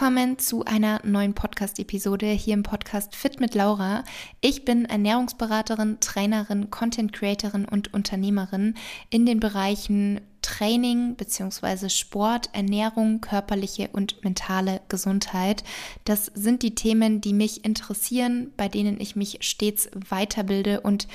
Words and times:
Willkommen 0.00 0.38
zu 0.38 0.64
einer 0.64 1.00
neuen 1.04 1.34
Podcast-Episode 1.34 2.26
hier 2.26 2.54
im 2.54 2.62
Podcast 2.62 3.16
Fit 3.16 3.40
mit 3.40 3.56
Laura. 3.56 4.04
Ich 4.40 4.64
bin 4.64 4.84
Ernährungsberaterin, 4.84 5.98
Trainerin, 5.98 6.70
Content 6.70 7.12
Creatorin 7.12 7.64
und 7.64 7.92
Unternehmerin 7.92 8.74
in 9.10 9.26
den 9.26 9.40
Bereichen 9.40 10.20
Training 10.40 11.16
bzw. 11.16 11.88
Sport, 11.88 12.50
Ernährung, 12.52 13.20
körperliche 13.20 13.90
und 13.92 14.22
mentale 14.22 14.82
Gesundheit. 14.88 15.64
Das 16.04 16.26
sind 16.26 16.62
die 16.62 16.76
Themen, 16.76 17.20
die 17.20 17.32
mich 17.32 17.64
interessieren, 17.64 18.52
bei 18.56 18.68
denen 18.68 19.00
ich 19.00 19.16
mich 19.16 19.38
stets 19.40 19.90
weiterbilde 20.08 20.80
und 20.80 21.08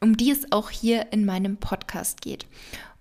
um 0.00 0.16
die 0.16 0.30
es 0.30 0.50
auch 0.52 0.70
hier 0.70 1.12
in 1.12 1.26
meinem 1.26 1.58
Podcast 1.58 2.22
geht. 2.22 2.46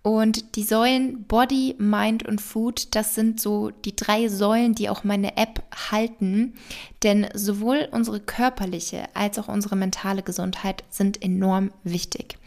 Und 0.03 0.55
die 0.55 0.63
Säulen 0.63 1.25
Body, 1.25 1.75
Mind 1.77 2.27
und 2.27 2.41
Food, 2.41 2.95
das 2.95 3.13
sind 3.13 3.39
so 3.39 3.69
die 3.69 3.95
drei 3.95 4.29
Säulen, 4.29 4.73
die 4.73 4.89
auch 4.89 5.03
meine 5.03 5.37
App 5.37 5.63
halten. 5.91 6.53
Denn 7.03 7.27
sowohl 7.35 7.87
unsere 7.91 8.19
körperliche 8.19 9.03
als 9.13 9.37
auch 9.37 9.47
unsere 9.47 9.75
mentale 9.75 10.23
Gesundheit 10.23 10.83
sind 10.89 11.21
enorm 11.21 11.71
wichtig. 11.83 12.37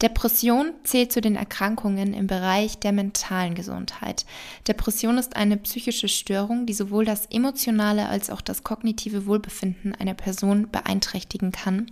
Depression 0.00 0.74
zählt 0.84 1.10
zu 1.10 1.20
den 1.20 1.34
Erkrankungen 1.34 2.14
im 2.14 2.28
Bereich 2.28 2.78
der 2.78 2.92
mentalen 2.92 3.56
Gesundheit. 3.56 4.26
Depression 4.68 5.18
ist 5.18 5.34
eine 5.34 5.56
psychische 5.56 6.06
Störung, 6.06 6.66
die 6.66 6.72
sowohl 6.72 7.04
das 7.04 7.26
emotionale 7.26 8.08
als 8.08 8.30
auch 8.30 8.40
das 8.40 8.62
kognitive 8.62 9.26
Wohlbefinden 9.26 9.96
einer 9.96 10.14
Person 10.14 10.70
beeinträchtigen 10.70 11.50
kann. 11.50 11.90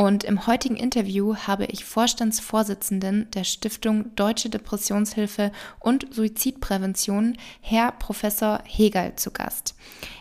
Und 0.00 0.24
im 0.24 0.46
heutigen 0.46 0.76
Interview 0.76 1.36
habe 1.36 1.66
ich 1.66 1.84
Vorstandsvorsitzenden 1.84 3.30
der 3.32 3.44
Stiftung 3.44 4.16
Deutsche 4.16 4.48
Depressionshilfe 4.48 5.52
und 5.78 6.14
Suizidprävention, 6.14 7.36
Herr 7.60 7.92
Professor 7.92 8.62
Hegel, 8.64 9.12
zu 9.16 9.30
Gast. 9.30 9.74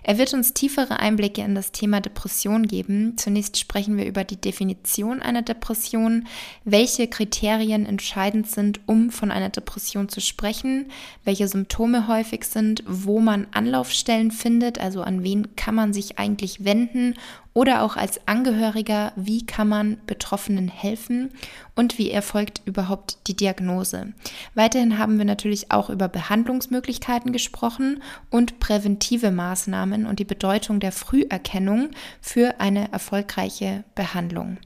Er 0.03 0.17
wird 0.17 0.33
uns 0.33 0.53
tiefere 0.53 0.99
Einblicke 0.99 1.43
in 1.43 1.55
das 1.55 1.71
Thema 1.71 2.01
Depression 2.01 2.67
geben. 2.67 3.17
Zunächst 3.17 3.57
sprechen 3.57 3.95
wir 3.95 4.05
über 4.05 4.25
die 4.25 4.35
Definition 4.35 5.21
einer 5.21 5.43
Depression, 5.43 6.27
welche 6.65 7.07
Kriterien 7.07 7.85
entscheidend 7.85 8.51
sind, 8.51 8.81
um 8.85 9.11
von 9.11 9.31
einer 9.31 9.49
Depression 9.49 10.09
zu 10.09 10.19
sprechen, 10.19 10.91
welche 11.23 11.47
Symptome 11.47 12.09
häufig 12.09 12.43
sind, 12.43 12.83
wo 12.85 13.21
man 13.21 13.47
Anlaufstellen 13.51 14.31
findet, 14.31 14.77
also 14.77 15.03
an 15.03 15.23
wen 15.23 15.55
kann 15.55 15.75
man 15.75 15.93
sich 15.93 16.19
eigentlich 16.19 16.65
wenden 16.65 17.15
oder 17.53 17.83
auch 17.83 17.97
als 17.97 18.27
Angehöriger, 18.27 19.11
wie 19.15 19.45
kann 19.45 19.67
man 19.67 19.97
Betroffenen 20.05 20.67
helfen 20.67 21.31
und 21.75 21.97
wie 21.97 22.11
erfolgt 22.11 22.61
überhaupt 22.65 23.17
die 23.27 23.35
Diagnose. 23.35 24.13
Weiterhin 24.55 24.97
haben 24.97 25.17
wir 25.17 25.25
natürlich 25.25 25.71
auch 25.71 25.89
über 25.89 26.07
Behandlungsmöglichkeiten 26.07 27.33
gesprochen 27.33 28.01
und 28.29 28.59
präventive 28.59 29.31
Maßnahmen 29.31 30.05
und 30.05 30.19
die 30.19 30.25
Bedeutung 30.25 30.79
der 30.79 30.91
Früherkennung 30.91 31.89
für 32.21 32.59
eine 32.59 32.91
erfolgreiche 32.91 33.83
Behandlung. 33.95 34.57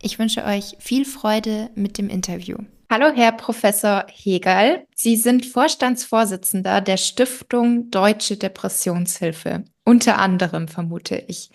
Ich 0.00 0.18
wünsche 0.18 0.44
euch 0.44 0.76
viel 0.78 1.04
Freude 1.04 1.70
mit 1.74 1.98
dem 1.98 2.08
Interview. 2.08 2.58
Hallo, 2.90 3.10
Herr 3.14 3.32
Professor 3.32 4.04
Hegel. 4.08 4.86
Sie 4.94 5.16
sind 5.16 5.46
Vorstandsvorsitzender 5.46 6.80
der 6.80 6.96
Stiftung 6.96 7.90
Deutsche 7.90 8.36
Depressionshilfe. 8.36 9.64
Unter 9.84 10.18
anderem, 10.18 10.68
vermute 10.68 11.16
ich. 11.26 11.50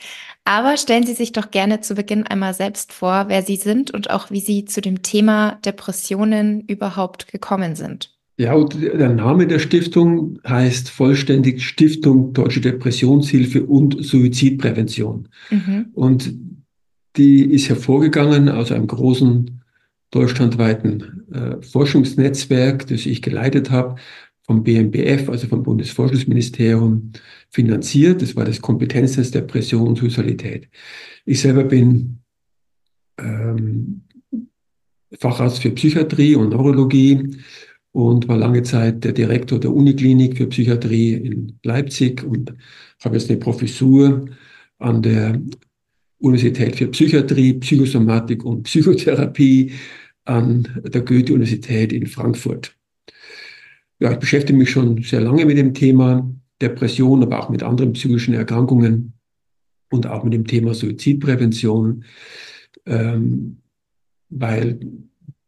Aber 0.49 0.77
stellen 0.77 1.05
Sie 1.05 1.13
sich 1.13 1.31
doch 1.31 1.51
gerne 1.51 1.79
zu 1.79 1.93
Beginn 1.93 2.25
einmal 2.25 2.55
selbst 2.55 2.91
vor, 2.91 3.25
wer 3.27 3.43
Sie 3.43 3.55
sind 3.55 3.91
und 3.91 4.09
auch 4.09 4.31
wie 4.31 4.39
Sie 4.39 4.65
zu 4.65 4.81
dem 4.81 5.03
Thema 5.03 5.59
Depressionen 5.63 6.61
überhaupt 6.61 7.31
gekommen 7.31 7.75
sind. 7.75 8.17
Ja, 8.37 8.55
und 8.55 8.81
der 8.81 9.09
Name 9.09 9.45
der 9.45 9.59
Stiftung 9.59 10.39
heißt 10.47 10.89
vollständig 10.89 11.63
Stiftung 11.63 12.33
Deutsche 12.33 12.61
Depressionshilfe 12.61 13.63
und 13.63 14.03
Suizidprävention. 14.03 15.27
Mhm. 15.51 15.89
Und 15.93 16.33
die 17.15 17.43
ist 17.43 17.69
hervorgegangen 17.69 18.49
aus 18.49 18.71
einem 18.71 18.87
großen 18.87 19.61
deutschlandweiten 20.09 21.27
äh, 21.31 21.61
Forschungsnetzwerk, 21.63 22.87
das 22.87 23.05
ich 23.05 23.21
geleitet 23.21 23.69
habe, 23.69 23.97
vom 24.47 24.63
BMBF, 24.63 25.29
also 25.29 25.45
vom 25.45 25.61
Bundesforschungsministerium, 25.61 27.11
finanziert. 27.49 28.21
Das 28.21 28.35
war 28.35 28.45
das 28.45 28.61
Kompetenznetz 28.61 29.31
Depression 29.31 29.87
und 29.87 29.97
Suizidalität. 29.97 30.69
Ich 31.25 31.41
selber 31.41 31.63
bin 31.63 32.19
ähm, 33.17 34.01
Facharzt 35.19 35.61
für 35.61 35.71
Psychiatrie 35.71 36.35
und 36.35 36.49
Neurologie 36.49 37.37
und 37.91 38.27
war 38.27 38.37
lange 38.37 38.63
Zeit 38.63 39.03
der 39.03 39.13
Direktor 39.13 39.59
der 39.59 39.73
Uniklinik 39.73 40.37
für 40.37 40.47
Psychiatrie 40.47 41.13
in 41.13 41.59
Leipzig 41.63 42.23
und 42.23 42.53
habe 43.03 43.17
jetzt 43.17 43.29
eine 43.29 43.39
Professur 43.39 44.25
an 44.77 45.01
der 45.01 45.41
Universität 46.19 46.75
für 46.75 46.87
Psychiatrie, 46.87 47.53
Psychosomatik 47.53 48.45
und 48.45 48.63
Psychotherapie 48.63 49.73
an 50.25 50.67
der 50.83 51.01
Goethe-Universität 51.01 51.91
in 51.91 52.05
Frankfurt. 52.05 52.75
Ja, 53.99 54.11
ich 54.11 54.19
beschäftige 54.19 54.57
mich 54.57 54.69
schon 54.69 55.01
sehr 55.01 55.21
lange 55.21 55.45
mit 55.45 55.57
dem 55.57 55.73
Thema 55.73 56.29
Depression, 56.61 57.23
aber 57.23 57.39
auch 57.39 57.49
mit 57.49 57.63
anderen 57.63 57.93
psychischen 57.93 58.33
Erkrankungen 58.33 59.13
und 59.91 60.07
auch 60.07 60.23
mit 60.23 60.33
dem 60.33 60.45
Thema 60.45 60.73
Suizidprävention, 60.73 62.05
ähm, 62.85 63.57
weil 64.29 64.79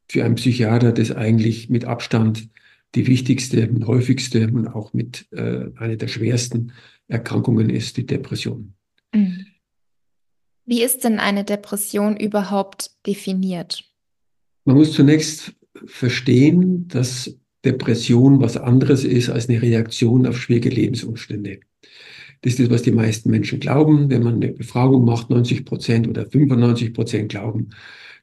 für 0.10 0.26
einen 0.26 0.36
Psychiater 0.36 0.92
das 0.92 1.12
eigentlich 1.12 1.70
mit 1.70 1.86
Abstand 1.86 2.50
die 2.96 3.08
wichtigste 3.08 3.70
und 3.70 3.88
häufigste 3.88 4.48
und 4.48 4.68
auch 4.68 4.94
mit 4.94 5.28
äh, 5.32 5.70
einer 5.78 5.96
der 5.96 6.08
schwersten 6.08 6.74
Erkrankungen 7.08 7.70
ist, 7.70 7.98
die 7.98 8.06
Depression. 8.06 8.74
Mhm. 9.14 9.46
Wie 10.66 10.84
ist 10.84 11.04
denn 11.04 11.20
eine 11.20 11.44
Depression 11.44 12.18
überhaupt 12.18 12.92
definiert? 13.06 13.84
Man 14.66 14.76
muss 14.78 14.94
zunächst 14.94 15.54
verstehen, 15.86 16.88
dass 16.88 17.36
Depression 17.66 18.42
was 18.42 18.58
anderes 18.58 19.04
ist 19.04 19.30
als 19.30 19.50
eine 19.50 19.62
Reaktion 19.62 20.26
auf 20.26 20.38
schwierige 20.38 20.70
Lebensumstände. 20.70 21.60
Das 22.42 22.54
ist 22.54 22.60
das, 22.60 22.70
was 22.70 22.82
die 22.82 22.92
meisten 22.92 23.30
Menschen 23.30 23.60
glauben. 23.60 24.10
Wenn 24.10 24.24
man 24.24 24.36
eine 24.36 24.52
Befragung 24.52 25.06
macht, 25.06 25.30
90 25.30 25.66
Prozent 25.66 26.08
oder 26.08 26.26
95 26.26 26.94
Prozent 26.94 27.30
glauben, 27.30 27.70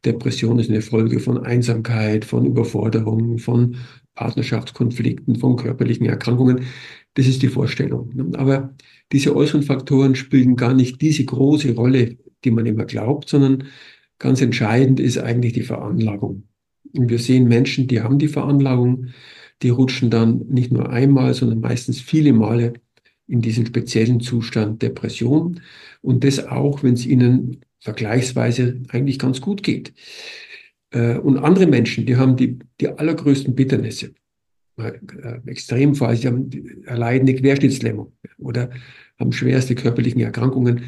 Depression 0.05 0.59
ist 0.59 0.71
eine 0.71 0.83
Folge 0.83 1.21
von 1.21 1.39
Einsamkeit, 1.39 2.25
von 2.25 2.47
Überforderung, 2.47 3.39
von 3.39 3.77
Partnerschaftskonflikten, 4.15 5.37
von 5.37 5.57
körperlichen 5.57 6.07
Erkrankungen. 6.07 6.65
Das 7.15 7.27
ist 7.27 7.43
die 7.43 7.49
Vorstellung. 7.49 8.35
Aber 8.35 8.75
diese 9.13 9.35
äußeren 9.35 9.63
Faktoren 9.63 10.15
spielen 10.15 10.57
gar 10.57 10.75
nicht 10.75 11.01
diese 11.01 11.25
große 11.25 11.75
Rolle 11.75 12.17
die 12.45 12.51
man 12.51 12.67
immer 12.67 12.85
glaubt, 12.85 13.29
sondern 13.29 13.65
ganz 14.19 14.41
entscheidend 14.41 15.01
ist 15.01 15.19
eigentlich 15.19 15.53
die 15.53 15.63
Veranlagung. 15.63 16.45
Wir 16.93 17.19
sehen 17.19 17.49
Menschen, 17.49 17.87
die 17.87 18.01
haben 18.01 18.19
die 18.19 18.29
Veranlagung, 18.29 19.09
die 19.63 19.71
rutschen 19.71 20.11
dann 20.11 20.47
nicht 20.49 20.73
nur 20.73 20.91
einmal, 20.91 21.35
sondern 21.35 21.61
meistens 21.61 22.01
viele 22.01 22.33
Male 22.33 22.75
in 23.27 23.43
diesen 23.43 23.67
speziellen 23.67 24.21
Zustand 24.21 24.83
Depression. 24.83 25.61
Und 26.01 26.25
das 26.25 26.47
auch, 26.47 26.83
wenn 26.83 26.95
es 26.95 27.07
ihnen 27.07 27.61
vergleichsweise 27.81 28.81
eigentlich 28.89 29.19
ganz 29.19 29.41
gut 29.41 29.63
geht. 29.63 29.93
Äh, 30.91 31.19
und 31.19 31.39
andere 31.39 31.67
Menschen, 31.67 32.07
die 32.07 32.17
haben 32.17 32.37
die, 32.37 32.59
die 32.81 32.89
allergrößten 32.89 33.55
Bitternisse. 33.55 34.15
Äh, 34.77 34.93
Extremfall, 35.47 36.17
sie 36.17 36.29
haben, 36.29 36.51
erleiden 36.87 37.29
eine 37.29 37.39
Querschnittslähmung 37.39 38.13
oder 38.39 38.71
haben 39.19 39.33
schwerste 39.33 39.75
körperlichen 39.75 40.21
Erkrankungen 40.21 40.85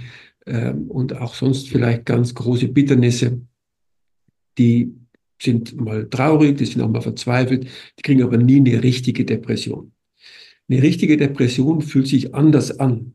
ähm, 0.46 0.90
und 0.90 1.16
auch 1.16 1.34
sonst 1.34 1.68
vielleicht 1.68 2.06
ganz 2.06 2.34
große 2.34 2.68
Bitternisse, 2.68 3.40
die 4.58 4.94
sind 5.40 5.80
mal 5.80 6.08
traurig, 6.08 6.58
die 6.58 6.66
sind 6.66 6.82
auch 6.82 6.88
mal 6.88 7.00
verzweifelt, 7.00 7.64
die 7.98 8.02
kriegen 8.02 8.22
aber 8.22 8.36
nie 8.36 8.56
eine 8.56 8.82
richtige 8.82 9.24
Depression. 9.24 9.92
Eine 10.68 10.82
richtige 10.82 11.16
Depression 11.16 11.82
fühlt 11.82 12.06
sich 12.06 12.34
anders 12.34 12.78
an 12.78 13.14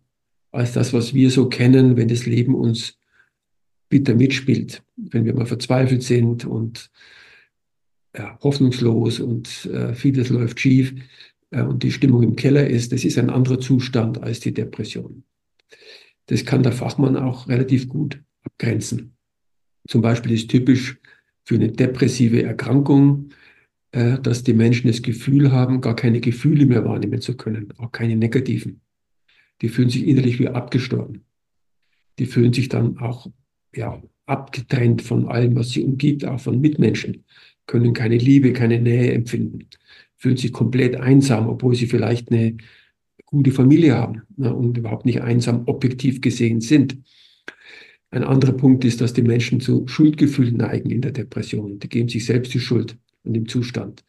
als 0.51 0.74
das, 0.74 0.94
was 0.94 1.13
wir 1.13 1.30
so 1.30 1.50
kennen, 1.50 1.98
wenn 1.98 2.07
das 2.07 2.25
Leben 2.25 2.56
uns 2.56 2.98
bitter 3.89 4.16
mitspielt, 4.16 4.83
wenn 4.95 5.25
wir 5.25 5.36
mal 5.36 5.45
verzweifelt 5.45 6.04
sind 6.04 6.45
und 6.45 6.89
ja, 8.18 8.39
hoffnungslos 8.42 9.19
und 9.19 9.66
äh, 9.66 9.94
vieles 9.94 10.30
läuft 10.30 10.60
schief 10.60 10.95
äh, 11.51 11.62
und 11.62 11.83
die 11.83 11.92
Stimmung 11.92 12.24
im 12.24 12.36
Keller 12.36 12.68
ist. 12.68 12.92
Das 12.92 13.04
ist 13.04 13.18
ein 13.18 13.30
anderer 13.30 13.60
Zustand 13.60 14.24
als 14.24 14.39
die 14.39 14.54
Depression. 14.54 15.24
Das 16.27 16.45
kann 16.45 16.63
der 16.63 16.72
Fachmann 16.72 17.18
auch 17.18 17.48
relativ 17.48 17.89
gut 17.89 18.24
abgrenzen. 18.44 19.16
Zum 19.88 20.01
Beispiel 20.01 20.31
ist 20.31 20.50
typisch 20.50 20.98
für 21.45 21.56
eine 21.56 21.71
depressive 21.71 22.44
Erkrankung, 22.44 23.30
äh, 23.92 24.19
dass 24.19 24.44
die 24.44 24.53
Menschen 24.53 24.88
das 24.88 25.01
Gefühl 25.01 25.51
haben, 25.51 25.80
gar 25.80 25.95
keine 25.95 26.19
Gefühle 26.19 26.65
mehr 26.65 26.83
wahrnehmen 26.83 27.21
zu 27.21 27.38
können, 27.38 27.74
auch 27.77 27.92
keine 27.92 28.15
negativen. 28.15 28.81
Die 29.62 29.69
fühlen 29.69 29.89
sich 29.89 30.06
innerlich 30.06 30.39
wie 30.39 30.50
abgestorben. 30.50 31.24
Die 32.19 32.25
fühlen 32.25 32.51
sich 32.51 32.68
dann 32.68 32.97
auch 32.97 33.27
ja, 33.74 34.01
abgetrennt 34.25 35.01
von 35.01 35.27
allem, 35.27 35.56
was 35.56 35.69
sie 35.69 35.83
umgibt, 35.83 36.25
auch 36.25 36.39
von 36.39 36.59
Mitmenschen, 36.59 37.24
können 37.68 37.94
keine 37.94 38.18
Liebe, 38.18 38.53
keine 38.53 38.80
Nähe 38.80 39.13
empfinden, 39.13 39.68
fühlen 40.15 40.38
sich 40.38 40.51
komplett 40.51 40.95
einsam, 40.95 41.48
obwohl 41.48 41.75
sie 41.75 41.88
vielleicht 41.88 42.31
eine 42.31 42.57
gute 43.25 43.51
Familie 43.51 43.95
haben 43.95 44.21
ne, 44.38 44.53
und 44.53 44.77
überhaupt 44.77 45.06
nicht 45.06 45.21
einsam 45.21 45.63
objektiv 45.68 46.21
gesehen 46.21 46.62
sind. 46.62 46.98
Ein 48.15 48.23
anderer 48.23 48.53
Punkt 48.53 48.85
ist, 48.85 49.01
dass 49.01 49.12
die 49.12 49.23
Menschen 49.23 49.59
zu 49.59 49.85
Schuldgefühlen 49.88 50.56
neigen 50.56 50.89
in 50.89 51.01
der 51.01 51.12
Depression. 51.12 51.79
Die 51.79 51.89
geben 51.89 52.07
sich 52.07 52.25
selbst 52.25 52.53
die 52.53 52.62
Schuld 52.62 52.97
an 53.25 53.33
dem 53.33 53.45
Zustand. 53.50 54.06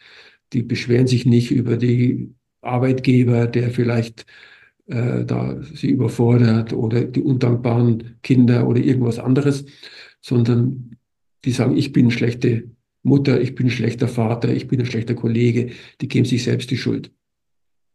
Die 0.52 0.62
beschweren 0.62 1.08
sich 1.08 1.26
nicht 1.26 1.50
über 1.50 1.76
die 1.76 2.32
Arbeitgeber, 2.60 3.48
der 3.48 3.70
vielleicht 3.70 4.24
äh, 4.86 5.24
da 5.24 5.60
sie 5.60 5.88
überfordert 5.88 6.72
oder 6.72 7.02
die 7.02 7.20
undankbaren 7.20 8.18
Kinder 8.22 8.68
oder 8.68 8.80
irgendwas 8.80 9.18
anderes, 9.18 9.64
sondern 10.20 10.96
die 11.44 11.50
sagen, 11.50 11.76
ich 11.76 11.92
bin 11.92 12.12
schlechte 12.12 12.70
Mutter, 13.02 13.40
ich 13.40 13.56
bin 13.56 13.66
ein 13.66 13.70
schlechter 13.70 14.06
Vater, 14.06 14.54
ich 14.54 14.68
bin 14.68 14.78
ein 14.78 14.86
schlechter 14.86 15.14
Kollege. 15.14 15.72
Die 16.00 16.06
geben 16.06 16.26
sich 16.26 16.44
selbst 16.44 16.70
die 16.70 16.76
Schuld 16.76 17.10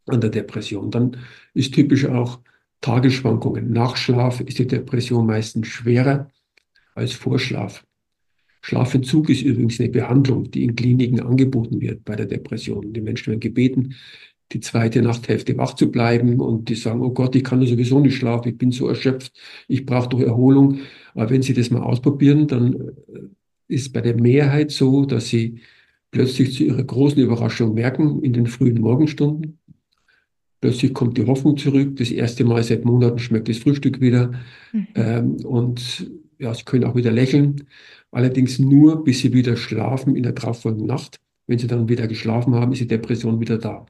an 0.07 0.19
der 0.19 0.29
Depression. 0.29 0.91
Dann 0.91 1.15
ist 1.53 1.73
typisch 1.73 2.05
auch 2.05 2.41
Tagesschwankungen. 2.81 3.71
Nach 3.71 3.95
Schlaf 3.95 4.41
ist 4.41 4.59
die 4.59 4.67
Depression 4.67 5.25
meistens 5.25 5.67
schwerer 5.67 6.29
als 6.95 7.13
Vorschlaf. 7.13 7.85
Schlafentzug 8.61 9.29
ist 9.29 9.41
übrigens 9.41 9.79
eine 9.79 9.89
Behandlung, 9.89 10.51
die 10.51 10.63
in 10.63 10.75
Kliniken 10.75 11.19
angeboten 11.19 11.81
wird 11.81 12.05
bei 12.05 12.15
der 12.15 12.27
Depression. 12.27 12.93
Die 12.93 13.01
Menschen 13.01 13.31
werden 13.31 13.39
gebeten, 13.39 13.95
die 14.51 14.59
zweite 14.59 15.01
Nachthälfte 15.01 15.57
wach 15.57 15.75
zu 15.75 15.89
bleiben 15.89 16.39
und 16.39 16.69
die 16.69 16.75
sagen, 16.75 17.01
oh 17.01 17.11
Gott, 17.11 17.35
ich 17.35 17.43
kann 17.43 17.65
sowieso 17.65 17.99
nicht 17.99 18.17
schlafen, 18.17 18.49
ich 18.49 18.57
bin 18.57 18.71
so 18.71 18.87
erschöpft, 18.87 19.31
ich 19.67 19.85
brauche 19.85 20.09
doch 20.09 20.19
Erholung. 20.19 20.79
Aber 21.13 21.29
wenn 21.29 21.41
Sie 21.41 21.53
das 21.53 21.71
mal 21.71 21.81
ausprobieren, 21.81 22.47
dann 22.47 22.73
äh, 22.73 23.73
ist 23.73 23.93
bei 23.93 24.01
der 24.01 24.19
Mehrheit 24.19 24.71
so, 24.71 25.05
dass 25.05 25.29
sie 25.29 25.61
plötzlich 26.11 26.53
zu 26.53 26.65
ihrer 26.65 26.83
großen 26.83 27.21
Überraschung 27.21 27.73
merken, 27.73 28.21
in 28.21 28.33
den 28.33 28.47
frühen 28.47 28.81
Morgenstunden, 28.81 29.59
plötzlich 30.61 30.93
kommt 30.93 31.17
die 31.17 31.25
Hoffnung 31.25 31.57
zurück. 31.57 31.97
Das 31.97 32.11
erste 32.11 32.45
Mal 32.45 32.63
seit 32.63 32.85
Monaten 32.85 33.19
schmeckt 33.19 33.49
das 33.49 33.57
Frühstück 33.57 33.99
wieder. 33.99 34.31
Mhm. 34.71 34.87
Ähm, 34.95 35.35
und 35.43 36.09
ja, 36.39 36.53
sie 36.53 36.63
können 36.63 36.85
auch 36.85 36.95
wieder 36.95 37.11
lächeln. 37.11 37.63
Allerdings 38.11 38.59
nur, 38.59 39.03
bis 39.03 39.19
sie 39.19 39.33
wieder 39.33 39.57
schlafen 39.57 40.15
in 40.15 40.23
der 40.23 40.33
darauffolgenden 40.33 40.87
Nacht. 40.87 41.19
Wenn 41.47 41.59
sie 41.59 41.67
dann 41.67 41.89
wieder 41.89 42.07
geschlafen 42.07 42.55
haben, 42.55 42.71
ist 42.71 42.81
die 42.81 42.87
Depression 42.87 43.41
wieder 43.41 43.57
da. 43.57 43.85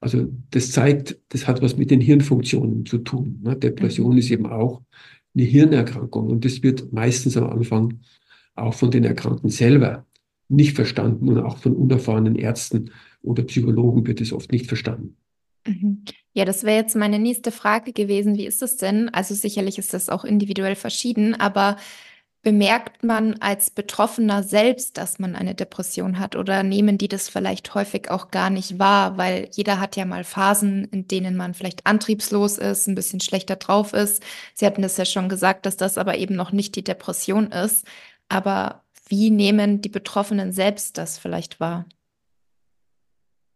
Also 0.00 0.28
das 0.50 0.72
zeigt, 0.72 1.18
das 1.28 1.46
hat 1.46 1.62
was 1.62 1.76
mit 1.76 1.90
den 1.90 2.00
Hirnfunktionen 2.00 2.84
zu 2.84 2.98
tun. 2.98 3.40
Ne? 3.42 3.56
Depression 3.56 4.12
mhm. 4.12 4.18
ist 4.18 4.30
eben 4.30 4.46
auch 4.46 4.82
eine 5.34 5.44
Hirnerkrankung 5.44 6.28
und 6.28 6.44
das 6.44 6.62
wird 6.62 6.92
meistens 6.92 7.36
am 7.36 7.48
Anfang 7.48 8.00
auch 8.54 8.74
von 8.74 8.90
den 8.90 9.04
Erkrankten 9.04 9.48
selber 9.48 10.04
nicht 10.48 10.74
verstanden 10.74 11.28
und 11.28 11.38
auch 11.38 11.56
von 11.56 11.74
unerfahrenen 11.74 12.34
Ärzten 12.34 12.90
oder 13.22 13.44
Psychologen 13.44 14.06
wird 14.06 14.20
es 14.20 14.32
oft 14.32 14.52
nicht 14.52 14.66
verstanden. 14.66 15.16
Mhm. 15.66 16.04
Ja, 16.32 16.44
das 16.44 16.64
wäre 16.64 16.76
jetzt 16.76 16.96
meine 16.96 17.18
nächste 17.18 17.52
Frage 17.52 17.92
gewesen. 17.92 18.36
Wie 18.36 18.46
ist 18.46 18.62
es 18.62 18.76
denn? 18.76 19.08
Also 19.10 19.34
sicherlich 19.34 19.78
ist 19.78 19.94
das 19.94 20.08
auch 20.08 20.24
individuell 20.24 20.76
verschieden, 20.76 21.34
aber 21.34 21.76
Bemerkt 22.44 23.04
man 23.04 23.34
als 23.34 23.70
Betroffener 23.70 24.42
selbst, 24.42 24.98
dass 24.98 25.20
man 25.20 25.36
eine 25.36 25.54
Depression 25.54 26.18
hat 26.18 26.34
oder 26.34 26.64
nehmen 26.64 26.98
die 26.98 27.06
das 27.06 27.28
vielleicht 27.28 27.72
häufig 27.76 28.10
auch 28.10 28.32
gar 28.32 28.50
nicht 28.50 28.80
wahr, 28.80 29.16
weil 29.16 29.48
jeder 29.52 29.78
hat 29.78 29.94
ja 29.94 30.04
mal 30.04 30.24
Phasen, 30.24 30.86
in 30.86 31.06
denen 31.06 31.36
man 31.36 31.54
vielleicht 31.54 31.86
antriebslos 31.86 32.58
ist, 32.58 32.88
ein 32.88 32.96
bisschen 32.96 33.20
schlechter 33.20 33.54
drauf 33.54 33.92
ist. 33.92 34.24
Sie 34.54 34.66
hatten 34.66 34.82
das 34.82 34.96
ja 34.96 35.04
schon 35.04 35.28
gesagt, 35.28 35.66
dass 35.66 35.76
das 35.76 35.96
aber 35.96 36.18
eben 36.18 36.34
noch 36.34 36.50
nicht 36.50 36.74
die 36.74 36.82
Depression 36.82 37.46
ist. 37.52 37.86
Aber 38.28 38.82
wie 39.06 39.30
nehmen 39.30 39.80
die 39.80 39.88
Betroffenen 39.88 40.50
selbst 40.50 40.98
das 40.98 41.18
vielleicht 41.18 41.60
wahr? 41.60 41.86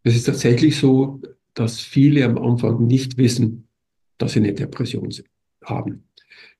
Es 0.05 0.15
ist 0.15 0.27
tatsächlich 0.27 0.79
so, 0.79 1.21
dass 1.57 1.81
viele 1.81 2.25
am 2.25 2.37
Anfang 2.39 2.87
nicht 2.87 3.17
wissen, 3.17 3.67
dass 4.19 4.33
sie 4.33 4.41
eine 4.41 4.53
Depression 4.53 5.09
haben. 5.65 6.05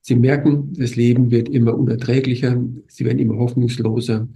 Sie 0.01 0.15
merken, 0.15 0.73
das 0.73 0.95
Leben 0.95 1.29
wird 1.31 1.49
immer 1.49 1.77
unerträglicher, 1.77 2.61
sie 2.87 3.05
werden 3.05 3.19
immer 3.19 3.37
hoffnungsloser, 3.37 4.27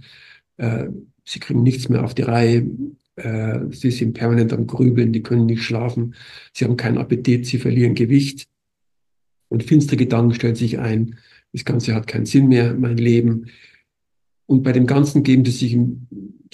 äh, 0.58 0.86
sie 1.24 1.40
kriegen 1.40 1.62
nichts 1.62 1.88
mehr 1.88 2.04
auf 2.04 2.14
die 2.14 2.22
Reihe, 2.22 2.68
äh, 3.16 3.58
sie 3.70 3.90
sind 3.90 4.14
permanent 4.14 4.52
am 4.52 4.68
Grübeln, 4.68 5.12
die 5.12 5.22
können 5.22 5.46
nicht 5.46 5.62
schlafen, 5.62 6.14
sie 6.52 6.64
haben 6.64 6.76
keinen 6.76 6.98
Appetit, 6.98 7.44
sie 7.46 7.58
verlieren 7.58 7.96
Gewicht 7.96 8.46
und 9.48 9.64
finstere 9.64 9.96
Gedanken 9.96 10.34
stellen 10.34 10.54
sich 10.54 10.78
ein, 10.78 11.16
das 11.52 11.64
Ganze 11.64 11.94
hat 11.94 12.06
keinen 12.06 12.26
Sinn 12.26 12.48
mehr, 12.48 12.74
mein 12.74 12.96
Leben. 12.96 13.46
Und 14.46 14.62
bei 14.62 14.72
dem 14.72 14.86
Ganzen 14.86 15.22
geben 15.24 15.44
sie 15.44 15.50
sich 15.50 15.78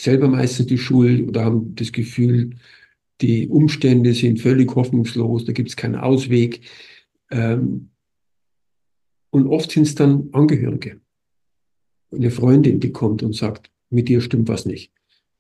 selber 0.01 0.29
meistens 0.29 0.67
die 0.67 0.79
Schuld 0.79 1.29
oder 1.29 1.45
haben 1.45 1.75
das 1.75 1.93
Gefühl, 1.93 2.51
die 3.21 3.49
Umstände 3.49 4.15
sind 4.15 4.41
völlig 4.41 4.75
hoffnungslos, 4.75 5.45
da 5.45 5.53
gibt 5.53 5.69
es 5.69 5.77
keinen 5.77 5.97
Ausweg. 5.97 6.61
Ähm, 7.31 7.91
und 9.31 9.47
oft 9.47 9.71
sind 9.71 9.87
es 9.87 9.95
dann 9.95 10.31
Angehörige. 10.33 11.01
Eine 12.11 12.31
Freundin, 12.31 12.81
die 12.81 12.93
kommt 12.93 13.23
und 13.23 13.35
sagt, 13.35 13.71
mit 13.91 14.09
dir 14.09 14.21
stimmt 14.21 14.49
was 14.49 14.67
nicht. 14.67 14.93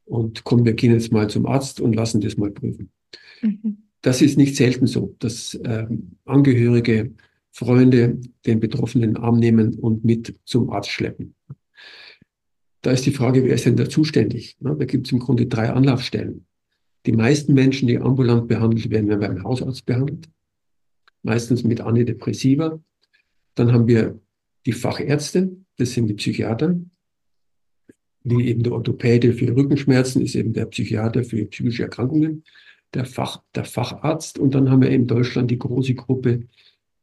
Und 0.04 0.44
komm, 0.44 0.64
wir 0.64 0.74
gehen 0.74 0.92
jetzt 0.92 1.12
mal 1.12 1.28
zum 1.28 1.46
Arzt 1.46 1.80
und 1.80 1.94
lassen 1.94 2.20
das 2.20 2.36
mal 2.36 2.50
prüfen. 2.50 2.90
Mhm. 3.42 3.84
Das 4.02 4.22
ist 4.22 4.38
nicht 4.38 4.56
selten 4.56 4.86
so, 4.86 5.14
dass 5.18 5.58
ähm, 5.64 6.16
Angehörige, 6.24 7.12
Freunde 7.50 8.20
den 8.46 8.60
Betroffenen 8.60 9.16
Arm 9.16 9.38
nehmen 9.38 9.74
und 9.74 10.04
mit 10.04 10.38
zum 10.44 10.70
Arzt 10.70 10.90
schleppen. 10.90 11.34
Da 12.82 12.92
ist 12.92 13.06
die 13.06 13.10
Frage, 13.10 13.44
wer 13.44 13.54
ist 13.54 13.66
denn 13.66 13.76
da 13.76 13.88
zuständig? 13.88 14.56
Na, 14.60 14.74
da 14.74 14.84
gibt 14.84 15.06
es 15.06 15.12
im 15.12 15.18
Grunde 15.18 15.46
drei 15.46 15.70
Anlaufstellen. 15.70 16.46
Die 17.08 17.16
meisten 17.16 17.54
Menschen, 17.54 17.88
die 17.88 17.96
ambulant 17.96 18.48
behandelt 18.48 18.90
werden, 18.90 19.08
werden 19.08 19.20
beim 19.20 19.42
Hausarzt 19.42 19.86
behandelt. 19.86 20.28
Meistens 21.22 21.64
mit 21.64 21.80
Antidepressiva. 21.80 22.78
Dann 23.54 23.72
haben 23.72 23.88
wir 23.88 24.20
die 24.66 24.72
Fachärzte, 24.72 25.56
das 25.78 25.92
sind 25.92 26.08
die 26.08 26.12
Psychiater, 26.12 26.78
wie 28.24 28.48
eben 28.48 28.62
der 28.62 28.74
Orthopäde 28.74 29.32
für 29.32 29.56
Rückenschmerzen 29.56 30.20
ist 30.20 30.34
eben 30.34 30.52
der 30.52 30.66
Psychiater 30.66 31.24
für 31.24 31.46
psychische 31.46 31.84
Erkrankungen, 31.84 32.44
der, 32.92 33.06
Fach, 33.06 33.42
der 33.54 33.64
Facharzt. 33.64 34.38
Und 34.38 34.54
dann 34.54 34.68
haben 34.70 34.82
wir 34.82 34.90
in 34.90 35.06
Deutschland 35.06 35.50
die 35.50 35.58
große 35.58 35.94
Gruppe 35.94 36.42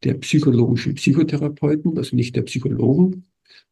der 0.04 0.13
psychologischen 0.13 0.94
Psychotherapeuten, 0.94 1.97
also 1.97 2.16
nicht 2.16 2.35
der 2.35 2.44
Psychologen, 2.44 3.26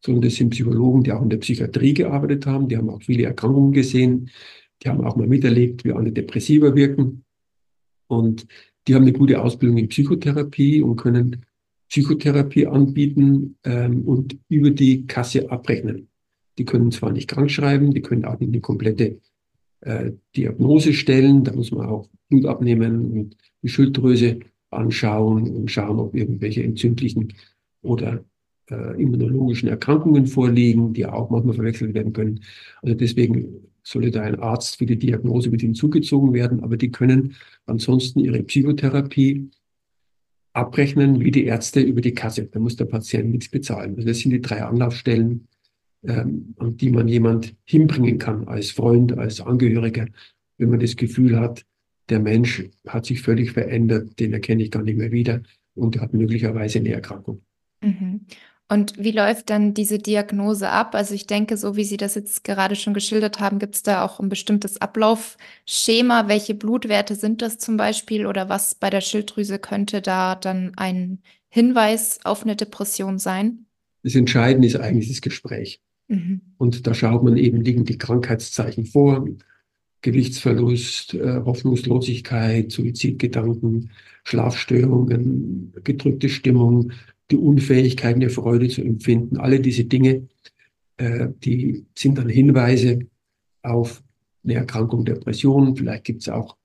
sondern 0.04 0.22
das 0.22 0.34
sind 0.34 0.50
Psychologen, 0.50 1.04
die 1.04 1.12
auch 1.12 1.22
in 1.22 1.30
der 1.30 1.36
Psychiatrie 1.36 1.94
gearbeitet 1.94 2.44
haben. 2.44 2.66
Die 2.66 2.76
haben 2.76 2.90
auch 2.90 3.04
viele 3.04 3.22
Erkrankungen 3.22 3.70
gesehen. 3.70 4.30
Die 4.82 4.88
haben 4.88 5.04
auch 5.04 5.16
mal 5.16 5.26
miterlebt, 5.26 5.84
wie 5.84 5.92
Antidepressiva 5.92 6.74
wirken. 6.74 7.24
Und 8.06 8.46
die 8.86 8.94
haben 8.94 9.02
eine 9.02 9.12
gute 9.12 9.42
Ausbildung 9.42 9.78
in 9.78 9.88
Psychotherapie 9.88 10.82
und 10.82 10.96
können 10.96 11.44
Psychotherapie 11.88 12.66
anbieten 12.66 13.56
ähm, 13.64 14.02
und 14.02 14.38
über 14.48 14.70
die 14.70 15.06
Kasse 15.06 15.50
abrechnen. 15.50 16.08
Die 16.58 16.64
können 16.64 16.92
zwar 16.92 17.12
nicht 17.12 17.28
krank 17.28 17.50
schreiben, 17.50 17.92
die 17.92 18.02
können 18.02 18.24
auch 18.24 18.38
nicht 18.38 18.48
eine 18.48 18.60
komplette 18.60 19.20
äh, 19.80 20.12
Diagnose 20.36 20.92
stellen. 20.92 21.44
Da 21.44 21.52
muss 21.52 21.70
man 21.70 21.86
auch 21.86 22.08
Blut 22.28 22.46
abnehmen 22.46 23.12
und 23.12 23.36
die 23.62 23.68
Schilddrüse 23.68 24.40
anschauen 24.70 25.48
und 25.48 25.70
schauen, 25.70 25.98
ob 25.98 26.14
irgendwelche 26.14 26.62
entzündlichen 26.62 27.32
oder 27.82 28.24
äh, 28.70 29.00
immunologischen 29.00 29.68
Erkrankungen 29.68 30.26
vorliegen, 30.26 30.92
die 30.92 31.06
auch 31.06 31.30
manchmal 31.30 31.54
verwechselt 31.54 31.94
werden 31.94 32.12
können. 32.12 32.40
Also 32.82 32.94
deswegen 32.94 33.68
sollte 33.84 34.10
da 34.10 34.22
ein 34.22 34.40
Arzt 34.40 34.78
für 34.78 34.86
die 34.86 34.98
Diagnose 34.98 35.50
mit 35.50 35.60
hinzugezogen 35.60 36.32
werden, 36.32 36.60
aber 36.60 36.76
die 36.76 36.90
können 36.90 37.36
ansonsten 37.66 38.20
ihre 38.20 38.42
Psychotherapie 38.42 39.50
abrechnen 40.54 41.20
wie 41.20 41.30
die 41.30 41.44
Ärzte 41.44 41.80
über 41.80 42.00
die 42.00 42.14
Kasse. 42.14 42.46
Da 42.46 42.58
muss 42.58 42.76
der 42.76 42.86
Patient 42.86 43.30
nichts 43.30 43.48
bezahlen. 43.48 43.96
Also 43.96 44.08
das 44.08 44.20
sind 44.20 44.30
die 44.30 44.40
drei 44.40 44.62
Anlaufstellen, 44.62 45.46
ähm, 46.04 46.54
an 46.58 46.76
die 46.76 46.90
man 46.90 47.08
jemand 47.08 47.54
hinbringen 47.64 48.18
kann 48.18 48.46
als 48.48 48.70
Freund, 48.70 49.18
als 49.18 49.40
Angehöriger, 49.40 50.06
wenn 50.58 50.70
man 50.70 50.80
das 50.80 50.96
Gefühl 50.96 51.38
hat, 51.38 51.64
der 52.08 52.20
Mensch 52.20 52.64
hat 52.86 53.06
sich 53.06 53.22
völlig 53.22 53.52
verändert, 53.52 54.18
den 54.20 54.32
erkenne 54.32 54.62
ich 54.62 54.70
gar 54.70 54.82
nicht 54.82 54.98
mehr 54.98 55.10
wieder 55.10 55.42
und 55.74 56.00
hat 56.00 56.12
möglicherweise 56.12 56.78
eine 56.78 56.92
Erkrankung. 56.92 57.42
Mhm. 57.82 58.20
Und 58.68 58.94
wie 58.98 59.10
läuft 59.10 59.50
dann 59.50 59.74
diese 59.74 59.98
Diagnose 59.98 60.70
ab? 60.70 60.94
Also 60.94 61.14
ich 61.14 61.26
denke, 61.26 61.56
so 61.56 61.76
wie 61.76 61.84
Sie 61.84 61.98
das 61.98 62.14
jetzt 62.14 62.44
gerade 62.44 62.76
schon 62.76 62.94
geschildert 62.94 63.38
haben, 63.38 63.58
gibt 63.58 63.74
es 63.74 63.82
da 63.82 64.04
auch 64.04 64.20
ein 64.20 64.30
bestimmtes 64.30 64.80
Ablaufschema. 64.80 66.28
Welche 66.28 66.54
Blutwerte 66.54 67.14
sind 67.14 67.42
das 67.42 67.58
zum 67.58 67.76
Beispiel 67.76 68.26
oder 68.26 68.48
was 68.48 68.74
bei 68.74 68.88
der 68.88 69.02
Schilddrüse 69.02 69.58
könnte 69.58 70.00
da 70.00 70.34
dann 70.34 70.72
ein 70.76 71.18
Hinweis 71.50 72.20
auf 72.24 72.42
eine 72.42 72.56
Depression 72.56 73.18
sein? 73.18 73.66
Das 74.02 74.14
Entscheidende 74.14 74.66
ist 74.66 74.76
eigentlich 74.76 75.08
das 75.08 75.20
Gespräch. 75.20 75.80
Mhm. 76.08 76.40
Und 76.56 76.86
da 76.86 76.94
schaut 76.94 77.22
man 77.22 77.36
eben, 77.36 77.60
liegen 77.60 77.84
die 77.84 77.98
Krankheitszeichen 77.98 78.86
vor, 78.86 79.26
Gewichtsverlust, 80.00 81.14
äh, 81.14 81.40
Hoffnungslosigkeit, 81.44 82.70
Suizidgedanken, 82.70 83.90
Schlafstörungen, 84.24 85.72
gedrückte 85.82 86.28
Stimmung, 86.28 86.92
die 87.30 87.36
Unfähigkeit, 87.36 88.16
eine 88.16 88.30
Freude 88.30 88.68
zu 88.68 88.82
empfinden. 88.82 89.38
Alle 89.38 89.60
diese 89.60 89.84
Dinge, 89.84 90.28
äh, 90.96 91.28
die 91.44 91.86
sind 91.96 92.18
dann 92.18 92.28
Hinweise 92.28 93.00
auf 93.62 94.02
eine 94.44 94.54
Erkrankung 94.54 95.04
Depression. 95.04 95.76
Vielleicht 95.76 96.04
gibt 96.04 96.22
es 96.22 96.28
auch 96.28 96.56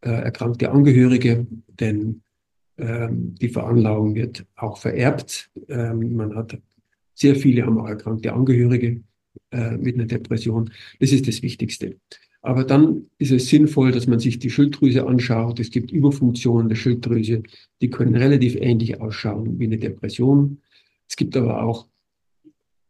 äh, 0.00 0.10
erkrankte 0.10 0.70
Angehörige, 0.70 1.46
denn 1.68 2.22
ähm, 2.78 3.34
die 3.36 3.48
Veranlagung 3.48 4.14
wird 4.14 4.44
auch 4.56 4.78
vererbt. 4.78 5.50
Ähm, 5.68 6.16
man 6.16 6.34
hat 6.34 6.58
sehr 7.14 7.36
viele 7.36 7.64
haben 7.64 7.78
auch 7.78 7.88
erkrankte 7.88 8.32
Angehörige 8.32 9.02
äh, 9.50 9.76
mit 9.76 9.94
einer 9.94 10.06
Depression. 10.06 10.70
Das 10.98 11.12
ist 11.12 11.28
das 11.28 11.42
Wichtigste. 11.42 11.96
Aber 12.42 12.64
dann 12.64 13.06
ist 13.18 13.30
es 13.30 13.48
sinnvoll, 13.48 13.92
dass 13.92 14.08
man 14.08 14.18
sich 14.18 14.40
die 14.40 14.50
Schilddrüse 14.50 15.06
anschaut. 15.06 15.60
Es 15.60 15.70
gibt 15.70 15.92
Überfunktionen 15.92 16.68
der 16.68 16.74
Schilddrüse, 16.74 17.44
die 17.80 17.90
können 17.90 18.16
relativ 18.16 18.56
ähnlich 18.56 19.00
ausschauen 19.00 19.60
wie 19.60 19.66
eine 19.66 19.78
Depression. 19.78 20.60
Es 21.08 21.14
gibt 21.14 21.36
aber 21.36 21.62
auch 21.62 21.86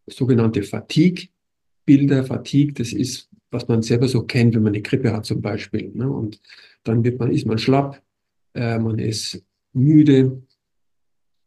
sogenannte 0.06 0.62
Fatigue-Bilder. 0.62 2.25
Fatigue, 2.25 2.73
das 2.73 2.94
ist, 2.94 3.28
was 3.50 3.68
man 3.68 3.82
selber 3.82 4.09
so 4.09 4.23
kennt, 4.23 4.54
wenn 4.54 4.62
man 4.62 4.73
eine 4.73 4.82
Grippe 4.82 5.12
hat 5.12 5.26
zum 5.26 5.42
Beispiel. 5.42 5.92
Ne? 5.94 6.11
Und 6.11 6.40
dann 6.85 7.04
wird 7.04 7.18
man, 7.18 7.30
ist 7.30 7.47
man 7.47 7.59
schlapp, 7.59 8.02
äh, 8.54 8.78
man 8.78 8.99
ist 8.99 9.44
müde, 9.75 10.42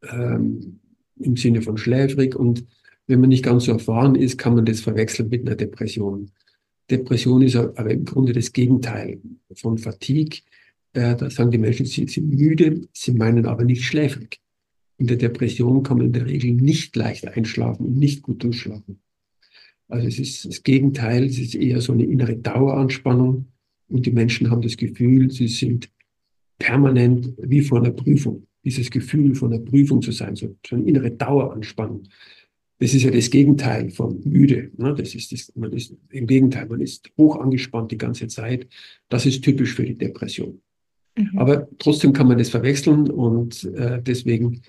ähm, 0.03 0.79
im 1.19 1.35
Sinne 1.37 1.63
von 1.63 1.77
schläfrig. 1.77 2.35
Und 2.35 2.65
wenn 3.07 3.19
man 3.19 3.29
nicht 3.29 3.43
ganz 3.43 3.65
so 3.65 3.71
erfahren 3.71 4.15
ist, 4.15 4.37
kann 4.37 4.53
man 4.53 4.65
das 4.65 4.81
verwechseln 4.81 5.29
mit 5.29 5.41
einer 5.41 5.55
Depression. 5.55 6.31
Depression 6.89 7.41
ist 7.41 7.55
aber 7.55 7.91
im 7.91 8.05
Grunde 8.05 8.33
das 8.33 8.53
Gegenteil 8.53 9.19
von 9.55 9.77
Fatigue. 9.77 10.41
Äh, 10.93 11.15
da 11.15 11.29
sagen 11.29 11.51
die 11.51 11.57
Menschen, 11.57 11.85
sie 11.85 12.07
sind 12.07 12.29
müde, 12.29 12.87
sie 12.93 13.13
meinen 13.13 13.45
aber 13.45 13.63
nicht 13.63 13.83
schläfrig. 13.83 14.39
In 14.97 15.07
der 15.07 15.17
Depression 15.17 15.83
kann 15.83 15.97
man 15.97 16.07
in 16.07 16.13
der 16.13 16.25
Regel 16.25 16.51
nicht 16.51 16.95
leicht 16.95 17.27
einschlafen 17.27 17.85
und 17.85 17.97
nicht 17.97 18.21
gut 18.21 18.43
durchschlafen. 18.43 18.99
Also 19.87 20.07
es 20.07 20.19
ist 20.19 20.45
das 20.45 20.63
Gegenteil, 20.63 21.25
es 21.25 21.37
ist 21.37 21.55
eher 21.55 21.81
so 21.81 21.93
eine 21.93 22.05
innere 22.05 22.37
Daueranspannung 22.37 23.47
und 23.87 24.05
die 24.05 24.11
Menschen 24.11 24.49
haben 24.49 24.61
das 24.61 24.77
Gefühl, 24.77 25.29
sie 25.31 25.47
sind 25.47 25.89
permanent 26.57 27.33
wie 27.37 27.61
vor 27.61 27.79
einer 27.79 27.91
Prüfung. 27.91 28.47
Dieses 28.63 28.89
Gefühl 28.89 29.35
von 29.35 29.53
einer 29.53 29.61
Prüfung 29.61 30.01
zu 30.01 30.11
sein, 30.11 30.35
so 30.35 30.55
eine 30.71 30.83
innere 30.85 31.11
Daueranspannung. 31.11 32.03
Das 32.79 32.93
ist 32.93 33.03
ja 33.03 33.11
das 33.11 33.29
Gegenteil 33.29 33.89
von 33.89 34.21
müde. 34.25 34.71
Ne? 34.77 34.93
Das 34.95 35.15
ist 35.15 35.31
das, 35.31 35.51
man 35.55 35.71
ist 35.71 35.93
im 36.09 36.27
Gegenteil, 36.27 36.67
man 36.67 36.81
ist 36.81 37.09
hoch 37.17 37.39
angespannt 37.39 37.91
die 37.91 37.97
ganze 37.97 38.27
Zeit. 38.27 38.67
Das 39.09 39.25
ist 39.25 39.43
typisch 39.43 39.73
für 39.73 39.85
die 39.85 39.97
Depression. 39.97 40.61
Mhm. 41.17 41.37
Aber 41.37 41.67
trotzdem 41.79 42.11
kann 42.13 42.27
man 42.27 42.37
das 42.37 42.49
verwechseln 42.49 43.09
und 43.09 43.63
äh, 43.75 44.01
deswegen 44.01 44.61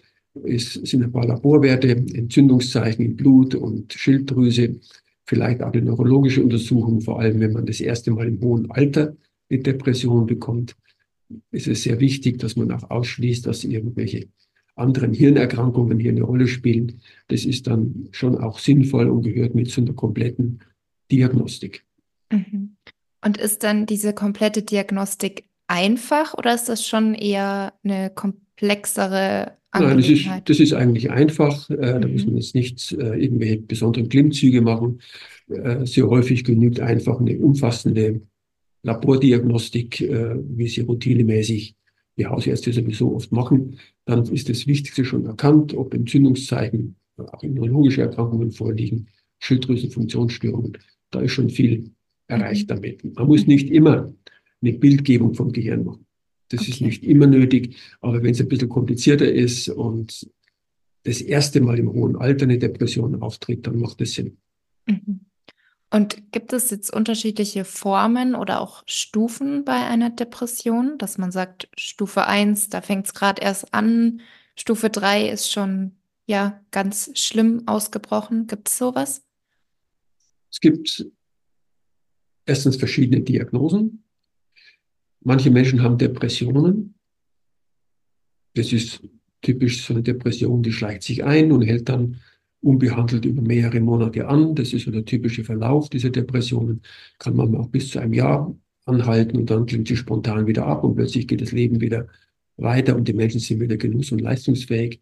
ist, 0.45 0.87
sind 0.87 1.03
ein 1.03 1.13
paar 1.13 1.27
Laborwerte, 1.27 1.91
Entzündungszeichen 1.91 3.05
im 3.05 3.17
Blut 3.17 3.55
und 3.55 3.93
Schilddrüse, 3.93 4.81
vielleicht 5.25 5.63
auch 5.63 5.73
eine 5.73 5.83
neurologische 5.83 6.43
Untersuchung, 6.43 7.01
vor 7.01 7.21
allem 7.21 7.41
wenn 7.41 7.53
man 7.53 7.67
das 7.67 7.81
erste 7.81 8.11
Mal 8.11 8.29
im 8.29 8.41
hohen 8.41 8.71
Alter 8.71 9.17
eine 9.51 9.61
Depression 9.61 10.27
bekommt, 10.27 10.77
ist 11.51 11.67
es 11.67 11.83
sehr 11.83 11.99
wichtig, 12.01 12.39
dass 12.39 12.55
man 12.55 12.71
auch 12.71 12.89
ausschließt, 12.91 13.47
dass 13.47 13.65
irgendwelche 13.65 14.29
anderen 14.77 15.13
Hirnerkrankungen 15.13 15.99
hier 15.99 16.13
eine 16.13 16.23
Rolle 16.23 16.47
spielen. 16.47 17.01
Das 17.29 17.45
ist 17.45 17.67
dann 17.67 18.09
schon 18.13 18.37
auch 18.37 18.59
sinnvoll 18.59 19.09
und 19.09 19.23
gehört 19.23 19.55
mit 19.55 19.71
zu 19.71 19.81
einer 19.81 19.95
kompletten 19.95 20.61
Diagnostik. 21.11 21.85
Mhm. 22.31 22.77
Und 23.25 23.39
ist 23.39 23.65
dann 23.65 23.87
diese 23.87 24.13
komplette 24.13 24.63
Diagnostik 24.63 25.45
einfach 25.67 26.35
oder 26.35 26.55
ist 26.55 26.69
das 26.69 26.87
schon 26.87 27.15
eher 27.15 27.73
eine 27.83 28.11
komplexere 28.11 29.57
Nein, 29.79 29.99
das 29.99 30.09
ist, 30.09 30.27
das 30.47 30.61
ist 30.61 30.73
eigentlich 30.73 31.11
einfach. 31.11 31.69
Äh, 31.69 32.01
da 32.01 32.09
muss 32.09 32.25
mhm. 32.25 32.33
man 32.33 32.41
jetzt 32.41 32.55
nicht 32.55 32.93
äh, 32.93 33.23
irgendwelche 33.23 33.59
besonderen 33.59 34.09
Klimmzüge 34.09 34.63
machen. 34.63 35.01
Äh, 35.49 35.85
sehr 35.85 36.09
häufig 36.09 36.45
genügt 36.45 36.81
einfach 36.81 37.21
eine 37.21 37.39
umfassende 37.39 38.23
Labordiagnostik, 38.83 40.01
äh, 40.01 40.37
wie 40.39 40.69
sie 40.69 40.81
routinemäßig 40.83 41.76
die 42.17 42.27
Hausärzte 42.27 42.73
sowieso 42.73 43.15
oft 43.15 43.33
machen, 43.33 43.79
dann 44.05 44.25
ist 44.25 44.49
das 44.49 44.67
Wichtigste 44.67 45.05
schon 45.05 45.27
erkannt, 45.27 45.75
ob 45.75 45.93
Entzündungszeichen, 45.93 46.97
auch 47.17 47.43
immunologische 47.43 48.03
Erkrankungen 48.03 48.53
vorliegen, 48.53 49.09
Schilddrüsenfunktionsstörungen. 49.39 50.79
Da 51.11 51.21
ist 51.21 51.33
schon 51.33 51.51
viel 51.51 51.91
erreicht 52.29 52.69
mhm. 52.69 52.75
damit. 52.75 53.17
Man 53.17 53.27
muss 53.27 53.47
nicht 53.47 53.71
immer 53.71 54.13
eine 54.63 54.73
Bildgebung 54.73 55.35
vom 55.35 55.53
Gehirn 55.53 55.85
machen. 55.85 56.07
Das 56.49 56.61
okay. 56.61 56.71
ist 56.71 56.81
nicht 56.81 57.05
immer 57.05 57.27
nötig, 57.27 57.77
aber 58.01 58.23
wenn 58.23 58.31
es 58.31 58.41
ein 58.41 58.49
bisschen 58.49 58.69
komplizierter 58.69 59.31
ist 59.31 59.69
und 59.69 60.29
das 61.03 61.21
erste 61.21 61.61
Mal 61.61 61.79
im 61.79 61.93
hohen 61.93 62.17
Alter 62.17 62.45
eine 62.45 62.59
Depression 62.59 63.21
auftritt, 63.23 63.67
dann 63.67 63.79
macht 63.79 64.01
das 64.01 64.13
Sinn. 64.13 64.37
Mhm. 64.87 65.21
Und 65.91 66.33
gibt 66.33 66.53
es 66.53 66.71
jetzt 66.71 66.93
unterschiedliche 66.93 67.65
Formen 67.65 68.35
oder 68.35 68.61
auch 68.61 68.83
Stufen 68.87 69.65
bei 69.65 69.87
einer 69.87 70.11
Depression, 70.11 70.99
dass 70.99 71.17
man 71.17 71.31
sagt, 71.31 71.69
Stufe 71.79 72.27
1, 72.27 72.71
da 72.71 72.81
fängt 72.81 73.07
es 73.07 73.15
gerade 73.15 73.41
erst 73.41 73.73
an, 73.73 74.21
Stufe 74.57 74.91
3 74.91 75.29
ist 75.29 75.53
schon 75.53 75.93
ja 76.27 76.61
ganz 76.71 77.11
schlimm 77.15 77.63
ausgebrochen. 77.67 78.47
Gibt 78.47 78.69
es 78.69 78.79
sowas? 78.79 79.23
Es 80.51 80.61
gibt 80.61 81.07
erstens 82.47 82.77
verschiedene 82.77 83.23
Diagnosen. 83.23 84.03
Manche 85.21 85.51
Menschen 85.51 85.83
haben 85.83 85.99
Depressionen. 85.99 86.95
Das 88.55 88.73
ist 88.73 89.03
typisch 89.43 89.85
so 89.85 89.93
eine 89.93 90.03
Depression, 90.03 90.63
die 90.63 90.73
schleicht 90.73 91.03
sich 91.03 91.23
ein 91.25 91.53
und 91.53 91.63
hält 91.63 91.89
dann 91.89 92.21
unbehandelt 92.67 93.25
über 93.25 93.43
mehrere 93.43 93.81
Monate 93.81 94.27
an. 94.29 94.55
Das 94.55 94.73
ist 94.73 94.85
so 94.85 94.91
der 94.91 95.05
typische 95.05 95.45
Verlauf 95.45 95.89
dieser 95.89 96.11
Depressionen. 96.11 96.83
Kann 97.19 97.37
man 97.37 97.55
auch 97.57 97.69
bis 97.69 97.91
zu 97.91 98.01
einem 98.01 98.13
Jahr 98.13 98.55
anhalten 98.85 99.37
und 99.39 99.51
dann 99.51 99.67
klingt 99.67 99.89
sie 99.89 99.97
spontan 99.97 100.47
wieder 100.47 100.67
ab 100.67 100.85
und 100.85 100.97
plötzlich 100.97 101.29
geht 101.29 101.41
das 101.41 101.53
Leben 101.53 101.81
wieder 101.81 102.09
weiter 102.57 102.97
und 102.97 103.07
die 103.07 103.13
Menschen 103.13 103.41
sind 103.41 103.61
wieder 103.61 103.77
genuss- 103.77 104.13
und 104.13 104.21
leistungsfähig. 104.21 105.01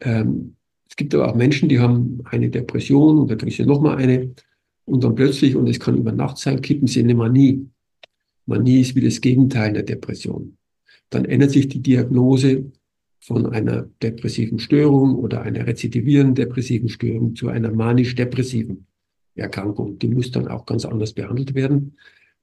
Ähm, 0.00 0.56
es 0.88 0.96
gibt 0.96 1.14
aber 1.14 1.30
auch 1.30 1.34
Menschen, 1.34 1.68
die 1.68 1.80
haben 1.80 2.20
eine 2.24 2.50
Depression 2.50 3.18
und 3.18 3.30
dann 3.30 3.38
kriegen 3.38 3.52
sie 3.52 3.66
nochmal 3.66 3.96
eine 3.96 4.34
und 4.84 5.02
dann 5.02 5.14
plötzlich, 5.14 5.56
und 5.56 5.68
es 5.68 5.80
kann 5.80 5.96
über 5.96 6.12
Nacht 6.12 6.38
sein, 6.38 6.60
kippen 6.60 6.86
sie 6.86 7.00
in 7.00 7.06
eine 7.06 7.14
Manie. 7.14 7.66
Manie 8.46 8.80
ist 8.80 8.94
wie 8.94 9.00
das 9.00 9.20
Gegenteil 9.20 9.72
der 9.72 9.82
Depression. 9.82 10.56
Dann 11.10 11.24
ändert 11.24 11.52
sich 11.52 11.68
die 11.68 11.80
Diagnose 11.80 12.70
von 13.26 13.46
einer 13.46 13.88
depressiven 14.02 14.58
Störung 14.58 15.14
oder 15.14 15.40
einer 15.40 15.66
rezidivierenden 15.66 16.34
depressiven 16.34 16.90
Störung 16.90 17.34
zu 17.34 17.48
einer 17.48 17.72
manisch-depressiven 17.72 18.86
Erkrankung. 19.34 19.98
Die 19.98 20.08
muss 20.08 20.30
dann 20.30 20.46
auch 20.46 20.66
ganz 20.66 20.84
anders 20.84 21.14
behandelt 21.14 21.54
werden. 21.54 21.96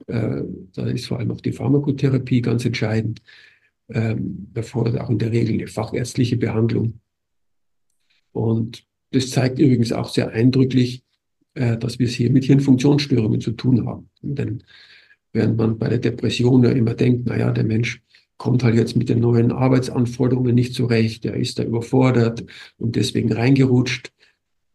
Äh, 0.08 0.42
da 0.74 0.88
ist 0.88 1.06
vor 1.06 1.20
allem 1.20 1.30
auch 1.30 1.42
die 1.42 1.52
Pharmakotherapie 1.52 2.42
ganz 2.42 2.66
entscheidend. 2.66 3.22
Ähm, 3.90 4.48
erfordert 4.56 5.00
auch 5.00 5.12
in 5.12 5.20
der 5.20 5.32
Regel 5.32 5.54
eine 5.54 5.68
fachärztliche 5.68 6.38
Behandlung. 6.38 7.00
Und 8.32 8.84
das 9.12 9.30
zeigt 9.30 9.60
übrigens 9.60 9.92
auch 9.92 10.10
sehr 10.10 10.30
eindrücklich, 10.32 11.04
äh, 11.54 11.78
dass 11.78 12.00
wir 12.00 12.08
es 12.08 12.14
hier 12.14 12.32
mit 12.32 12.46
Hirnfunktionsstörungen 12.46 13.40
zu 13.40 13.52
tun 13.52 13.86
haben. 13.86 14.10
Denn 14.24 14.64
während 15.32 15.58
man 15.58 15.78
bei 15.78 15.90
der 15.90 16.00
Depression 16.00 16.64
ja 16.64 16.72
immer 16.72 16.96
denkt, 16.96 17.28
naja, 17.28 17.52
der 17.52 17.66
Mensch 17.66 18.02
kommt 18.42 18.64
halt 18.64 18.74
jetzt 18.74 18.98
mit 18.98 19.08
den 19.08 19.20
neuen 19.20 19.52
Arbeitsanforderungen 19.52 20.56
nicht 20.56 20.74
zurecht, 20.74 21.26
er 21.26 21.36
ist 21.36 21.60
da 21.60 21.64
überfordert 21.64 22.44
und 22.80 22.96
deswegen 22.96 23.32
reingerutscht. 23.32 24.12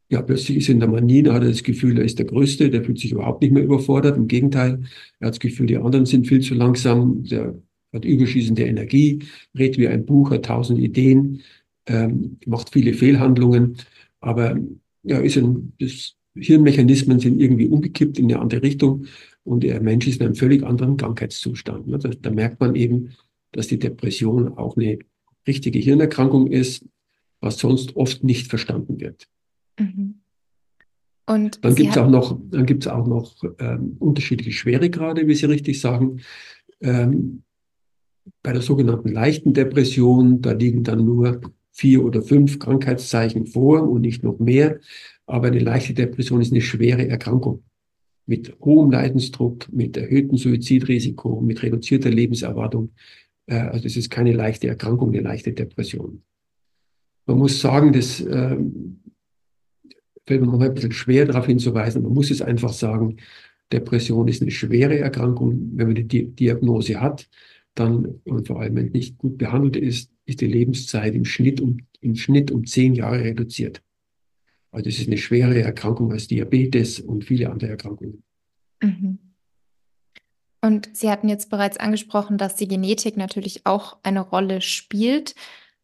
Ja, 0.09 0.23
plötzlich 0.23 0.59
ist 0.59 0.69
in 0.69 0.79
der 0.79 0.89
Manie, 0.89 1.25
da 1.25 1.35
hat 1.35 1.43
er 1.43 1.49
das 1.49 1.65
Gefühl, 1.65 1.99
er 1.99 2.05
ist 2.05 2.21
der 2.21 2.27
Größte, 2.27 2.71
der 2.71 2.85
fühlt 2.85 3.01
sich 3.01 3.11
überhaupt 3.11 3.43
nicht 3.43 3.51
mehr 3.51 3.65
überfordert. 3.65 4.17
Im 4.17 4.29
Gegenteil, 4.29 4.85
er 5.19 5.27
hat 5.27 5.35
das 5.35 5.41
Gefühl, 5.41 5.67
die 5.67 5.79
anderen 5.79 6.07
sind 6.07 6.29
viel 6.29 6.43
zu 6.43 6.55
langsam, 6.55 7.25
der 7.25 7.61
hat 7.93 8.05
überschießende 8.05 8.63
Energie, 8.63 9.25
redet 9.59 9.79
wie 9.79 9.89
ein 9.89 10.07
Buch, 10.07 10.31
hat 10.31 10.45
tausend 10.45 10.79
Ideen, 10.79 11.41
ähm, 11.87 12.39
macht 12.47 12.73
viele 12.73 12.93
Fehlhandlungen, 12.93 13.79
aber 14.21 14.57
ja, 15.03 15.19
ist 15.19 15.39
ein, 15.39 15.73
das 15.81 16.15
Hirnmechanismen 16.37 17.19
sind 17.19 17.41
irgendwie 17.41 17.67
umgekippt 17.67 18.21
in 18.21 18.27
eine 18.27 18.41
andere 18.41 18.63
Richtung 18.63 19.07
und 19.43 19.65
der 19.65 19.81
Mensch 19.81 20.07
ist 20.07 20.21
in 20.21 20.27
einem 20.27 20.37
völlig 20.37 20.63
anderen 20.63 20.97
Krankheitszustand. 20.97 21.87
Da, 21.89 22.11
da 22.11 22.31
merkt 22.31 22.61
man 22.61 22.77
eben, 22.77 23.17
dass 23.57 23.69
die 23.69 23.79
Depression 23.79 24.57
auch 24.57 24.77
eine 24.77 24.99
richtige 25.47 25.79
Hirnerkrankung 25.79 26.47
ist, 26.47 26.85
was 27.41 27.59
sonst 27.59 27.97
oft 27.97 28.25
nicht 28.25 28.49
verstanden 28.49 29.01
wird. 29.01 29.29
Mhm. 29.79 30.21
Und 31.29 31.65
dann 31.65 31.75
gibt 31.75 31.91
es 31.91 31.99
auch 31.99 32.09
noch, 32.09 32.39
dann 32.51 32.67
gibt's 32.67 32.87
auch 32.87 33.07
noch 33.07 33.35
ähm, 33.59 33.97
unterschiedliche 33.99 34.53
Schweregrade, 34.53 35.27
wie 35.27 35.35
Sie 35.35 35.47
richtig 35.47 35.81
sagen. 35.81 36.21
Ähm, 36.81 37.43
bei 38.43 38.53
der 38.53 38.63
sogenannten 38.63 39.09
leichten 39.09 39.53
Depression, 39.53 40.41
da 40.41 40.53
liegen 40.53 40.85
dann 40.85 41.05
nur 41.05 41.41
vier 41.73 42.05
oder 42.05 42.23
fünf 42.23 42.59
Krankheitszeichen 42.59 43.47
vor 43.47 43.89
und 43.89 44.03
nicht 44.03 44.23
noch 44.23 44.39
mehr. 44.39 44.81
Aber 45.27 45.49
eine 45.49 45.59
leichte 45.59 45.95
Depression 45.95 46.41
ist 46.41 46.53
eine 46.53 46.61
schwere 46.61 47.09
Erkrankung 47.09 47.63
mit 48.27 48.57
hohem 48.61 48.91
Leidensdruck, 48.91 49.73
mit 49.73 49.97
erhöhtem 49.97 50.37
Suizidrisiko, 50.37 51.41
mit 51.41 51.63
reduzierter 51.63 52.11
Lebenserwartung. 52.11 52.91
Äh, 53.47 53.57
also 53.57 53.87
es 53.87 53.97
ist 53.97 54.11
keine 54.11 54.33
leichte 54.33 54.69
Erkrankung, 54.69 55.11
eine 55.11 55.21
leichte 55.21 55.53
Depression. 55.53 56.23
Man 57.27 57.39
muss 57.39 57.61
sagen, 57.61 57.93
das 57.93 58.21
äh, 58.21 58.57
fällt 60.27 60.41
mir 60.41 60.47
manchmal 60.47 60.69
ein 60.69 60.75
bisschen 60.75 60.93
schwer 60.93 61.25
darauf 61.25 61.47
hinzuweisen. 61.47 62.03
Man 62.03 62.13
muss 62.13 62.31
es 62.31 62.43
einfach 62.43 62.73
sagen, 62.73 63.17
Depression 63.73 64.29
ist 64.29 64.43
eine 64.43 64.51
schwere 64.51 64.99
Erkrankung, 64.99 65.73
wenn 65.75 65.89
man 65.89 66.09
die 66.09 66.29
Diagnose 66.29 67.01
hat. 67.01 67.29
dann, 67.75 68.21
und 68.25 68.47
vor 68.47 68.61
allem 68.61 68.77
wenn 68.77 68.87
nicht 68.87 69.19
gut 69.19 69.39
behandelt 69.39 69.77
ist, 69.77 70.11
ist 70.25 70.41
die 70.41 70.47
Lebenszeit 70.47 71.15
im 71.15 71.25
Schnitt 71.25 71.61
um, 71.61 71.79
im 72.01 72.15
Schnitt 72.17 72.51
um 72.51 72.65
zehn 72.65 72.95
Jahre 72.95 73.23
reduziert. 73.23 73.83
Also 74.71 74.89
es 74.89 74.99
ist 74.99 75.09
eine 75.09 75.19
schwere 75.19 75.61
Erkrankung 75.61 76.13
als 76.13 76.27
Diabetes 76.27 77.01
und 77.01 77.25
viele 77.25 77.51
andere 77.51 77.71
Erkrankungen. 77.71 78.23
Mhm. 78.83 79.19
Und 80.67 80.91
Sie 80.95 81.11
hatten 81.11 81.29
jetzt 81.29 81.49
bereits 81.49 81.77
angesprochen, 81.77 82.39
dass 82.39 82.57
die 82.57 82.67
Genetik 82.67 83.17
natürlich 83.17 83.65
auch 83.67 83.99
eine 84.03 84.21
Rolle 84.21 84.61
spielt. 84.61 85.37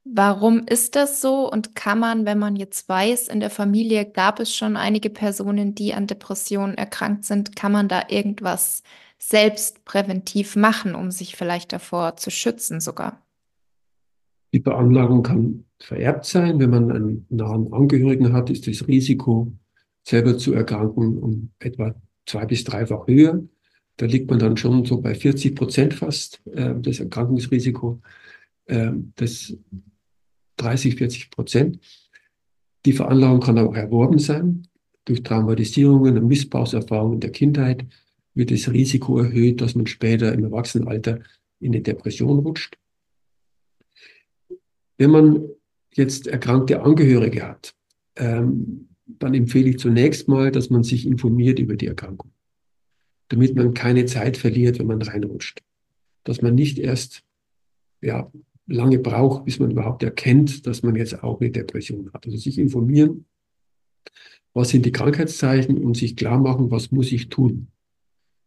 Warum 0.05 0.67
ist 0.67 0.97
das 0.97 1.21
so? 1.21 1.49
Und 1.49 1.77
kann 1.77 2.01
man, 2.01 2.27
wenn 2.27 2.41
man 2.41 2.57
jetzt 2.57 2.89
weiß, 2.89 3.29
in 3.29 3.39
der 3.39 3.51
Familie 3.51 4.05
gab 4.05 4.41
es 4.41 4.55
schon 4.55 4.77
einige 4.77 5.09
Personen, 5.09 5.77
die 5.77 5.95
an 5.95 6.09
Depressionen 6.09 6.77
erkrankt 6.77 7.25
sind, 7.25 7.55
kann 7.55 7.71
man 7.71 7.87
da 7.87 8.03
irgendwas 8.09 8.83
selbst 9.21 9.85
präventiv 9.85 10.57
machen, 10.57 10.97
um 10.97 11.13
sich 11.13 11.37
vielleicht 11.37 11.73
davor 11.73 12.17
zu 12.17 12.31
schützen 12.31 12.81
sogar? 12.81 13.23
Die 14.53 14.61
Veranlagung 14.61 15.23
kann 15.23 15.65
vererbt 15.79 16.25
sein. 16.25 16.59
Wenn 16.59 16.71
man 16.71 16.91
einen 16.91 17.27
nahen 17.31 17.73
Angehörigen 17.73 18.33
hat, 18.33 18.51
ist 18.51 18.67
das 18.67 18.89
Risiko, 18.89 19.53
selber 20.03 20.37
zu 20.37 20.53
erkranken, 20.53 21.19
um 21.19 21.53
etwa 21.61 21.95
zwei 22.27 22.47
bis 22.47 22.65
dreifach 22.65 23.07
höher. 23.07 23.41
Da 23.97 24.07
liegt 24.07 24.31
man 24.31 24.39
dann 24.39 24.57
schon 24.57 24.85
so 24.85 25.01
bei 25.01 25.15
40 25.15 25.55
Prozent 25.55 25.95
fast, 25.95 26.43
äh, 26.47 26.75
das 26.79 27.01
Erkrankungsrisiko. 27.01 28.01
Äh, 28.67 28.93
das 29.17 29.55
30, 30.57 30.97
40 30.97 31.31
Prozent. 31.31 31.79
Die 32.85 32.93
Veranlagung 32.93 33.41
kann 33.41 33.59
auch 33.59 33.75
erworben 33.75 34.19
sein. 34.19 34.67
Durch 35.05 35.23
Traumatisierungen 35.23 36.17
und 36.19 36.29
Missbrauchserfahrungen 36.29 37.15
in 37.15 37.21
der 37.21 37.31
Kindheit 37.31 37.87
wird 38.35 38.51
das 38.51 38.71
Risiko 38.71 39.19
erhöht, 39.19 39.61
dass 39.61 39.75
man 39.75 39.87
später 39.87 40.33
im 40.33 40.45
Erwachsenenalter 40.45 41.21
in 41.61 41.73
eine 41.73 41.83
Depression 41.83 42.39
rutscht. 42.39 42.79
Wenn 44.97 45.11
man 45.11 45.49
jetzt 45.95 46.27
erkrankte 46.27 46.83
Angehörige 46.83 47.43
hat, 47.43 47.75
ähm, 48.17 48.89
dann 49.07 49.35
empfehle 49.35 49.71
ich 49.71 49.79
zunächst 49.79 50.29
mal, 50.29 50.51
dass 50.51 50.71
man 50.71 50.83
sich 50.83 51.07
informiert 51.07 51.59
über 51.59 51.77
die 51.77 51.87
Erkrankung, 51.87 52.31
damit 53.33 53.57
man 53.57 53.73
keine 53.73 54.05
Zeit 54.05 54.37
verliert, 54.37 54.79
wenn 54.79 54.87
man 54.87 55.01
reinrutscht. 55.01 55.63
Dass 56.25 56.43
man 56.43 56.55
nicht 56.55 56.79
erst 56.79 57.25
ja, 58.03 58.31
lange 58.67 58.99
braucht, 58.99 59.47
bis 59.47 59.59
man 59.59 59.71
überhaupt 59.71 60.03
erkennt, 60.03 60.67
dass 60.67 60.83
man 60.83 60.97
jetzt 60.97 61.23
auch 61.23 61.41
eine 61.41 61.51
Depression 61.51 62.11
hat. 62.13 62.27
Also 62.27 62.37
sich 62.37 62.59
informieren, 62.59 63.25
was 64.53 64.69
sind 64.69 64.85
die 64.85 64.93
Krankheitszeichen 64.93 65.79
und 65.79 65.97
sich 65.97 66.15
klar 66.15 66.39
machen, 66.39 66.71
was 66.71 66.93
muss 66.93 67.11
ich 67.11 67.31
tun. 67.31 67.69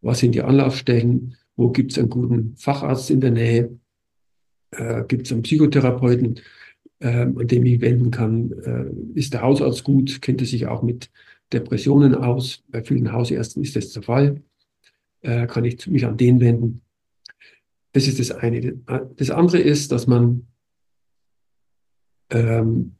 Was 0.02 0.20
sind 0.20 0.36
die 0.36 0.44
Anlaufstellen? 0.44 1.36
Wo 1.56 1.72
gibt 1.72 1.94
es 1.94 1.98
einen 1.98 2.10
guten 2.10 2.56
Facharzt 2.56 3.10
in 3.10 3.22
der 3.22 3.32
Nähe? 3.32 3.80
Äh, 4.70 5.04
gibt 5.08 5.26
es 5.26 5.34
einen 5.34 5.42
Psychotherapeuten, 5.42 6.42
äh, 7.00 7.08
an 7.08 7.48
dem 7.48 7.66
ich 7.66 7.82
wenden 7.82 8.12
kann? 8.12 8.52
Äh, 8.52 9.18
ist 9.20 9.34
der 9.34 9.42
Hausarzt 9.42 9.84
gut? 9.84 10.22
Kennt 10.22 10.42
er 10.42 10.48
sich 10.48 10.68
auch 10.68 10.84
mit 10.84 11.10
Depressionen 11.52 12.14
aus? 12.14 12.64
Bei 12.68 12.84
vielen 12.84 13.12
Hausärzten 13.12 13.64
ist 13.64 13.76
das 13.76 13.92
der 13.92 14.04
Fall. 14.04 14.44
Äh, 15.26 15.48
kann 15.48 15.66
ich 15.66 15.88
mich 15.88 16.06
an 16.06 16.18
den 16.18 16.40
wenden? 16.40 16.82
Das 17.94 18.08
ist 18.08 18.20
das 18.20 18.30
eine. 18.30 18.74
Das 19.16 19.32
andere 19.32 19.58
ist, 19.58 19.92
dass 19.92 20.06
man 20.06 20.46
ähm, 22.30 22.96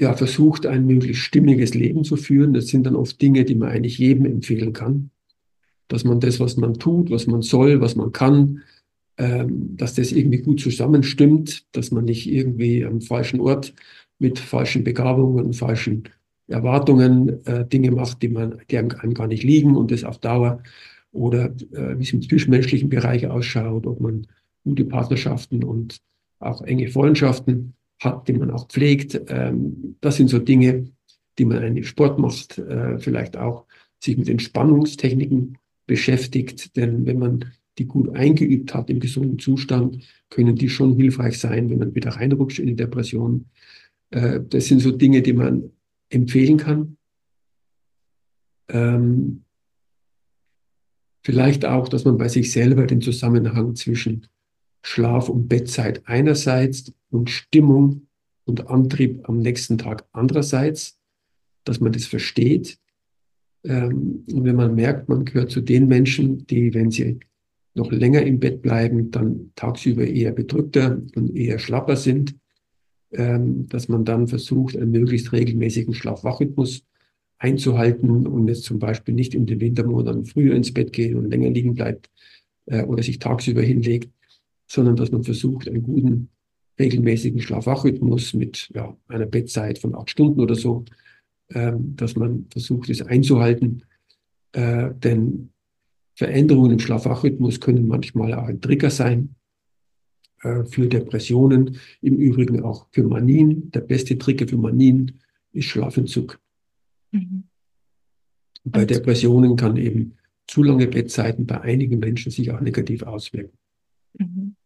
ja, 0.00 0.14
versucht, 0.14 0.64
ein 0.64 0.86
möglichst 0.86 1.22
stimmiges 1.22 1.74
Leben 1.74 2.02
zu 2.02 2.16
führen. 2.16 2.54
Das 2.54 2.68
sind 2.68 2.86
dann 2.86 2.96
oft 2.96 3.20
Dinge, 3.20 3.44
die 3.44 3.56
man 3.56 3.68
eigentlich 3.68 3.98
jedem 3.98 4.24
empfehlen 4.24 4.72
kann. 4.72 5.10
Dass 5.88 6.04
man 6.04 6.20
das, 6.20 6.40
was 6.40 6.56
man 6.56 6.78
tut, 6.78 7.10
was 7.10 7.26
man 7.26 7.42
soll, 7.42 7.82
was 7.82 7.94
man 7.94 8.12
kann, 8.12 8.62
ähm, 9.18 9.76
dass 9.76 9.94
das 9.94 10.12
irgendwie 10.12 10.38
gut 10.38 10.60
zusammenstimmt, 10.60 11.66
dass 11.76 11.90
man 11.90 12.06
nicht 12.06 12.26
irgendwie 12.26 12.86
am 12.86 13.02
falschen 13.02 13.40
Ort 13.40 13.74
mit 14.18 14.38
falschen 14.38 14.82
Begabungen 14.82 15.44
und 15.44 15.52
falschen 15.54 16.04
Erwartungen 16.48 17.44
äh, 17.46 17.66
Dinge 17.66 17.90
macht, 17.90 18.22
die 18.22 18.28
man, 18.28 18.58
die 18.70 18.78
einem 18.78 19.14
gar 19.14 19.26
nicht 19.26 19.42
liegen 19.42 19.76
und 19.76 19.90
das 19.90 20.04
auf 20.04 20.18
Dauer 20.18 20.62
oder 21.12 21.46
äh, 21.46 21.98
wie 21.98 22.02
es 22.02 22.12
im 22.12 22.22
zwischenmenschlichen 22.22 22.88
Bereich 22.88 23.26
ausschaut, 23.26 23.86
ob 23.86 24.00
man 24.00 24.26
gute 24.64 24.84
Partnerschaften 24.84 25.64
und 25.64 25.98
auch 26.38 26.62
enge 26.62 26.88
Freundschaften 26.88 27.74
hat, 28.00 28.28
die 28.28 28.32
man 28.32 28.50
auch 28.50 28.68
pflegt. 28.68 29.20
Ähm, 29.28 29.96
das 30.00 30.16
sind 30.16 30.28
so 30.28 30.38
Dinge, 30.38 30.88
die 31.38 31.44
man 31.44 31.58
einen 31.58 31.84
Sport 31.84 32.18
macht, 32.18 32.58
äh, 32.58 32.98
vielleicht 32.98 33.36
auch 33.36 33.64
sich 34.00 34.16
mit 34.16 34.28
Entspannungstechniken 34.28 35.58
beschäftigt, 35.86 36.76
denn 36.76 37.06
wenn 37.06 37.18
man 37.18 37.44
die 37.78 37.86
gut 37.86 38.14
eingeübt 38.14 38.74
hat 38.74 38.90
im 38.90 39.00
gesunden 39.00 39.38
Zustand, 39.38 40.04
können 40.30 40.56
die 40.56 40.68
schon 40.68 40.96
hilfreich 40.96 41.38
sein, 41.38 41.70
wenn 41.70 41.78
man 41.78 41.94
wieder 41.94 42.10
reinrutscht 42.10 42.58
in 42.58 42.66
die 42.66 42.76
Depression. 42.76 43.46
Äh, 44.10 44.40
das 44.48 44.66
sind 44.66 44.80
so 44.80 44.90
Dinge, 44.90 45.22
die 45.22 45.32
man 45.32 45.70
empfehlen 46.10 46.56
kann. 46.56 46.96
Ähm, 48.68 49.44
vielleicht 51.22 51.64
auch, 51.64 51.88
dass 51.88 52.04
man 52.04 52.18
bei 52.18 52.28
sich 52.28 52.52
selber 52.52 52.86
den 52.86 53.00
Zusammenhang 53.00 53.74
zwischen 53.74 54.26
Schlaf- 54.82 55.28
und 55.28 55.48
Bettzeit 55.48 56.02
einerseits 56.06 56.92
und 57.10 57.30
Stimmung 57.30 58.08
und 58.44 58.68
Antrieb 58.68 59.28
am 59.28 59.38
nächsten 59.38 59.78
Tag 59.78 60.06
andererseits, 60.12 60.98
dass 61.64 61.80
man 61.80 61.92
das 61.92 62.06
versteht. 62.06 62.78
Ähm, 63.64 64.24
und 64.32 64.44
wenn 64.44 64.56
man 64.56 64.74
merkt, 64.74 65.08
man 65.08 65.24
gehört 65.24 65.50
zu 65.50 65.60
den 65.60 65.88
Menschen, 65.88 66.46
die, 66.46 66.72
wenn 66.72 66.90
sie 66.90 67.20
noch 67.74 67.92
länger 67.92 68.22
im 68.22 68.40
Bett 68.40 68.62
bleiben, 68.62 69.10
dann 69.10 69.52
tagsüber 69.54 70.06
eher 70.06 70.32
bedrückter 70.32 71.00
und 71.14 71.36
eher 71.36 71.58
schlapper 71.58 71.96
sind, 71.96 72.34
ähm, 73.12 73.68
dass 73.68 73.88
man 73.88 74.04
dann 74.04 74.28
versucht, 74.28 74.76
einen 74.76 74.90
möglichst 74.90 75.32
regelmäßigen 75.32 75.94
Schlaf-Wach-Rhythmus 75.94 76.84
einzuhalten 77.38 78.26
und 78.26 78.48
jetzt 78.48 78.64
zum 78.64 78.78
Beispiel 78.78 79.14
nicht 79.14 79.34
in 79.34 79.46
den 79.46 79.60
Wintermonaten 79.60 80.24
früher 80.24 80.54
ins 80.54 80.74
Bett 80.74 80.92
gehen 80.92 81.16
und 81.16 81.30
länger 81.30 81.50
liegen 81.50 81.74
bleibt 81.74 82.10
äh, 82.66 82.82
oder 82.82 83.02
sich 83.02 83.18
tagsüber 83.18 83.62
hinlegt, 83.62 84.10
sondern 84.66 84.96
dass 84.96 85.12
man 85.12 85.24
versucht, 85.24 85.68
einen 85.68 85.82
guten, 85.82 86.30
regelmäßigen 86.78 87.40
Schlaf-Wach-Rhythmus 87.40 88.34
mit 88.34 88.70
ja, 88.74 88.96
einer 89.08 89.26
Bettzeit 89.26 89.78
von 89.78 89.94
acht 89.94 90.10
Stunden 90.10 90.40
oder 90.40 90.54
so, 90.54 90.84
ähm, 91.50 91.96
dass 91.96 92.14
man 92.14 92.46
versucht, 92.50 92.88
es 92.90 93.02
einzuhalten. 93.02 93.84
Äh, 94.52 94.90
denn 94.94 95.50
Veränderungen 96.14 96.72
im 96.72 96.78
Schlaf-Wach-Rhythmus 96.78 97.60
können 97.60 97.88
manchmal 97.88 98.34
auch 98.34 98.44
ein 98.44 98.60
Trigger 98.60 98.90
sein 98.90 99.34
für 100.40 100.86
Depressionen, 100.86 101.78
im 102.00 102.16
Übrigen 102.16 102.62
auch 102.62 102.86
für 102.92 103.02
Manien. 103.02 103.70
Der 103.72 103.80
beste 103.80 104.18
Trigger 104.18 104.46
für 104.46 104.56
Manien 104.56 105.20
ist 105.52 105.66
Schlafentzug. 105.66 106.40
Mhm. 107.10 107.44
Bei 108.64 108.84
Depressionen 108.84 109.56
kann 109.56 109.76
eben 109.76 110.16
zu 110.46 110.62
lange 110.62 110.86
Bettzeiten 110.86 111.46
bei 111.46 111.60
einigen 111.60 111.98
Menschen 111.98 112.30
sich 112.30 112.50
auch 112.50 112.60
negativ 112.60 113.02
auswirken. 113.02 113.56
Mhm. 114.18 114.56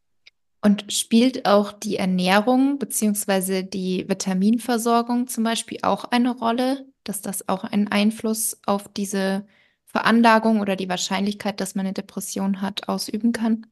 Und 0.64 0.92
spielt 0.92 1.44
auch 1.46 1.72
die 1.72 1.96
Ernährung 1.96 2.78
bzw. 2.78 3.64
die 3.64 4.08
Vitaminversorgung 4.08 5.26
zum 5.26 5.42
Beispiel 5.42 5.78
auch 5.82 6.04
eine 6.04 6.36
Rolle, 6.36 6.86
dass 7.02 7.20
das 7.20 7.48
auch 7.48 7.64
einen 7.64 7.88
Einfluss 7.88 8.60
auf 8.64 8.86
diese 8.86 9.44
Veranlagung 9.86 10.60
oder 10.60 10.76
die 10.76 10.88
Wahrscheinlichkeit, 10.88 11.60
dass 11.60 11.74
man 11.74 11.86
eine 11.86 11.94
Depression 11.94 12.62
hat, 12.62 12.88
ausüben 12.88 13.32
kann? 13.32 13.66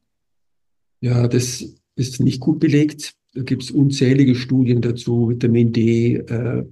Ja, 1.00 1.28
das 1.28 1.79
ist 2.00 2.20
nicht 2.20 2.40
gut 2.40 2.58
belegt. 2.58 3.14
Da 3.34 3.42
gibt 3.42 3.62
es 3.62 3.70
unzählige 3.70 4.34
Studien 4.34 4.80
dazu, 4.80 5.28
Vitamin 5.28 5.72
D, 5.72 6.16
äh, 6.16 6.64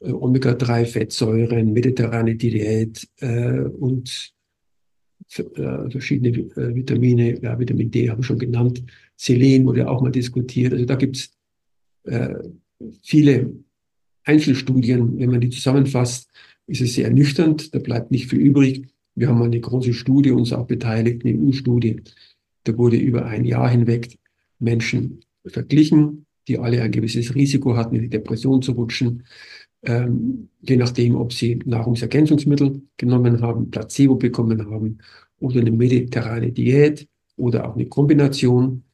Omega-3-Fettsäuren, 0.00 1.72
mediterrane 1.72 2.34
Diät 2.34 3.06
äh, 3.20 3.60
und 3.60 4.32
äh, 5.36 5.90
verschiedene 5.90 6.30
äh, 6.30 6.74
Vitamine, 6.74 7.40
ja, 7.40 7.58
Vitamin 7.58 7.90
D 7.90 8.10
habe 8.10 8.20
ich 8.20 8.26
schon 8.26 8.38
genannt, 8.38 8.82
Selen 9.16 9.66
wurde 9.66 9.88
auch 9.88 10.02
mal 10.02 10.10
diskutiert. 10.10 10.72
Also 10.72 10.84
da 10.84 10.96
gibt 10.96 11.16
es 11.16 11.30
äh, 12.04 12.34
viele 13.02 13.52
Einzelstudien. 14.24 15.18
Wenn 15.18 15.30
man 15.30 15.40
die 15.40 15.50
zusammenfasst, 15.50 16.30
ist 16.66 16.80
es 16.80 16.94
sehr 16.94 17.06
ernüchternd. 17.06 17.74
Da 17.74 17.78
bleibt 17.78 18.10
nicht 18.10 18.30
viel 18.30 18.40
übrig. 18.40 18.86
Wir 19.14 19.28
haben 19.28 19.38
mal 19.38 19.44
eine 19.44 19.60
große 19.60 19.92
Studie 19.92 20.30
uns 20.30 20.52
auch 20.52 20.66
beteiligt, 20.66 21.24
eine 21.24 21.38
EU-Studie. 21.38 22.02
Da 22.64 22.76
wurde 22.76 22.96
über 22.96 23.26
ein 23.26 23.44
Jahr 23.44 23.68
hinweg 23.68 24.18
Menschen 24.62 25.20
verglichen, 25.46 26.26
die 26.48 26.58
alle 26.58 26.82
ein 26.82 26.90
gewisses 26.90 27.34
Risiko 27.34 27.76
hatten, 27.76 27.96
in 27.96 28.02
die 28.02 28.08
Depression 28.08 28.62
zu 28.62 28.72
rutschen, 28.72 29.24
ähm, 29.84 30.48
je 30.60 30.76
nachdem, 30.76 31.16
ob 31.16 31.32
sie 31.32 31.58
Nahrungsergänzungsmittel 31.64 32.82
genommen 32.96 33.40
haben, 33.40 33.70
Placebo 33.70 34.16
bekommen 34.16 34.70
haben 34.70 34.98
oder 35.40 35.60
eine 35.60 35.72
mediterrane 35.72 36.52
Diät 36.52 37.08
oder 37.36 37.68
auch 37.68 37.74
eine 37.74 37.86
Kombination. 37.86 38.84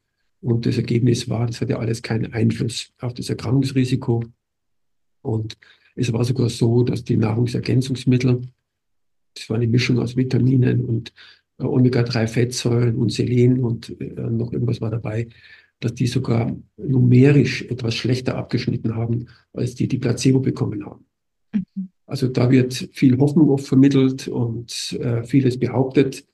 Und 0.41 0.65
das 0.65 0.77
Ergebnis 0.77 1.29
war, 1.29 1.45
das 1.47 1.61
hatte 1.61 1.77
alles 1.77 2.01
keinen 2.01 2.33
Einfluss 2.33 2.91
auf 2.99 3.13
das 3.13 3.29
Erkrankungsrisiko. 3.29 4.23
Und 5.21 5.57
es 5.95 6.11
war 6.13 6.23
sogar 6.23 6.49
so, 6.49 6.83
dass 6.83 7.03
die 7.03 7.17
Nahrungsergänzungsmittel 7.17 8.41
das 9.39 9.49
war 9.49 9.57
eine 9.57 9.67
Mischung 9.67 9.99
aus 9.99 10.15
Vitaminen 10.15 10.85
und 10.85 11.13
Omega-3-Fettsäuren 11.59 12.95
und 12.95 13.11
Selen 13.11 13.63
und 13.63 13.99
äh, 13.99 14.13
noch 14.29 14.51
irgendwas 14.53 14.81
war 14.81 14.91
dabei, 14.91 15.27
dass 15.79 15.93
die 15.93 16.07
sogar 16.07 16.55
numerisch 16.77 17.63
etwas 17.63 17.95
schlechter 17.95 18.35
abgeschnitten 18.35 18.95
haben, 18.95 19.27
als 19.53 19.75
die, 19.75 19.87
die 19.87 19.97
Placebo 19.97 20.39
bekommen 20.39 20.85
haben. 20.85 21.05
Mhm. 21.53 21.89
Also 22.05 22.27
da 22.27 22.49
wird 22.49 22.89
viel 22.91 23.17
Hoffnung 23.19 23.49
oft 23.49 23.67
vermittelt 23.67 24.27
und 24.27 24.97
äh, 24.99 25.23
vieles 25.23 25.59
behauptet, 25.59 26.25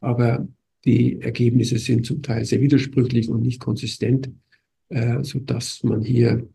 aber 0.00 0.46
die 0.84 1.20
Ergebnisse 1.20 1.78
sind 1.78 2.04
zum 2.04 2.22
Teil 2.22 2.44
sehr 2.44 2.60
widersprüchlich 2.60 3.30
und 3.30 3.42
nicht 3.42 3.60
konsistent, 3.60 4.30
äh, 4.90 5.22
so 5.22 5.38
dass 5.38 5.82
man 5.84 6.02
hier 6.02 6.46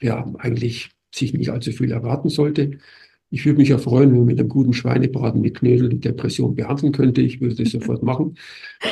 ja 0.00 0.26
eigentlich 0.38 0.90
sich 1.14 1.32
nicht 1.32 1.50
allzu 1.50 1.72
viel 1.72 1.92
erwarten 1.92 2.28
sollte. 2.28 2.78
Ich 3.30 3.46
würde 3.46 3.58
mich 3.58 3.68
ja 3.68 3.78
freuen, 3.78 4.10
wenn 4.10 4.18
man 4.18 4.26
mit 4.26 4.40
einem 4.40 4.48
guten 4.48 4.72
Schweinebraten 4.72 5.40
mit 5.40 5.56
Knödel 5.56 5.88
die 5.88 6.00
Depression 6.00 6.54
behandeln 6.54 6.92
könnte. 6.92 7.20
Ich 7.22 7.40
würde 7.40 7.54
das 7.54 7.70
sofort 7.70 8.02
machen. 8.02 8.36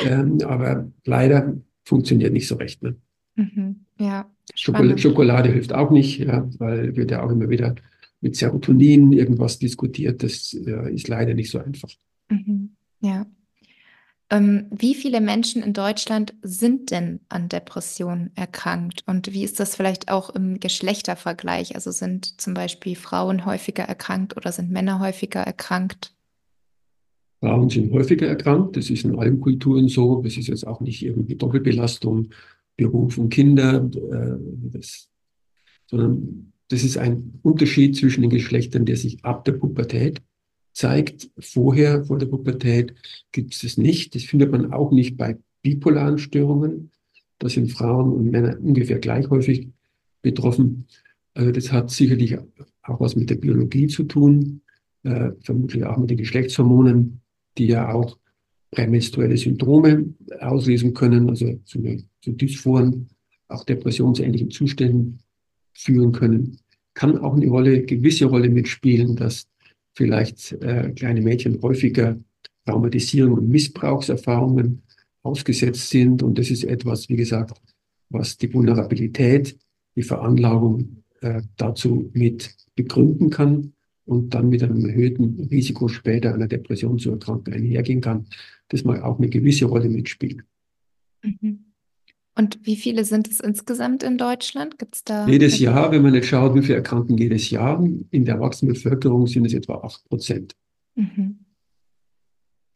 Ähm, 0.07 0.39
aber 0.45 0.91
leider 1.05 1.57
funktioniert 1.85 2.33
nicht 2.33 2.47
so 2.47 2.55
recht. 2.55 2.83
Ne? 2.83 2.97
Mhm. 3.37 3.81
Ja. 3.99 4.31
Schokolade, 4.55 4.99
Schokolade, 4.99 5.53
hilft 5.53 5.73
auch 5.73 5.91
nicht, 5.91 6.21
ja, 6.21 6.49
weil 6.59 6.97
wird 6.97 7.11
ja 7.11 7.23
auch 7.23 7.31
immer 7.31 7.51
wieder 7.51 7.75
mit 8.21 8.37
Serotonin 8.37 9.13
irgendwas 9.13 9.59
diskutiert. 9.59 10.23
Das 10.23 10.55
äh, 10.55 10.95
ist 10.95 11.09
leider 11.09 11.35
nicht 11.35 11.51
so 11.51 11.59
einfach. 11.59 11.91
Mhm. 12.31 12.71
Ja. 13.01 13.27
Ähm, 14.31 14.67
wie 14.71 14.95
viele 14.95 15.23
Menschen 15.23 15.63
in 15.63 15.73
Deutschland 15.73 16.35
sind 16.43 16.91
denn 16.91 17.21
an 17.31 17.49
Depressionen 17.49 18.31
erkrankt? 18.35 19.03
Und 19.07 19.33
wie 19.33 19.43
ist 19.43 19.59
das 19.59 19.75
vielleicht 19.75 20.11
auch 20.11 20.29
im 20.31 20.61
Geschlechtervergleich? 20.61 21.75
Also 21.75 21.93
sind 21.93 22.39
zum 22.41 22.53
Beispiel 22.53 22.95
Frauen 22.95 23.47
häufiger 23.47 23.85
erkrankt 23.85 24.37
oder 24.37 24.53
sind 24.53 24.71
Männer 24.71 25.01
häufiger 25.01 25.41
erkrankt? 25.41 26.15
Frauen 27.41 27.71
sind 27.71 27.91
häufiger 27.93 28.27
erkrankt. 28.27 28.77
Das 28.77 28.91
ist 28.91 29.05
in 29.05 29.19
allen 29.19 29.41
Kulturen 29.41 29.89
so. 29.89 30.21
Das 30.21 30.37
ist 30.37 30.49
jetzt 30.49 30.67
auch 30.67 30.81
nicht 30.81 31.03
irgendwie 31.03 31.37
Doppelbelastung, 31.37 32.29
Beruf 32.77 33.17
und 33.17 33.31
Kinder, 33.31 33.89
äh, 33.95 34.71
das, 34.73 35.09
sondern 35.87 36.53
das 36.69 36.85
ist 36.85 36.99
ein 36.99 37.41
Unterschied 37.43 37.97
zwischen 37.97 38.21
den 38.21 38.31
Geschlechtern, 38.31 38.85
der 38.85 38.97
sich 38.97 39.25
ab 39.25 39.45
der 39.47 39.53
Pubertät 39.53 40.21
zeigt. 40.79 41.29
Vorher, 41.41 42.05
vor 42.05 42.19
der 42.19 42.27
Pubertät, 42.27 42.95
gibt 43.33 43.53
es 43.53 43.63
das 43.63 43.79
nicht. 43.79 44.15
Das 44.15 44.23
findet 44.23 44.53
man 44.53 44.73
auch 44.73 44.93
nicht 44.93 45.17
bei 45.17 45.37
bipolaren 45.63 46.19
Störungen. 46.19 46.93
Da 47.41 47.49
sind 47.49 47.73
Frauen 47.73 48.13
und 48.13 48.31
Männer 48.31 48.57
ungefähr 48.61 49.01
gleich 49.01 49.29
häufig 49.29 49.69
betroffen. 50.23 50.87
Also 51.35 51.51
das 51.51 51.73
hat 51.73 51.91
sicherlich 51.91 52.39
auch 52.39 53.01
was 53.01 53.17
mit 53.17 53.29
der 53.29 53.37
Biologie 53.37 53.89
zu 53.89 54.05
tun, 54.05 54.61
äh, 55.03 55.31
vermutlich 55.41 55.85
auch 55.85 55.97
mit 55.99 56.11
den 56.11 56.17
Geschlechtshormonen, 56.17 57.21
die 57.59 57.67
ja 57.67 57.93
auch 57.93 58.17
prämenstruelle 58.71 59.37
Syndrome 59.37 60.15
auslesen 60.41 60.95
können, 60.95 61.29
also 61.29 61.59
zu, 61.65 61.83
zu 62.21 62.33
Dysphoren, 62.33 63.09
auch 63.49 63.65
depressionsähnlichen 63.65 64.51
Zuständen 64.51 65.19
führen 65.73 66.13
können. 66.13 66.59
Kann 66.95 67.19
auch 67.19 67.35
eine 67.35 67.49
Rolle, 67.49 67.83
gewisse 67.83 68.27
Rolle 68.27 68.49
mitspielen, 68.49 69.17
dass 69.17 69.49
vielleicht 69.99 70.53
äh, 70.63 70.93
kleine 70.95 71.21
Mädchen 71.21 71.61
häufiger 71.61 72.17
Traumatisierung 72.65 73.33
und 73.33 73.49
Missbrauchserfahrungen 73.49 74.83
ausgesetzt 75.25 75.91
sind. 75.91 76.23
Und 76.23 76.39
das 76.39 76.51
ist 76.51 76.63
etwas, 76.63 77.09
wie 77.09 77.17
gesagt, 77.17 77.61
was 78.09 78.39
die 78.39 78.55
Vulnerabilität, 78.55 79.59
die 79.97 80.05
Veranlagung 80.05 81.03
äh, 81.21 81.43
dazu 81.57 82.11
mit 82.15 82.55
begründen 82.77 83.29
kann 83.31 83.73
und 84.05 84.35
dann 84.35 84.49
mit 84.49 84.63
einem 84.63 84.87
erhöhten 84.87 85.49
Risiko 85.51 85.89
später 85.89 86.33
einer 86.33 86.47
Depression 86.47 87.01
zu 87.01 87.11
erkranken 87.11 87.53
einhergehen 87.53 88.01
kann. 88.01 88.27
Das 88.69 88.85
mag 88.85 89.03
auch 89.03 89.19
eine 89.19 89.29
gewisse 89.29 89.65
Rolle 89.65 89.89
mitspielen. 89.89 90.45
Mhm. 91.25 91.68
Und 92.39 92.65
wie 92.65 92.77
viele 92.77 93.05
sind 93.05 93.29
es 93.29 93.41
insgesamt 93.41 94.05
in 94.05 94.17
Deutschland? 94.17 94.79
Gibt 94.79 94.95
es 94.95 95.03
da? 95.03 95.27
Jedes 95.27 95.59
Jahr, 95.59 95.91
wenn 95.91 96.03
man 96.03 96.15
jetzt 96.15 96.29
schaut, 96.29 96.55
wie 96.55 96.63
viele 96.63 96.77
erkranken 96.77 97.19
jedes 97.19 97.51
Jahr, 97.51 97.85
in 97.85 98.25
der 98.25 98.37
Erwachsenenbevölkerung 98.37 99.27
sind 99.27 99.45
es 99.47 99.55
etwa 99.55 99.79
8 99.79 100.05
Prozent. 100.09 100.57
Mhm. 100.95 101.41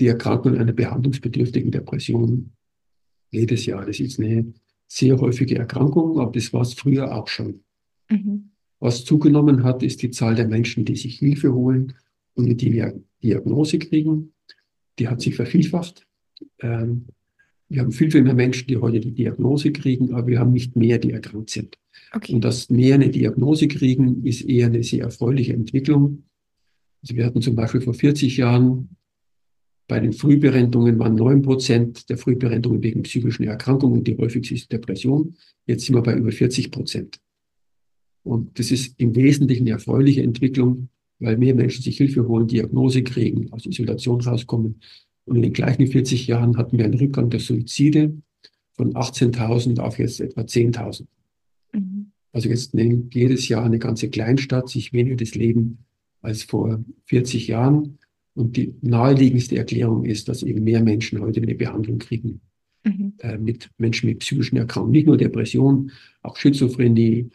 Die 0.00 0.08
erkranken 0.08 0.54
an 0.54 0.62
einer 0.62 0.72
behandlungsbedürftigen 0.72 1.70
Depression 1.70 2.50
jedes 3.30 3.64
Jahr. 3.64 3.86
Das 3.86 4.00
ist 4.00 4.18
eine 4.18 4.52
sehr 4.88 5.16
häufige 5.18 5.56
Erkrankung, 5.58 6.18
aber 6.18 6.32
das 6.32 6.52
war 6.52 6.62
es 6.62 6.74
früher 6.74 7.14
auch 7.14 7.28
schon. 7.28 7.62
Mhm. 8.10 8.50
Was 8.80 9.04
zugenommen 9.04 9.62
hat, 9.62 9.84
ist 9.84 10.02
die 10.02 10.10
Zahl 10.10 10.34
der 10.34 10.48
Menschen, 10.48 10.84
die 10.84 10.96
sich 10.96 11.20
Hilfe 11.20 11.54
holen 11.54 11.94
und 12.34 12.60
die 12.60 12.82
Diagnose 13.22 13.78
kriegen. 13.78 14.32
Die 14.98 15.06
hat 15.06 15.20
sich 15.20 15.36
vervielfacht. 15.36 16.04
Ähm, 16.58 17.06
wir 17.72 17.80
haben 17.80 17.92
viel, 17.92 18.10
viel 18.10 18.22
mehr 18.22 18.34
Menschen, 18.34 18.66
die 18.66 18.76
heute 18.76 19.00
die 19.00 19.12
Diagnose 19.12 19.72
kriegen, 19.72 20.12
aber 20.12 20.26
wir 20.26 20.38
haben 20.38 20.52
nicht 20.52 20.76
mehr, 20.76 20.98
die 20.98 21.12
erkrankt 21.12 21.48
sind. 21.48 21.78
Okay. 22.12 22.34
Und 22.34 22.44
dass 22.44 22.68
mehr 22.68 22.96
eine 22.96 23.08
Diagnose 23.08 23.66
kriegen, 23.66 24.24
ist 24.24 24.42
eher 24.42 24.66
eine 24.66 24.82
sehr 24.82 25.04
erfreuliche 25.04 25.54
Entwicklung. 25.54 26.24
Also 27.02 27.16
wir 27.16 27.24
hatten 27.24 27.40
zum 27.40 27.56
Beispiel 27.56 27.80
vor 27.80 27.94
40 27.94 28.36
Jahren 28.36 28.90
bei 29.88 30.00
den 30.00 30.12
Frühberentungen 30.12 30.98
waren 30.98 31.14
9 31.14 31.42
Prozent 31.42 32.08
der 32.10 32.18
Frühberentungen 32.18 32.82
wegen 32.82 33.02
psychischen 33.02 33.44
Erkrankungen, 33.44 34.04
die 34.04 34.16
häufigste 34.16 34.54
ist 34.54 34.70
Depression. 34.70 35.34
Jetzt 35.66 35.86
sind 35.86 35.94
wir 35.94 36.02
bei 36.02 36.14
über 36.14 36.30
40 36.30 36.70
Prozent. 36.70 37.20
Und 38.22 38.58
das 38.58 38.70
ist 38.70 38.94
im 39.00 39.16
Wesentlichen 39.16 39.62
eine 39.62 39.72
erfreuliche 39.72 40.22
Entwicklung, 40.22 40.88
weil 41.18 41.36
mehr 41.38 41.54
Menschen 41.54 41.82
sich 41.82 41.96
Hilfe 41.96 42.28
holen, 42.28 42.46
Diagnose 42.46 43.02
kriegen, 43.02 43.50
aus 43.52 43.66
Isolation 43.66 44.20
rauskommen 44.20 44.80
und 45.24 45.36
in 45.36 45.42
den 45.42 45.52
gleichen 45.52 45.86
40 45.86 46.26
Jahren 46.26 46.56
hatten 46.56 46.78
wir 46.78 46.84
einen 46.84 46.98
Rückgang 46.98 47.30
der 47.30 47.40
Suizide 47.40 48.16
von 48.74 48.94
18.000 48.94 49.78
auf 49.80 49.98
jetzt 49.98 50.20
etwa 50.20 50.42
10.000. 50.42 51.06
Mhm. 51.72 52.12
Also 52.32 52.48
jetzt 52.48 52.74
nimmt 52.74 53.14
jedes 53.14 53.48
Jahr 53.48 53.64
eine 53.64 53.78
ganze 53.78 54.08
Kleinstadt 54.08 54.68
sich 54.68 54.92
weniger 54.92 55.16
das 55.16 55.34
Leben 55.34 55.84
als 56.22 56.42
vor 56.42 56.82
40 57.06 57.48
Jahren. 57.48 57.98
Und 58.34 58.56
die 58.56 58.74
naheliegendste 58.80 59.58
Erklärung 59.58 60.04
ist, 60.04 60.28
dass 60.28 60.42
eben 60.42 60.64
mehr 60.64 60.82
Menschen 60.82 61.20
heute 61.20 61.42
eine 61.42 61.54
Behandlung 61.54 61.98
kriegen 61.98 62.40
mhm. 62.84 63.12
äh, 63.18 63.36
mit 63.36 63.70
Menschen 63.76 64.08
mit 64.08 64.20
psychischen 64.20 64.56
Erkrankungen. 64.56 64.92
Nicht 64.92 65.06
nur 65.06 65.18
Depression, 65.18 65.90
auch 66.22 66.36
Schizophrenie, 66.36 67.30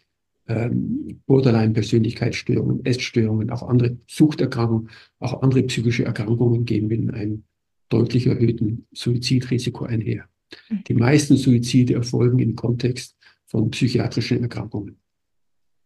ähm, 0.47 1.21
Borderline-Persönlichkeitsstörungen, 1.27 2.83
Essstörungen, 2.85 3.51
auch 3.51 3.63
andere 3.63 3.97
Suchterkrankungen, 4.07 4.89
auch 5.19 5.43
andere 5.43 5.63
psychische 5.63 6.05
Erkrankungen 6.05 6.65
gehen 6.65 6.87
mit 6.87 7.13
einem 7.13 7.43
deutlich 7.89 8.27
erhöhten 8.27 8.87
Suizidrisiko 8.91 9.85
einher. 9.85 10.27
Mhm. 10.69 10.83
Die 10.87 10.93
meisten 10.93 11.37
Suizide 11.37 11.93
erfolgen 11.93 12.39
im 12.39 12.55
Kontext 12.55 13.15
von 13.45 13.71
psychiatrischen 13.71 14.41
Erkrankungen. 14.41 14.97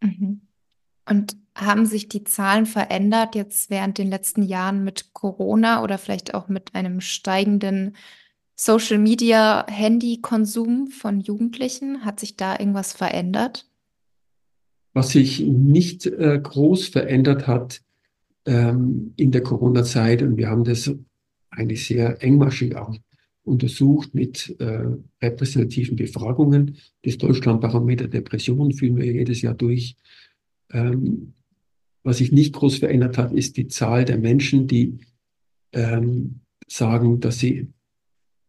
Mhm. 0.02 0.42
Und 1.10 1.36
haben 1.56 1.86
sich 1.86 2.08
die 2.08 2.24
Zahlen 2.24 2.66
verändert 2.66 3.36
jetzt 3.36 3.70
während 3.70 3.98
den 3.98 4.10
letzten 4.10 4.44
Jahren 4.44 4.84
mit 4.84 5.14
Corona 5.14 5.84
oder 5.84 5.98
vielleicht 5.98 6.34
auch 6.34 6.48
mit 6.48 6.74
einem 6.76 7.02
steigenden 7.02 7.96
Social 8.56 8.98
Media 8.98 9.66
Handy-Konsum 9.68 10.88
von 10.88 11.20
Jugendlichen? 11.20 12.06
Hat 12.06 12.20
sich 12.20 12.38
da 12.38 12.58
irgendwas 12.58 12.94
verändert? 12.94 13.68
Was 14.94 15.10
sich 15.10 15.40
nicht 15.40 16.06
äh, 16.06 16.40
groß 16.42 16.88
verändert 16.88 17.48
hat 17.48 17.82
ähm, 18.46 19.14
in 19.18 19.32
der 19.32 19.42
Corona-Zeit, 19.42 20.22
und 20.22 20.38
wir 20.38 20.50
haben 20.50 20.64
das 20.64 20.92
eigentlich 21.52 21.86
sehr 21.86 22.24
engmaschig 22.24 22.76
auch 22.76 22.98
untersucht 23.44 24.14
mit 24.14 24.56
äh, 24.60 24.86
repräsentativen 25.22 25.96
Befragungen. 25.96 26.78
Das 27.04 27.18
Deutschlandbarometer 27.18 28.08
Depression 28.08 28.72
führen 28.72 28.98
wir 28.98 29.06
jedes 29.06 29.42
Jahr 29.42 29.56
durch. 29.56 29.96
Ähm, 30.72 31.34
was 32.04 32.18
sich 32.18 32.32
nicht 32.32 32.54
groß 32.54 32.78
verändert 32.78 33.18
hat, 33.18 33.32
ist 33.32 33.58
die 33.58 33.68
Zahl 33.68 34.06
der 34.06 34.18
Menschen, 34.18 34.68
die 34.68 35.00
ähm, 35.74 36.40
sagen, 36.68 37.20
dass 37.20 37.40
sie 37.40 37.68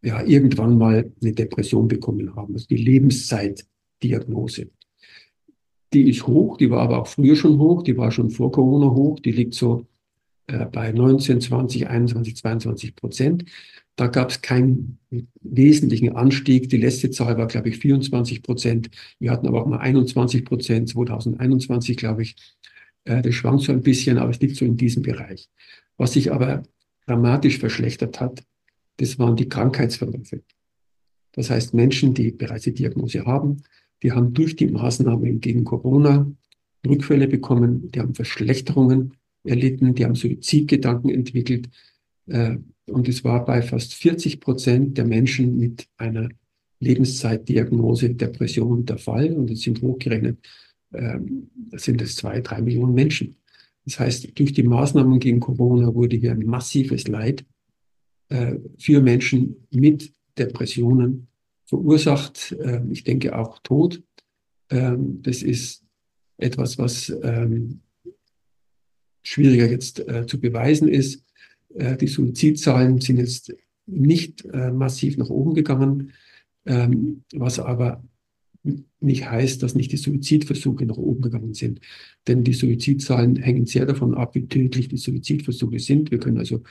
ja 0.03 0.25
irgendwann 0.25 0.79
mal 0.79 1.13
eine 1.21 1.33
Depression 1.33 1.89
bekommen 1.89 2.35
haben. 2.35 2.55
Also 2.55 2.67
die 2.67 2.77
Lebenszeitdiagnose. 2.77 4.71
Die 5.93 6.09
ist 6.09 6.27
hoch, 6.27 6.57
die 6.57 6.71
war 6.71 6.81
aber 6.81 7.03
auch 7.03 7.07
früher 7.07 7.37
schon 7.37 7.59
hoch, 7.59 7.83
die 7.83 7.97
war 7.97 8.11
schon 8.11 8.31
vor 8.31 8.51
Corona 8.51 8.91
hoch, 8.91 9.21
die 9.21 9.33
liegt 9.33 9.55
so 9.55 9.87
äh, 10.53 10.67
bei 10.67 10.93
19, 10.93 11.41
20, 11.41 11.89
21, 11.89 12.37
22 12.37 12.95
Prozent. 12.95 13.45
Da 13.97 14.07
gab 14.07 14.31
es 14.31 14.43
keinen 14.43 14.99
wesentlichen 15.41 16.15
Anstieg. 16.15 16.69
Die 16.69 16.77
letzte 16.77 17.11
Zahl 17.11 17.39
war, 17.39 17.47
glaube 17.47 17.71
ich, 17.71 17.79
24 17.79 18.43
Prozent. 18.43 18.91
Wir 19.19 19.31
hatten 19.31 19.47
aber 19.47 19.63
auch 19.63 19.67
mal 19.67 19.79
21 19.79 20.45
Prozent 20.45 20.91
2021, 20.91 21.97
glaube 21.97 22.23
ich. 22.23 22.37
Äh, 23.05 23.23
das 23.23 23.35
schwankt 23.35 23.63
so 23.63 23.73
ein 23.73 23.83
bisschen, 23.83 24.19
aber 24.19 24.31
es 24.31 24.41
liegt 24.41 24.57
so 24.57 24.65
in 24.65 24.77
diesem 24.77 25.03
Bereich. 25.03 25.49
Was 25.97 26.13
sich 26.13 26.31
aber 26.31 26.63
dramatisch 27.07 27.59
verschlechtert 27.59 28.21
hat, 28.21 28.43
das 28.99 29.19
waren 29.19 29.37
die 29.37 29.49
Krankheitsverläufe. 29.49 30.43
Das 31.33 31.49
heißt, 31.49 31.73
Menschen, 31.73 32.13
die 32.13 32.31
bereits 32.31 32.65
die 32.65 32.75
Diagnose 32.75 33.25
haben, 33.25 33.63
die 34.03 34.13
haben 34.13 34.35
durch 34.35 34.57
die 34.57 34.67
Maßnahmen 34.67 35.41
gegen 35.41 35.65
Corona 35.65 36.31
Rückfälle 36.87 37.29
bekommen, 37.29 37.91
die 37.91 38.01
haben 38.01 38.15
Verschlechterungen 38.15 39.15
erlitten, 39.45 39.95
die 39.95 40.05
haben 40.05 40.15
Suizidgedanken 40.15 41.11
entwickelt. 41.11 41.69
Äh, 42.27 42.57
und 42.87 43.09
es 43.09 43.25
war 43.25 43.45
bei 43.45 43.63
fast 43.63 43.95
40 43.95 44.41
Prozent 44.41 44.99
der 44.99 45.05
Menschen 45.05 45.57
mit 45.57 45.87
einer 45.97 46.29
Lebenszeitdiagnose 46.81 48.11
Depression 48.11 48.85
der 48.85 48.99
Fall. 48.99 49.33
Und 49.33 49.51
es 49.51 49.63
sind 49.63 49.83
hochgerechnet, 49.83 50.39
ähm, 50.93 51.51
sind 51.73 52.03
es 52.03 52.17
zwei, 52.17 52.41
drei 52.41 52.61
Millionen 52.61 52.95
Menschen. 52.95 53.37
Das 53.85 53.99
heißt, 53.99 54.39
durch 54.39 54.53
die 54.53 54.63
Maßnahmen 54.63 55.19
gegen 55.19 55.41
Corona 55.41 55.95
wurde 55.95 56.17
hier 56.17 56.33
ein 56.33 56.45
massives 56.45 57.09
Leid 57.09 57.45
äh, 58.29 58.57
für 58.79 59.01
Menschen 59.01 59.67
mit 59.71 60.13
Depressionen 60.39 61.29
verursacht. 61.65 62.53
Äh, 62.53 62.83
ich 62.91 63.05
denke 63.05 63.37
auch 63.37 63.59
Tod. 63.61 64.03
Ähm, 64.71 65.23
das 65.23 65.43
ist 65.43 65.83
etwas, 66.37 66.79
was 66.79 67.13
ähm, 67.23 67.81
schwieriger 69.23 69.71
jetzt 69.71 70.07
äh, 70.09 70.27
zu 70.27 70.41
beweisen 70.41 70.89
ist. 70.89 71.25
Äh, 71.75 71.97
die 71.97 72.09
Suizidzahlen 72.09 73.01
sind 73.01 73.19
jetzt 73.19 73.55
nicht 73.87 74.45
äh, 74.47 74.71
massiv 74.71 75.17
nach 75.17 75.31
oben 75.31 75.55
gegangen, 75.55 76.13
ähm, 76.67 77.23
was 77.33 77.59
aber 77.59 78.03
nicht 79.01 79.29
heißt, 79.29 79.63
dass 79.63 79.75
nicht 79.75 79.91
die 79.91 79.97
Suizidversuche 79.97 80.87
nach 80.87 80.97
oben 80.97 81.21
gegangen 81.21 81.55
sind. 81.55 81.81
Denn 82.29 82.45
die 82.45 82.53
Suizidzahlen 82.53 83.37
hängen 83.37 83.67
sehr 83.67 83.87
davon 83.87 84.15
ab, 84.15 84.37
wie 84.37 84.47
tödlich 84.47 84.89
die 84.89 84.99
Suizidversuche 84.99 85.81
sind. 85.81 86.13
Wir 86.13 86.19
können 86.19 86.39
also, 86.39 86.63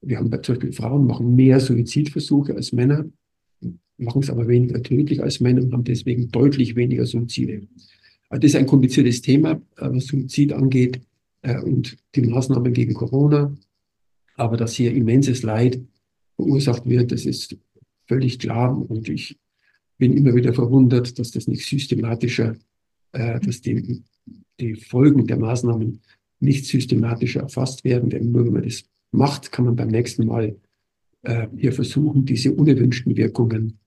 wir 0.00 0.16
haben 0.16 0.30
zum 0.30 0.54
Beispiel 0.54 0.72
Frauen 0.72 1.06
machen 1.06 1.36
mehr 1.36 1.60
Suizidversuche 1.60 2.54
als 2.54 2.72
Männer, 2.72 3.04
machen 3.98 4.22
es 4.22 4.30
aber 4.30 4.48
weniger 4.48 4.82
tödlich 4.82 5.22
als 5.22 5.40
Männer 5.40 5.62
und 5.62 5.74
haben 5.74 5.84
deswegen 5.84 6.30
deutlich 6.30 6.74
weniger 6.74 7.04
Suizide. 7.04 7.66
Also 8.30 8.40
das 8.40 8.52
ist 8.52 8.56
ein 8.56 8.66
kompliziertes 8.66 9.20
Thema, 9.20 9.60
was 9.76 10.06
Suizid 10.06 10.54
angeht 10.54 10.96
äh, 10.96 11.09
und 11.42 11.96
die 12.14 12.22
Maßnahmen 12.22 12.72
gegen 12.72 12.94
Corona. 12.94 13.56
Aber 14.36 14.56
dass 14.56 14.74
hier 14.74 14.92
immenses 14.94 15.42
Leid 15.42 15.80
verursacht 16.36 16.88
wird, 16.88 17.12
das 17.12 17.26
ist 17.26 17.56
völlig 18.06 18.38
klar. 18.38 18.76
Und 18.90 19.08
ich 19.08 19.38
bin 19.98 20.16
immer 20.16 20.34
wieder 20.34 20.52
verwundert, 20.52 21.18
dass 21.18 21.30
das 21.30 21.46
nicht 21.46 21.66
systematischer, 21.66 22.56
äh, 23.12 23.38
dass 23.40 23.60
die, 23.60 24.02
die 24.58 24.74
Folgen 24.74 25.26
der 25.26 25.38
Maßnahmen 25.38 26.00
nicht 26.40 26.66
systematischer 26.66 27.40
erfasst 27.40 27.84
werden. 27.84 28.10
Denn 28.10 28.32
nur 28.32 28.46
wenn 28.46 28.54
man 28.54 28.62
das 28.62 28.82
macht, 29.12 29.52
kann 29.52 29.66
man 29.66 29.76
beim 29.76 29.88
nächsten 29.88 30.26
Mal 30.26 30.56
äh, 31.22 31.48
hier 31.56 31.72
versuchen, 31.72 32.24
diese 32.24 32.52
unerwünschten 32.52 33.16
Wirkungen 33.16 33.78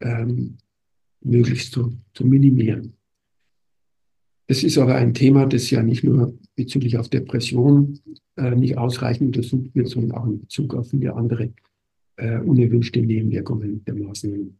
ähm, 0.00 0.56
möglichst 1.20 1.72
zu, 1.72 1.92
zu 2.14 2.26
minimieren. 2.26 2.94
Es 4.52 4.62
ist 4.62 4.76
aber 4.76 4.96
ein 4.96 5.14
Thema, 5.14 5.46
das 5.46 5.70
ja 5.70 5.82
nicht 5.82 6.04
nur 6.04 6.38
bezüglich 6.56 6.98
auf 6.98 7.08
Depression 7.08 7.98
äh, 8.36 8.54
nicht 8.54 8.76
ausreichend 8.76 9.34
untersucht 9.34 9.74
wird, 9.74 9.88
sondern 9.88 10.12
auch 10.12 10.26
in 10.26 10.40
Bezug 10.40 10.74
auf 10.74 10.90
viele 10.90 11.14
andere 11.14 11.54
äh, 12.16 12.38
unerwünschte 12.38 13.00
Nebenwirkungen 13.00 13.82
der 13.86 13.94
Maßnahmen. 13.94 14.58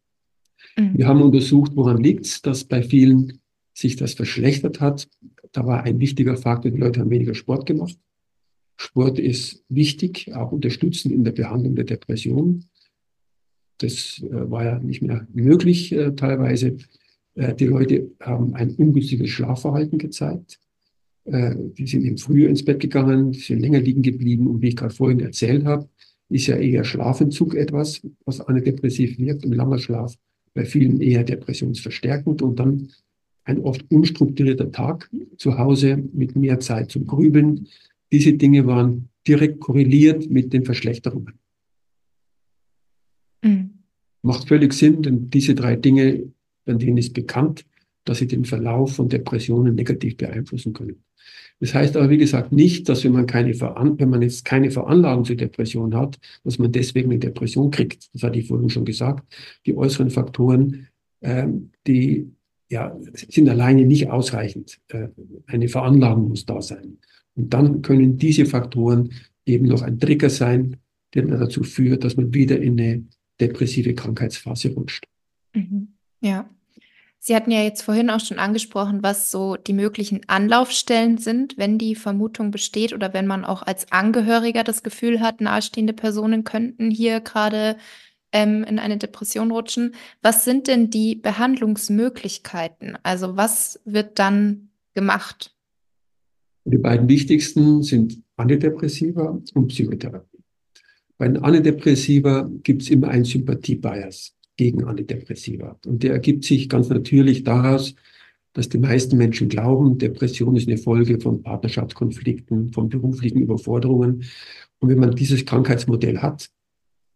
Mhm. 0.79 0.97
Wir 0.97 1.07
haben 1.07 1.21
untersucht, 1.21 1.73
woran 1.75 2.03
liegt 2.03 2.25
es, 2.25 2.41
dass 2.41 2.65
bei 2.65 2.83
vielen 2.83 3.41
sich 3.75 3.97
das 3.97 4.15
verschlechtert 4.15 4.81
hat. 4.81 5.11
Da 5.53 5.67
war 5.67 5.83
ein 5.83 6.01
wichtiger 6.01 6.39
Faktor, 6.39 6.71
die 6.71 6.81
Leute 6.81 7.01
haben 7.01 7.11
weniger 7.11 7.35
Sport 7.35 7.67
gemacht. 7.67 7.99
Sport 8.79 9.19
ist 9.19 9.63
wichtig, 9.69 10.33
auch 10.35 10.53
unterstützend 10.53 11.13
in 11.13 11.23
der 11.23 11.33
Behandlung 11.33 11.75
der 11.75 11.85
Depression. 11.85 12.65
Das 13.77 14.23
äh, 14.23 14.51
war 14.51 14.65
ja 14.65 14.79
nicht 14.79 15.03
mehr 15.03 15.29
möglich 15.35 15.93
äh, 15.93 16.15
teilweise. 16.15 16.79
Äh, 17.35 17.55
die 17.55 17.67
Leute 17.67 18.11
haben 18.21 18.55
ein 18.55 18.75
ungünstiges 18.75 19.31
Schlafverhalten 19.31 19.99
gezeigt. 19.99 20.59
Äh, 21.25 21.55
die 21.57 21.87
sind 21.87 22.05
eben 22.05 22.19
früher 22.19 22.49
ins 22.49 22.65
Bett 22.65 22.81
gegangen, 22.81 23.33
sind 23.33 23.61
länger 23.61 23.81
liegen 23.81 24.03
geblieben 24.03 24.47
und 24.47 24.63
wie 24.63 24.69
ich 24.69 24.77
gerade 24.77 24.95
vorhin 24.95 25.21
erzählt 25.21 25.65
habe, 25.65 25.89
ist 26.29 26.47
ja 26.47 26.57
eher 26.57 26.85
Schlafentzug 26.85 27.55
etwas, 27.55 28.01
was 28.25 28.41
antidepressiv 28.41 29.19
wirkt 29.19 29.45
und 29.45 29.53
langer 29.53 29.79
Schlaf 29.79 30.15
bei 30.55 30.65
vielen 30.65 31.01
eher 31.01 31.25
depressionsverstärkend 31.25 32.43
und 32.43 32.59
dann 32.59 32.89
ein 33.45 33.61
oft 33.61 33.85
unstrukturierter 33.91 34.71
Tag 34.71 35.11
zu 35.37 35.59
Hause 35.59 36.03
mit 36.13 36.37
mehr 36.37 36.61
Zeit 36.61 36.91
zum 36.91 37.07
Grübeln. 37.07 37.69
Diese 38.11 38.35
Dinge 38.35 38.67
waren 38.67 39.09
direkt 39.27 39.61
korreliert 39.61 40.31
mit 40.31 40.53
den 40.53 40.65
Verschlechterungen. 40.65 41.39
Mhm. 43.43 43.71
Macht 44.23 44.49
völlig 44.49 44.73
Sinn, 44.73 45.03
denn 45.03 45.31
diese 45.31 45.55
drei 45.55 45.77
Dinge, 45.77 46.33
bei 46.65 46.75
denen 46.75 46.99
ist 46.99 47.15
bekannt, 47.15 47.65
dass 48.05 48.19
sie 48.19 48.27
den 48.27 48.45
Verlauf 48.45 48.97
von 48.97 49.09
Depressionen 49.09 49.75
negativ 49.75 50.17
beeinflussen 50.17 50.73
können. 50.73 51.03
Das 51.61 51.75
heißt 51.75 51.97
aber, 51.97 52.11
wie 52.11 52.19
gesagt, 52.19 52.51
nicht, 52.51 52.89
dass 52.89 53.05
wenn 53.05 53.13
man 53.13 53.27
keine 53.27 53.55
Veran 53.55 53.99
wenn 54.01 54.11
man 54.11 54.23
jetzt 54.23 54.45
keine 54.45 54.71
Veranlagung 54.71 55.25
zur 55.25 55.37
Depression 55.37 55.95
hat, 55.95 56.19
dass 56.43 56.59
man 56.59 56.73
deswegen 56.73 57.11
eine 57.11 57.21
Depression 57.21 57.71
kriegt. 57.71 58.13
Das 58.13 58.25
hatte 58.25 58.39
ich 58.39 58.49
vorhin 58.49 58.71
schon 58.71 58.85
gesagt. 58.85 59.25
Die 59.67 59.77
äußeren 59.77 60.11
Faktoren, 60.11 60.89
ähm, 61.21 61.71
die 61.87 62.33
ja, 62.69 62.99
sind 63.29 63.49
alleine 63.49 63.85
nicht 63.85 64.11
ausreichend. 64.11 64.81
Äh, 64.89 65.09
eine 65.47 65.69
Veranlagung 65.69 66.29
muss 66.29 66.47
da 66.47 66.61
sein. 66.61 66.99
Und 67.37 67.55
dann 67.55 67.83
können 67.83 68.19
diese 68.19 68.47
Faktoren 68.47 69.11
eben 69.47 69.67
noch 69.67 69.83
ein 69.83 70.01
Trigger 70.01 70.31
sein, 70.31 70.79
der 71.15 71.27
dazu 71.27 71.63
führt, 71.63 72.03
dass 72.03 72.17
man 72.17 72.35
wieder 72.35 72.61
in 72.61 72.81
eine 72.81 73.05
depressive 73.41 73.95
Krankheitsphase 73.95 74.73
rutscht. 74.73 75.05
Mhm. 75.55 75.89
Ja. 76.23 76.49
Sie 77.19 77.37
hatten 77.37 77.53
ja 77.53 77.63
jetzt 77.63 77.83
vorhin 77.83 78.11
auch 78.11 78.19
schon 78.19 78.41
angesprochen, 78.41 79.05
was 79.05 79.31
so 79.31 79.55
die 79.57 79.75
möglichen 79.75 80.23
Anlaufstellen 80.27 81.19
sind, 81.19 81.57
wenn 81.57 81.79
die 81.79 81.95
Vermutung 81.95 82.51
besteht 82.51 82.93
oder 82.93 83.15
wenn 83.15 83.29
man 83.29 83.45
auch 83.45 83.63
als 83.63 83.93
Angehöriger 83.93 84.65
das 84.65 84.83
Gefühl 84.83 85.21
hat, 85.21 85.41
nahestehende 85.41 85.93
Personen 85.93 86.43
könnten 86.43 86.91
hier 86.91 87.21
gerade 87.21 87.77
ähm, 88.33 88.65
in 88.65 88.81
eine 88.81 88.97
Depression 88.97 89.53
rutschen. 89.53 89.95
Was 90.21 90.45
sind 90.45 90.67
denn 90.67 90.91
die 90.91 91.15
Behandlungsmöglichkeiten? 91.15 92.99
Also 93.05 93.37
was 93.37 93.81
wird 93.85 94.19
dann 94.19 94.71
gemacht? 94.95 95.55
Die 96.65 96.79
beiden 96.79 97.09
wichtigsten 97.09 97.85
sind 97.85 98.21
Antidepressiva 98.37 99.39
und 99.55 99.69
Psychotherapie. 99.69 100.39
Bei 101.19 101.29
den 101.29 101.39
Antidepressiva 101.39 102.51
gibt 102.65 102.83
es 102.83 102.91
immer 102.91 103.09
einen 103.09 103.25
Sympathie-Bias 103.25 104.35
gegen 104.57 104.85
Antidepressiva. 104.85 105.79
Und 105.87 106.03
der 106.03 106.13
ergibt 106.13 106.45
sich 106.45 106.69
ganz 106.69 106.89
natürlich 106.89 107.43
daraus, 107.45 107.95
dass 108.53 108.69
die 108.69 108.79
meisten 108.79 109.17
Menschen 109.17 109.49
glauben, 109.49 109.99
Depression 109.99 110.57
ist 110.57 110.69
eine 110.69 110.77
Folge 110.77 111.19
von 111.21 111.43
Partnerschaftskonflikten, 111.43 112.73
von 112.73 112.89
beruflichen 112.89 113.39
Überforderungen. 113.39 114.25
Und 114.79 114.89
wenn 114.89 114.99
man 114.99 115.15
dieses 115.15 115.45
Krankheitsmodell 115.47 116.19
hat, 116.19 116.51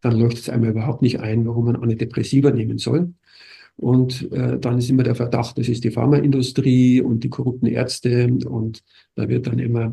dann 0.00 0.18
leuchtet 0.18 0.42
es 0.42 0.48
einmal 0.48 0.70
überhaupt 0.70 1.02
nicht 1.02 1.20
ein, 1.20 1.46
warum 1.46 1.66
man 1.66 1.76
Antidepressiva 1.76 2.50
nehmen 2.50 2.78
soll. 2.78 3.12
Und 3.76 4.32
äh, 4.32 4.58
dann 4.58 4.78
ist 4.78 4.88
immer 4.88 5.02
der 5.02 5.14
Verdacht, 5.14 5.58
das 5.58 5.68
ist 5.68 5.84
die 5.84 5.90
Pharmaindustrie 5.90 7.02
und 7.02 7.22
die 7.24 7.28
korrupten 7.28 7.66
Ärzte 7.66 8.26
und 8.46 8.82
da 9.14 9.28
wird 9.28 9.46
dann 9.46 9.58
immer 9.58 9.92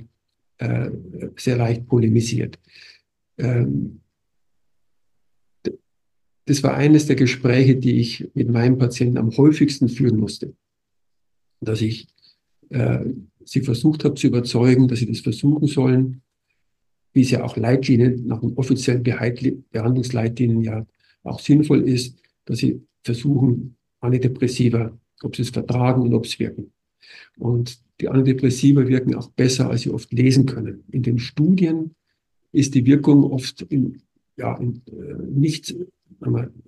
äh, 0.60 0.90
sehr 1.36 1.58
leicht 1.58 1.86
polemisiert. 1.88 2.60
Ähm, 3.38 4.03
das 6.46 6.64
war 6.64 6.76
eines 6.76 7.06
der 7.06 7.16
Gespräche, 7.16 7.76
die 7.76 8.00
ich 8.00 8.30
mit 8.34 8.50
meinen 8.50 8.78
Patienten 8.78 9.18
am 9.18 9.36
häufigsten 9.38 9.88
führen 9.90 10.18
musste. 10.18 10.54
Dass 11.62 11.82
ich 11.82 12.08
äh, 12.70 13.06
sie 13.46 13.62
versucht 13.62 14.04
habe 14.04 14.16
zu 14.16 14.28
überzeugen, 14.28 14.88
dass 14.88 15.00
sie 15.00 15.06
das 15.06 15.20
versuchen 15.20 15.68
sollen, 15.68 16.22
wie 17.14 17.22
es 17.22 17.32
ja 17.32 17.44
auch 17.44 17.58
Leitlinien 17.58 18.26
nach 18.26 18.40
den 18.40 18.54
offiziellen 18.54 19.04
Behandlungsleitlinien 19.04 20.62
ja 20.62 20.86
auch 21.24 21.40
sinnvoll 21.40 21.88
ist, 21.88 22.18
dass 22.46 22.60
sie 22.60 22.82
versuchen, 23.04 23.76
Antidepressiva, 24.00 24.98
ob 25.22 25.36
sie 25.36 25.44
es 25.44 25.50
vertragen 25.50 26.02
und 26.02 26.14
ob 26.14 26.26
es 26.26 26.40
wirken. 26.40 26.72
Und 27.38 27.80
die 28.02 28.10
Antidepressiva 28.10 28.88
wirken 28.88 29.16
auch 29.16 29.30
besser, 29.30 29.70
als 29.70 29.82
sie 29.82 29.92
oft 29.92 30.12
lesen 30.12 30.46
können. 30.46 30.84
In 30.92 31.04
den 31.04 31.20
Studien 31.20 31.96
ist 32.52 32.76
die 32.76 32.86
Wirkung 32.86 33.24
oft 33.24 33.62
in, 33.62 34.02
ja, 34.36 34.58
in, 34.58 34.82
äh, 34.88 35.32
nicht 35.32 35.76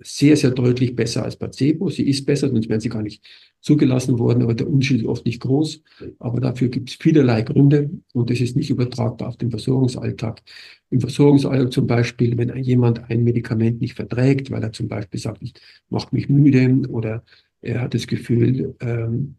sehr, 0.00 0.36
sehr 0.36 0.50
deutlich 0.50 0.94
besser 0.94 1.24
als 1.24 1.36
Placebo. 1.36 1.90
Sie 1.90 2.08
ist 2.08 2.24
besser, 2.26 2.48
sonst 2.48 2.68
wären 2.68 2.80
sie 2.80 2.88
gar 2.88 3.02
nicht 3.02 3.24
zugelassen 3.60 4.18
worden, 4.18 4.42
aber 4.42 4.54
der 4.54 4.68
Unterschied 4.68 5.00
ist 5.00 5.06
oft 5.06 5.26
nicht 5.26 5.40
groß. 5.40 5.82
Aber 6.18 6.40
dafür 6.40 6.68
gibt 6.68 6.90
es 6.90 6.96
vielerlei 6.96 7.42
Gründe 7.42 7.90
und 8.12 8.30
es 8.30 8.40
ist 8.40 8.56
nicht 8.56 8.70
übertragbar 8.70 9.28
auf 9.28 9.36
den 9.36 9.50
Versorgungsalltag. 9.50 10.42
Im 10.90 11.00
Versorgungsalltag 11.00 11.72
zum 11.72 11.86
Beispiel, 11.86 12.38
wenn 12.38 12.56
jemand 12.62 13.10
ein 13.10 13.24
Medikament 13.24 13.80
nicht 13.80 13.94
verträgt, 13.94 14.50
weil 14.50 14.62
er 14.62 14.72
zum 14.72 14.88
Beispiel 14.88 15.20
sagt, 15.20 15.42
ich 15.42 15.54
macht 15.88 16.12
mich 16.12 16.28
müde 16.28 16.88
oder 16.88 17.24
er 17.60 17.80
hat 17.80 17.94
das 17.94 18.06
Gefühl, 18.06 18.74
ähm, 18.80 19.36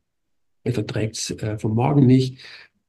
er 0.63 0.73
verträgt 0.73 1.15
es 1.15 1.31
äh, 1.31 1.57
vom 1.57 1.75
Magen 1.75 2.05
nicht, 2.05 2.39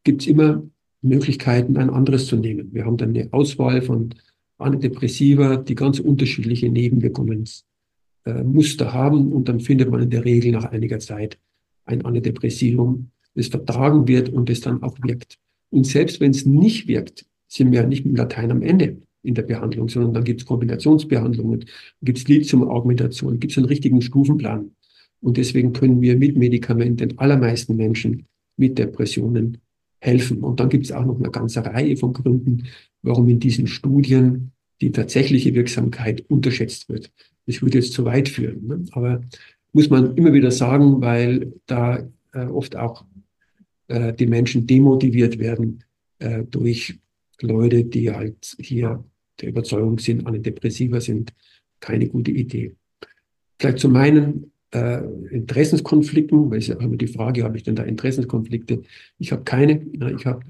gibt 0.03 0.23
es 0.23 0.27
immer 0.27 0.63
Möglichkeiten, 1.03 1.77
ein 1.77 1.91
anderes 1.91 2.27
zu 2.27 2.37
nehmen. 2.37 2.73
Wir 2.73 2.85
haben 2.85 2.97
dann 2.97 3.11
eine 3.11 3.29
Auswahl 3.33 3.83
von 3.83 4.15
Antidepressiva, 4.59 5.57
die 5.57 5.75
ganz 5.75 6.01
unterschiedliche 6.01 6.69
Nebenwirkungsmuster 6.69 8.87
äh, 8.87 8.89
haben 8.89 9.33
und 9.33 9.49
dann 9.49 9.61
findet 9.61 9.91
man 9.91 10.03
in 10.03 10.11
der 10.11 10.25
Regel 10.25 10.53
nach 10.53 10.65
einiger 10.65 10.99
Zeit 10.99 11.39
ein 11.85 12.05
Antidepressivum, 12.05 13.11
das 13.35 13.49
vertragen 13.49 14.09
wird 14.09 14.29
und 14.29 14.51
das 14.51 14.61
dann 14.61 14.83
auch 14.83 14.99
wirkt. 15.03 15.39
Und 15.71 15.87
selbst 15.87 16.21
wenn 16.21 16.33
es 16.33 16.45
nicht 16.45 16.89
wirkt, 16.89 17.27
sind 17.47 17.73
wir 17.73 17.87
nicht 17.87 18.05
mit 18.05 18.19
Latein 18.19 18.51
am 18.51 18.63
Ende 18.63 18.99
in 19.23 19.35
der 19.35 19.43
Behandlung, 19.43 19.89
sondern 19.89 20.15
dann 20.15 20.25
gibt 20.25 20.41
es 20.41 20.47
Kombinationsbehandlungen, 20.47 21.65
gibt 22.03 22.19
es 22.19 22.29
Lithium-Augmentation, 22.29 23.41
gibt 23.41 23.53
es 23.53 23.59
einen 23.59 23.67
richtigen 23.67 24.03
Stufenplan. 24.03 24.71
Und 25.21 25.37
deswegen 25.37 25.73
können 25.73 26.01
wir 26.01 26.17
mit 26.17 26.37
Medikamenten 26.37 27.09
den 27.09 27.19
allermeisten 27.19 27.77
Menschen 27.77 28.27
mit 28.57 28.79
Depressionen 28.79 29.59
helfen. 30.01 30.39
Und 30.39 30.61
dann 30.61 30.69
gibt 30.69 30.85
es 30.85 30.93
auch 30.93 31.05
noch 31.05 31.19
eine 31.19 31.31
ganze 31.31 31.65
Reihe 31.65 31.97
von 31.97 32.13
Gründen, 32.13 32.69
warum 33.03 33.29
in 33.29 33.41
diesen 33.41 33.67
Studien 33.67 34.53
die 34.81 34.93
tatsächliche 34.93 35.55
Wirksamkeit 35.55 36.25
unterschätzt 36.29 36.89
wird. 36.89 37.11
Das 37.47 37.63
würde 37.63 37.79
jetzt 37.79 37.93
zu 37.93 38.05
weit 38.05 38.29
führen. 38.29 38.67
Ne? 38.67 38.85
Aber 38.93 39.23
muss 39.73 39.91
man 39.91 40.17
immer 40.17 40.33
wieder 40.33 40.51
sagen, 40.51 41.01
weil 41.01 41.53
da 41.67 42.09
äh, 42.33 42.47
oft 42.47 42.77
auch 42.77 43.05
äh, 43.89 44.13
die 44.13 44.27
Menschen 44.27 44.67
demotiviert 44.67 45.39
werden 45.39 45.85
äh, 46.19 46.45
durch 46.45 46.99
Leute, 47.41 47.85
die 47.85 48.11
halt 48.11 48.57
hier 48.61 49.05
der 49.41 49.49
Überzeugung 49.49 49.99
sind, 49.99 50.27
Antidepressiva 50.27 51.01
sind 51.01 51.33
keine 51.81 52.09
gute 52.09 52.31
Idee. 52.31 52.75
Vielleicht 53.59 53.79
zu 53.79 53.89
meinen 53.89 54.53
äh, 54.75 55.01
Interessenskonflikten, 55.31 56.51
weil 56.51 56.59
es 56.59 56.67
ja 56.67 56.77
immer 56.77 56.97
die 56.97 57.07
Frage, 57.07 57.45
habe 57.45 57.57
ich 57.57 57.63
denn 57.63 57.77
da 57.77 57.85
Interessenskonflikte? 57.85 58.83
Ich 59.19 59.33
habe 59.33 59.45
keine. 59.45 59.87
Ja, 59.93 60.11
ich 60.11 60.27
habe 60.27 60.41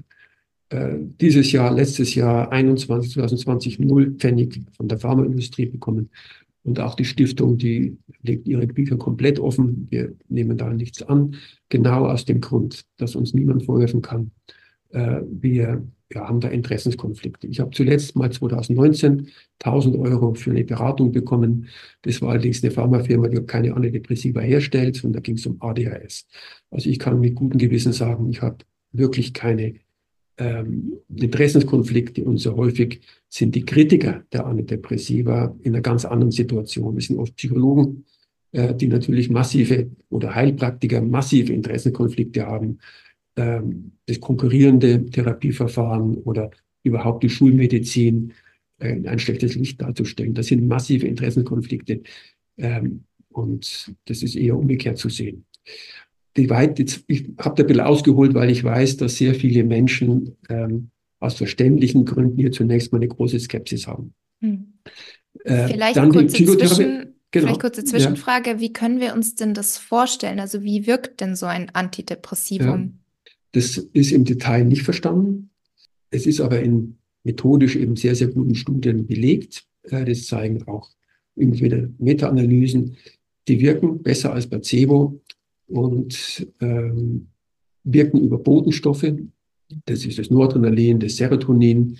äh, 0.69 0.97
dieses 1.19 1.51
Jahr, 1.51 1.73
letztes 1.73 2.15
Jahr 2.15 2.51
21, 2.51 3.13
2020 3.13 3.79
null 3.79 4.15
Pfennig 4.17 4.61
von 4.77 4.87
der 4.87 4.99
Pharmaindustrie 4.99 5.65
bekommen. 5.65 6.09
Und 6.63 6.79
auch 6.79 6.95
die 6.95 7.05
Stiftung, 7.05 7.57
die 7.57 7.97
legt 8.21 8.47
ihre 8.47 8.67
Bücher 8.67 8.97
komplett 8.97 9.39
offen. 9.39 9.87
Wir 9.89 10.13
nehmen 10.27 10.57
da 10.57 10.69
nichts 10.71 11.01
an. 11.01 11.35
Genau 11.69 12.05
aus 12.05 12.25
dem 12.25 12.41
Grund, 12.41 12.85
dass 12.97 13.15
uns 13.15 13.33
niemand 13.33 13.63
vorwerfen 13.63 14.01
kann. 14.01 14.31
Äh, 14.91 15.21
wir 15.29 15.83
ja, 16.13 16.27
haben 16.27 16.39
da 16.39 16.49
Interessenskonflikte. 16.49 17.47
Ich 17.47 17.59
habe 17.59 17.71
zuletzt 17.71 18.15
mal 18.15 18.31
2019 18.31 19.27
1000 19.59 19.95
Euro 19.97 20.33
für 20.33 20.51
eine 20.51 20.63
Beratung 20.63 21.11
bekommen. 21.11 21.67
Das 22.01 22.21
war 22.21 22.31
allerdings 22.31 22.63
eine 22.63 22.71
Pharmafirma, 22.71 23.27
die 23.27 23.41
keine 23.41 23.73
Antidepressiva 23.73 24.41
herstellt, 24.41 24.95
sondern 24.95 25.21
da 25.21 25.21
ging 25.21 25.35
es 25.35 25.45
um 25.45 25.61
ADHS. 25.61 26.27
Also 26.71 26.89
ich 26.89 26.99
kann 26.99 27.19
mit 27.19 27.35
gutem 27.35 27.59
Gewissen 27.59 27.93
sagen, 27.93 28.29
ich 28.29 28.41
habe 28.41 28.57
wirklich 28.91 29.33
keine 29.33 29.75
ähm, 30.39 30.93
Interessenskonflikte 31.13 32.23
und 32.23 32.37
so 32.37 32.55
häufig 32.55 33.01
sind 33.27 33.55
die 33.55 33.65
Kritiker 33.65 34.23
der 34.31 34.45
Antidepressiva 34.45 35.55
in 35.61 35.73
einer 35.73 35.81
ganz 35.81 36.05
anderen 36.05 36.31
Situation. 36.31 36.95
Das 36.95 37.05
sind 37.05 37.19
oft 37.19 37.35
Psychologen, 37.35 38.05
äh, 38.51 38.73
die 38.73 38.87
natürlich 38.87 39.29
massive 39.29 39.91
oder 40.09 40.33
Heilpraktiker 40.33 41.01
massive 41.01 41.53
Interessenkonflikte 41.53 42.45
haben 42.45 42.79
ähm, 43.35 43.91
das 44.05 44.19
konkurrierende 44.19 45.05
Therapieverfahren 45.05 46.15
oder 46.15 46.51
überhaupt 46.83 47.23
die 47.23 47.29
Schulmedizin 47.29 48.33
äh, 48.79 48.93
in 48.93 49.07
ein 49.07 49.19
schlechtes 49.19 49.55
Licht 49.55 49.81
darzustellen. 49.81 50.33
Das 50.33 50.47
sind 50.47 50.67
massive 50.67 51.05
Interessenkonflikte 51.05 52.01
ähm, 52.57 53.03
und 53.29 53.93
das 54.05 54.23
ist 54.23 54.35
eher 54.35 54.57
umgekehrt 54.57 54.97
zu 54.97 55.09
sehen. 55.09 55.45
Die 56.39 56.49
weit, 56.49 56.79
jetzt, 56.79 57.03
ich 57.07 57.29
habe 57.37 57.55
da 57.55 57.63
ein 57.63 57.67
bisschen 57.67 57.81
ausgeholt, 57.81 58.33
weil 58.33 58.49
ich 58.49 58.63
weiß, 58.63 58.97
dass 58.97 59.17
sehr 59.17 59.35
viele 59.35 59.63
Menschen 59.63 60.37
ähm, 60.49 60.89
aus 61.19 61.35
verständlichen 61.35 62.05
Gründen 62.05 62.37
hier 62.37 62.51
zunächst 62.51 62.91
mal 62.91 62.99
eine 62.99 63.07
große 63.07 63.39
Skepsis 63.39 63.87
haben. 63.87 64.13
Hm. 64.41 64.73
Äh, 65.43 65.67
Vielleicht 65.67 65.97
dann 65.97 66.11
kurze 66.11 66.37
die 66.37 66.45
Zwischen, 66.45 67.09
Genau. 67.31 67.45
Vielleicht 67.45 67.61
kurze 67.61 67.83
Zwischenfrage, 67.83 68.51
ja. 68.51 68.59
wie 68.59 68.73
können 68.73 68.99
wir 68.99 69.13
uns 69.13 69.35
denn 69.35 69.53
das 69.53 69.77
vorstellen? 69.77 70.39
Also 70.39 70.63
wie 70.63 70.87
wirkt 70.87 71.21
denn 71.21 71.35
so 71.35 71.45
ein 71.45 71.69
Antidepressivum? 71.69 72.99
Das 73.51 73.77
ist 73.77 74.11
im 74.11 74.25
Detail 74.25 74.65
nicht 74.65 74.81
verstanden. 74.81 75.51
Es 76.09 76.25
ist 76.25 76.41
aber 76.41 76.59
in 76.61 76.97
methodisch 77.23 77.75
eben 77.75 77.95
sehr, 77.95 78.15
sehr 78.15 78.27
guten 78.27 78.55
Studien 78.55 79.05
belegt. 79.05 79.65
Äh, 79.83 80.05
das 80.05 80.25
zeigen 80.25 80.67
auch 80.67 80.89
irgendwelche 81.35 81.93
Meta-Analysen. 81.99 82.97
Die 83.47 83.59
wirken 83.59 84.01
besser 84.01 84.33
als 84.33 84.47
Placebo 84.47 85.21
und 85.69 86.47
ähm, 86.59 87.27
wirken 87.83 88.21
über 88.21 88.37
Botenstoffe. 88.37 89.11
Das 89.85 90.05
ist 90.05 90.17
das 90.19 90.29
Noradrenalin, 90.29 90.99
das 90.99 91.17
Serotonin. 91.17 91.97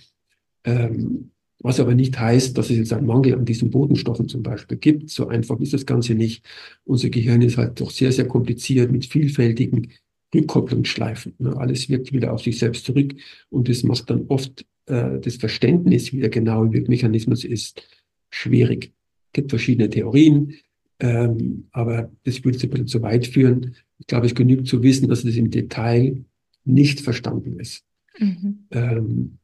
Ähm, 0.63 1.31
was 1.61 1.79
aber 1.79 1.93
nicht 1.93 2.17
heißt, 2.17 2.57
dass 2.57 2.69
es 2.69 2.77
jetzt 2.77 2.93
einen 2.93 3.05
Mangel 3.05 3.35
an 3.35 3.45
diesen 3.45 3.69
Botenstoffen 3.69 4.29
zum 4.29 4.43
Beispiel 4.43 4.77
gibt. 4.77 5.09
So 5.09 5.27
einfach 5.27 5.59
ist 5.59 5.73
das 5.73 5.85
Ganze 5.85 6.15
nicht. 6.15 6.45
Unser 6.85 7.09
Gehirn 7.09 7.41
ist 7.41 7.57
halt 7.57 7.81
doch 7.81 7.91
sehr, 7.91 8.11
sehr 8.11 8.27
kompliziert 8.27 8.91
mit 8.91 9.05
vielfältigen 9.05 9.91
Rückkopplungsschleifen. 10.33 11.35
Ne? 11.39 11.57
Alles 11.57 11.89
wirkt 11.89 12.13
wieder 12.13 12.33
auf 12.33 12.41
sich 12.41 12.59
selbst 12.59 12.85
zurück 12.85 13.13
und 13.49 13.67
das 13.67 13.83
macht 13.83 14.09
dann 14.09 14.25
oft 14.27 14.65
äh, 14.85 15.19
das 15.19 15.35
Verständnis, 15.35 16.13
wie 16.13 16.21
der 16.21 16.29
genaue 16.29 16.71
Wirkmechanismus 16.71 17.43
ist, 17.43 17.81
schwierig. 18.29 18.93
Es 19.27 19.33
gibt 19.33 19.49
verschiedene 19.49 19.89
Theorien, 19.89 20.53
ähm, 20.99 21.67
aber 21.71 22.11
das 22.23 22.43
würde 22.43 22.59
ein 22.59 22.69
bisschen 22.69 22.87
zu 22.87 23.01
weit 23.01 23.27
führen. 23.27 23.75
Ich 23.97 24.07
glaube, 24.07 24.25
es 24.25 24.35
genügt 24.35 24.67
zu 24.67 24.83
wissen, 24.83 25.07
dass 25.07 25.23
es 25.23 25.35
im 25.35 25.49
Detail 25.49 26.25
nicht 26.65 27.01
verstanden 27.01 27.59
ist. 27.59 27.85
Mhm. 28.17 28.67
Ähm, 28.71 29.37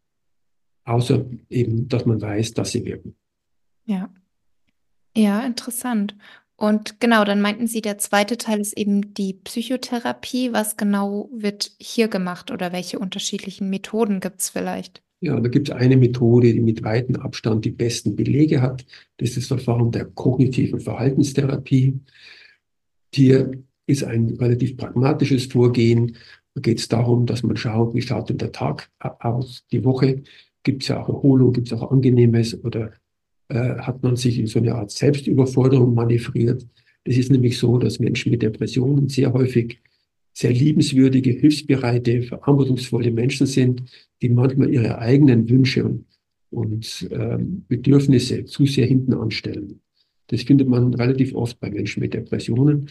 außer 0.83 1.25
eben, 1.49 1.87
dass 1.87 2.05
man 2.05 2.21
weiß, 2.21 2.53
dass 2.53 2.71
sie 2.71 2.85
wirken. 2.85 3.15
Ja. 3.85 4.13
Ja, 5.15 5.45
interessant. 5.45 6.15
Und 6.57 6.99
genau, 6.99 7.25
dann 7.25 7.41
meinten 7.41 7.67
Sie, 7.67 7.81
der 7.81 7.97
zweite 7.97 8.37
Teil 8.37 8.61
ist 8.61 8.77
eben 8.77 9.13
die 9.13 9.33
Psychotherapie. 9.33 10.53
Was 10.53 10.77
genau 10.77 11.29
wird 11.33 11.71
hier 11.79 12.07
gemacht 12.07 12.51
oder 12.51 12.71
welche 12.71 12.99
unterschiedlichen 12.99 13.69
Methoden 13.69 14.19
gibt 14.19 14.41
es 14.41 14.49
vielleicht? 14.49 15.04
Ja, 15.21 15.39
da 15.39 15.49
gibt 15.49 15.69
es 15.69 15.75
eine 15.75 15.97
Methode, 15.97 16.51
die 16.53 16.61
mit 16.61 16.83
weitem 16.83 17.15
Abstand 17.15 17.65
die 17.65 17.71
besten 17.71 18.15
Belege 18.15 18.61
hat. 18.61 18.85
Das 19.17 19.29
ist 19.29 19.37
das 19.37 19.47
Verfahren 19.47 19.91
der 19.91 20.05
kognitiven 20.05 20.79
Verhaltenstherapie. 20.79 21.99
Hier 23.13 23.51
ist 23.87 24.03
ein 24.03 24.35
relativ 24.39 24.77
pragmatisches 24.77 25.45
Vorgehen. 25.45 26.17
Da 26.53 26.61
geht 26.61 26.79
es 26.79 26.87
darum, 26.87 27.25
dass 27.25 27.43
man 27.43 27.57
schaut, 27.57 27.95
wie 27.95 28.01
schaut 28.01 28.29
denn 28.29 28.37
der 28.37 28.51
Tag 28.51 28.89
aus, 28.99 29.65
die 29.71 29.83
Woche. 29.83 30.23
Gibt 30.63 30.83
es 30.83 30.89
ja 30.89 31.01
auch 31.01 31.09
Erholung, 31.09 31.53
gibt 31.53 31.67
es 31.67 31.73
auch 31.73 31.91
Angenehmes 31.91 32.63
oder 32.63 32.91
äh, 33.49 33.75
hat 33.77 34.03
man 34.03 34.15
sich 34.15 34.39
in 34.39 34.47
so 34.47 34.59
eine 34.59 34.75
Art 34.75 34.91
Selbstüberforderung 34.91 35.93
manövriert. 35.93 36.65
Es 37.03 37.17
ist 37.17 37.31
nämlich 37.31 37.57
so, 37.57 37.77
dass 37.77 37.99
Menschen 37.99 38.31
mit 38.31 38.41
Depressionen 38.41 39.09
sehr 39.09 39.31
häufig 39.31 39.79
sehr 40.35 40.51
liebenswürdige, 40.51 41.31
hilfsbereite, 41.31 42.21
verantwortungsvolle 42.23 43.09
Menschen 43.09 43.47
sind, 43.47 43.83
die 44.21 44.27
manchmal 44.27 44.69
ihre 44.69 44.99
eigenen 44.99 45.49
Wünsche 45.49 45.85
und, 45.85 46.05
und 46.51 47.07
ähm, 47.11 47.63
Bedürfnisse 47.69 48.43
zu 48.43 48.65
sehr 48.65 48.85
hinten 48.85 49.13
anstellen. 49.13 49.79
Das 50.27 50.41
findet 50.41 50.67
man 50.67 50.93
relativ 50.93 51.33
oft 51.33 51.59
bei 51.61 51.69
Menschen 51.69 52.01
mit 52.01 52.13
Depressionen. 52.13 52.89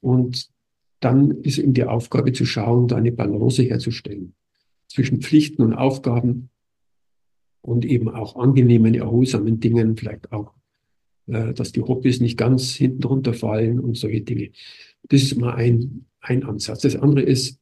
Und 0.00 0.50
dann 0.98 1.30
ist 1.42 1.58
eben 1.58 1.72
die 1.72 1.84
Aufgabe 1.84 2.32
zu 2.32 2.44
schauen, 2.44 2.88
da 2.88 2.96
eine 2.96 3.12
Balance 3.12 3.62
herzustellen 3.62 4.34
zwischen 4.88 5.22
Pflichten 5.22 5.62
und 5.62 5.74
Aufgaben 5.74 6.50
und 7.60 7.84
eben 7.84 8.08
auch 8.08 8.34
angenehmen, 8.34 8.94
erholsamen 8.94 9.60
Dingen, 9.60 9.96
vielleicht 9.96 10.32
auch, 10.32 10.52
äh, 11.28 11.54
dass 11.54 11.70
die 11.70 11.82
Hobbys 11.82 12.20
nicht 12.20 12.36
ganz 12.36 12.74
hinten 12.74 13.04
runterfallen 13.04 13.78
und 13.78 13.96
solche 13.96 14.22
Dinge. 14.22 14.50
Das 15.08 15.22
ist 15.22 15.38
mal 15.38 15.54
ein, 15.54 16.06
ein 16.22 16.44
Ansatz. 16.44 16.80
Das 16.80 16.96
andere 16.96 17.22
ist 17.22 17.58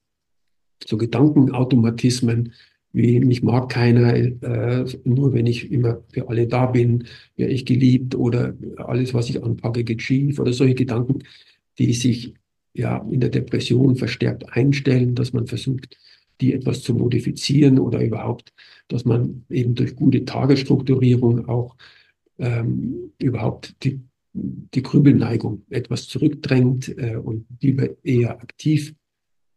so 0.87 0.97
Gedankenautomatismen, 0.97 2.53
wie 2.93 3.21
mich 3.21 3.43
mag 3.43 3.69
keiner, 3.69 4.15
äh, 4.15 4.85
nur 5.05 5.33
wenn 5.33 5.47
ich 5.47 5.71
immer 5.71 6.03
für 6.13 6.29
alle 6.29 6.47
da 6.47 6.67
bin, 6.67 7.05
wäre 7.37 7.51
ich 7.51 7.65
geliebt 7.65 8.15
oder 8.15 8.55
alles, 8.79 9.15
was 9.15 9.31
ich 9.31 9.43
anpacke, 9.43 9.85
geht 9.85 10.03
schief 10.03 10.39
oder 10.39 10.53
solche 10.53 10.75
Gedanken, 10.75 11.21
die 11.79 11.93
sich 11.93 12.35
ja 12.75 12.99
in 13.11 13.21
der 13.21 13.31
Depression 13.31 13.97
verstärkt 13.97 14.53
einstellen, 14.53 15.15
dass 15.15 15.33
man 15.33 15.47
versucht, 15.47 15.97
die 16.41 16.53
etwas 16.53 16.83
zu 16.83 16.95
modifizieren 16.95 17.79
oder 17.79 18.03
überhaupt, 18.03 18.53
dass 18.89 19.05
man 19.05 19.45
eben 19.51 19.75
durch 19.75 19.95
gute 19.95 20.25
Tagesstrukturierung 20.25 21.49
auch 21.49 21.77
ähm, 22.39 23.13
überhaupt 23.19 23.75
die, 23.85 24.01
die 24.33 24.83
Grübelneigung 24.83 25.65
etwas 25.71 26.07
zurückdrängt 26.07 26.89
äh, 26.97 27.17
und 27.17 27.47
lieber 27.61 27.89
eher 28.05 28.41
aktiv 28.41 28.95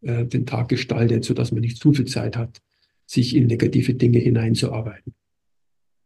äh, 0.01 0.25
den 0.25 0.45
Tag 0.45 0.69
gestaltet, 0.69 1.25
sodass 1.25 1.51
man 1.51 1.61
nicht 1.61 1.77
zu 1.77 1.93
viel 1.93 2.05
Zeit 2.05 2.35
hat, 2.37 2.61
sich 3.05 3.35
in 3.35 3.47
negative 3.47 3.93
Dinge 3.93 4.19
hineinzuarbeiten. 4.19 5.13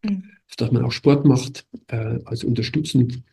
Mhm. 0.03 0.23
Dass 0.57 0.71
man 0.71 0.83
auch 0.83 0.91
Sport 0.91 1.25
macht 1.25 1.65
äh, 1.87 2.19
als 2.25 2.43
unterstützend, 2.43 3.23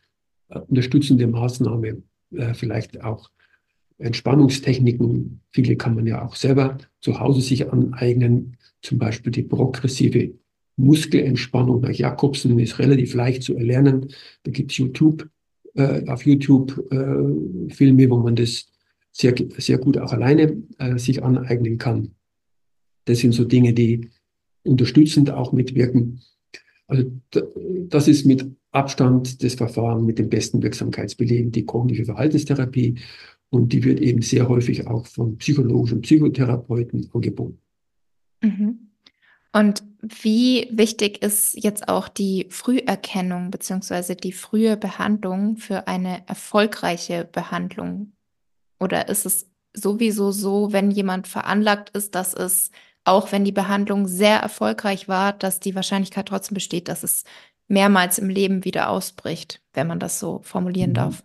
äh, 0.48 0.58
unterstützende 0.60 1.26
Maßnahme, 1.26 2.02
äh, 2.32 2.54
vielleicht 2.54 3.02
auch 3.02 3.30
Entspannungstechniken, 3.98 5.40
viele 5.50 5.76
kann 5.76 5.94
man 5.94 6.06
ja 6.06 6.24
auch 6.24 6.34
selber 6.34 6.78
zu 7.00 7.20
Hause 7.20 7.40
sich 7.40 7.70
aneignen, 7.70 8.56
zum 8.82 8.98
Beispiel 8.98 9.30
die 9.30 9.44
progressive 9.44 10.34
Muskelentspannung 10.76 11.80
nach 11.80 11.90
Jakobsen 11.90 12.58
ist 12.58 12.78
relativ 12.78 13.14
leicht 13.14 13.42
zu 13.42 13.56
erlernen. 13.56 14.08
Da 14.42 14.50
gibt 14.50 14.72
es 14.72 14.78
YouTube, 14.78 15.28
äh, 15.74 16.06
auf 16.08 16.26
YouTube 16.26 16.84
äh, 16.90 17.72
Filme, 17.72 18.10
wo 18.10 18.18
man 18.18 18.36
das 18.36 18.66
sehr, 19.12 19.34
sehr 19.58 19.78
gut 19.78 19.98
auch 19.98 20.12
alleine 20.12 20.62
äh, 20.78 20.98
sich 20.98 21.22
aneignen 21.22 21.78
kann. 21.78 22.12
Das 23.04 23.18
sind 23.18 23.32
so 23.32 23.44
Dinge, 23.44 23.72
die 23.72 24.10
unterstützend 24.64 25.30
auch 25.30 25.52
mitwirken. 25.52 26.20
Also 26.86 27.10
das 27.88 28.08
ist 28.08 28.26
mit 28.26 28.44
Abstand 28.72 29.42
das 29.42 29.54
Verfahren 29.54 30.04
mit 30.04 30.18
dem 30.18 30.28
besten 30.28 30.62
Wirksamkeitsbelegen, 30.62 31.52
die 31.52 31.64
kognitive 31.64 32.06
Verhaltenstherapie. 32.06 32.96
Und 33.50 33.72
die 33.72 33.84
wird 33.84 34.00
eben 34.00 34.20
sehr 34.20 34.48
häufig 34.48 34.86
auch 34.88 35.06
von 35.06 35.38
psychologischen 35.38 36.00
Psychotherapeuten 36.00 37.08
angeboten. 37.12 37.58
Mhm. 38.42 38.90
Und 39.52 39.84
wie 40.06 40.68
wichtig 40.70 41.22
ist 41.22 41.54
jetzt 41.54 41.88
auch 41.88 42.08
die 42.08 42.46
Früherkennung 42.50 43.50
bzw. 43.50 44.14
die 44.14 44.32
frühe 44.32 44.76
Behandlung 44.76 45.56
für 45.56 45.88
eine 45.88 46.26
erfolgreiche 46.28 47.28
Behandlung? 47.30 48.12
Oder 48.80 49.08
ist 49.08 49.24
es 49.24 49.50
sowieso 49.72 50.30
so, 50.30 50.72
wenn 50.72 50.90
jemand 50.90 51.26
veranlagt 51.26 51.90
ist, 51.96 52.14
dass 52.14 52.34
es, 52.34 52.70
auch 53.04 53.32
wenn 53.32 53.44
die 53.44 53.52
Behandlung 53.52 54.06
sehr 54.06 54.38
erfolgreich 54.38 55.08
war, 55.08 55.32
dass 55.32 55.60
die 55.60 55.74
Wahrscheinlichkeit 55.74 56.26
trotzdem 56.26 56.54
besteht, 56.54 56.88
dass 56.88 57.02
es 57.02 57.24
mehrmals 57.68 58.18
im 58.18 58.28
Leben 58.28 58.64
wieder 58.64 58.90
ausbricht, 58.90 59.62
wenn 59.72 59.86
man 59.86 59.98
das 59.98 60.20
so 60.20 60.40
formulieren 60.42 60.90
mhm. 60.90 60.94
darf? 60.94 61.24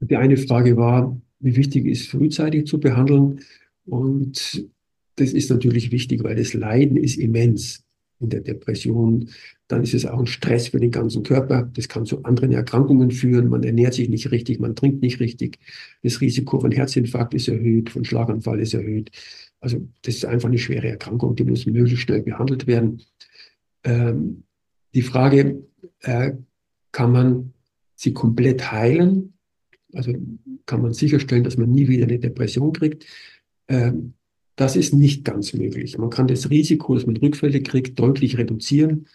Die 0.00 0.16
eine 0.16 0.36
Frage 0.36 0.76
war, 0.76 1.16
wie 1.40 1.56
wichtig 1.56 1.86
ist 1.86 2.08
frühzeitig 2.08 2.66
zu 2.66 2.80
behandeln? 2.80 3.40
Und 3.84 4.64
das 5.16 5.32
ist 5.32 5.50
natürlich 5.50 5.92
wichtig, 5.92 6.24
weil 6.24 6.36
das 6.36 6.54
Leiden 6.54 6.96
ist 6.96 7.16
immens 7.16 7.84
in 8.22 8.30
der 8.30 8.40
Depression. 8.40 9.28
Dann 9.68 9.82
ist 9.82 9.94
es 9.94 10.06
auch 10.06 10.18
ein 10.18 10.26
Stress 10.26 10.68
für 10.68 10.80
den 10.80 10.90
ganzen 10.90 11.22
Körper. 11.22 11.70
Das 11.74 11.88
kann 11.88 12.06
zu 12.06 12.22
anderen 12.24 12.52
Erkrankungen 12.52 13.10
führen. 13.10 13.48
Man 13.48 13.64
ernährt 13.64 13.94
sich 13.94 14.08
nicht 14.08 14.30
richtig, 14.30 14.60
man 14.60 14.76
trinkt 14.76 15.02
nicht 15.02 15.20
richtig. 15.20 15.58
Das 16.02 16.20
Risiko 16.20 16.60
von 16.60 16.70
Herzinfarkt 16.70 17.34
ist 17.34 17.48
erhöht, 17.48 17.90
von 17.90 18.04
Schlaganfall 18.04 18.60
ist 18.60 18.74
erhöht. 18.74 19.10
Also 19.60 19.86
das 20.02 20.16
ist 20.16 20.24
einfach 20.24 20.48
eine 20.48 20.58
schwere 20.58 20.88
Erkrankung, 20.88 21.36
die 21.36 21.44
muss 21.44 21.66
möglichst 21.66 22.02
schnell 22.02 22.22
behandelt 22.22 22.66
werden. 22.66 23.02
Ähm, 23.84 24.44
die 24.94 25.02
Frage, 25.02 25.62
äh, 26.00 26.32
kann 26.90 27.12
man 27.12 27.52
sie 27.94 28.12
komplett 28.12 28.72
heilen? 28.72 29.34
Also 29.94 30.12
kann 30.66 30.82
man 30.82 30.94
sicherstellen, 30.94 31.44
dass 31.44 31.56
man 31.56 31.70
nie 31.70 31.88
wieder 31.88 32.04
eine 32.04 32.18
Depression 32.18 32.72
kriegt? 32.72 33.06
Ähm, 33.68 34.14
das 34.62 34.76
ist 34.76 34.94
nicht 34.94 35.24
ganz 35.24 35.54
möglich. 35.54 35.98
Man 35.98 36.08
kann 36.08 36.28
das 36.28 36.48
Risiko, 36.48 36.94
dass 36.94 37.04
man 37.04 37.16
Rückfälle 37.16 37.62
kriegt, 37.62 37.98
deutlich 37.98 38.38
reduzieren. 38.38 39.08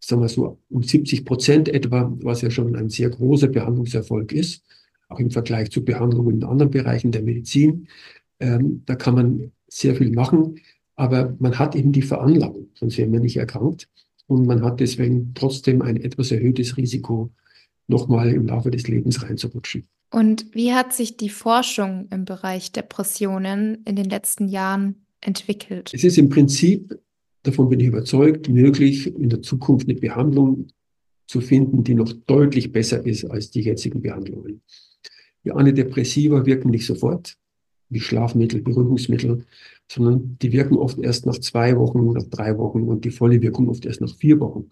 Sagen 0.00 0.22
wir 0.22 0.28
so 0.30 0.58
um 0.70 0.82
70 0.82 1.26
Prozent 1.26 1.68
etwa, 1.68 2.10
was 2.22 2.40
ja 2.40 2.50
schon 2.50 2.74
ein 2.76 2.88
sehr 2.88 3.10
großer 3.10 3.48
Behandlungserfolg 3.48 4.32
ist, 4.32 4.64
auch 5.10 5.20
im 5.20 5.30
Vergleich 5.30 5.70
zu 5.70 5.84
Behandlungen 5.84 6.36
in 6.36 6.44
anderen 6.44 6.70
Bereichen 6.70 7.12
der 7.12 7.22
Medizin. 7.22 7.88
Ähm, 8.40 8.84
da 8.86 8.94
kann 8.94 9.14
man 9.14 9.52
sehr 9.68 9.94
viel 9.96 10.12
machen, 10.12 10.60
aber 10.94 11.36
man 11.40 11.58
hat 11.58 11.76
eben 11.76 11.92
die 11.92 12.00
Veranlagung, 12.00 12.70
sonst 12.72 12.96
wäre 12.96 13.10
man 13.10 13.20
nicht 13.20 13.36
erkrankt. 13.36 13.90
Und 14.26 14.46
man 14.46 14.62
hat 14.64 14.80
deswegen 14.80 15.34
trotzdem 15.34 15.82
ein 15.82 15.96
etwas 15.96 16.30
erhöhtes 16.30 16.78
Risiko, 16.78 17.30
nochmal 17.86 18.32
im 18.32 18.46
Laufe 18.46 18.70
des 18.70 18.88
Lebens 18.88 19.22
reinzurutschen. 19.22 19.86
Und 20.10 20.54
wie 20.54 20.72
hat 20.72 20.92
sich 20.92 21.16
die 21.16 21.28
Forschung 21.28 22.08
im 22.10 22.24
Bereich 22.24 22.72
Depressionen 22.72 23.82
in 23.84 23.96
den 23.96 24.08
letzten 24.08 24.48
Jahren 24.48 25.06
entwickelt? 25.20 25.90
Es 25.92 26.04
ist 26.04 26.18
im 26.18 26.28
Prinzip, 26.28 26.96
davon 27.42 27.68
bin 27.68 27.80
ich 27.80 27.88
überzeugt, 27.88 28.48
möglich, 28.48 29.06
in 29.06 29.28
der 29.28 29.42
Zukunft 29.42 29.88
eine 29.88 29.98
Behandlung 29.98 30.68
zu 31.26 31.40
finden, 31.40 31.82
die 31.82 31.94
noch 31.94 32.12
deutlich 32.12 32.70
besser 32.72 33.04
ist 33.04 33.24
als 33.24 33.50
die 33.50 33.62
jetzigen 33.62 34.00
Behandlungen. 34.00 34.62
Die 35.44 35.52
Antidepressiva 35.52 36.46
wirken 36.46 36.70
nicht 36.70 36.86
sofort, 36.86 37.36
wie 37.88 38.00
Schlafmittel, 38.00 38.62
Beruhigungsmittel, 38.62 39.44
sondern 39.90 40.38
die 40.42 40.52
wirken 40.52 40.76
oft 40.76 40.98
erst 40.98 41.26
nach 41.26 41.38
zwei 41.38 41.76
Wochen, 41.76 42.12
nach 42.12 42.24
drei 42.24 42.56
Wochen 42.58 42.82
und 42.82 43.04
die 43.04 43.10
volle 43.10 43.40
Wirkung 43.42 43.68
oft 43.68 43.86
erst 43.86 44.00
nach 44.00 44.14
vier 44.16 44.40
Wochen. 44.40 44.70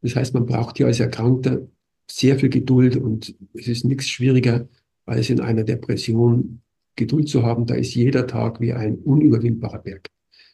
Das 0.00 0.16
heißt, 0.16 0.34
man 0.34 0.46
braucht 0.46 0.76
hier 0.76 0.86
als 0.86 1.00
Erkrankter 1.00 1.66
sehr 2.10 2.38
viel 2.38 2.48
Geduld 2.48 2.96
und 2.96 3.34
es 3.54 3.68
ist 3.68 3.84
nichts 3.84 4.08
schwieriger, 4.08 4.68
als 5.06 5.30
in 5.30 5.40
einer 5.40 5.64
Depression 5.64 6.60
Geduld 6.96 7.28
zu 7.28 7.42
haben. 7.42 7.66
Da 7.66 7.74
ist 7.74 7.94
jeder 7.94 8.26
Tag 8.26 8.60
wie 8.60 8.72
ein 8.72 8.96
unüberwindbarer 8.96 9.78
Berg. 9.78 10.08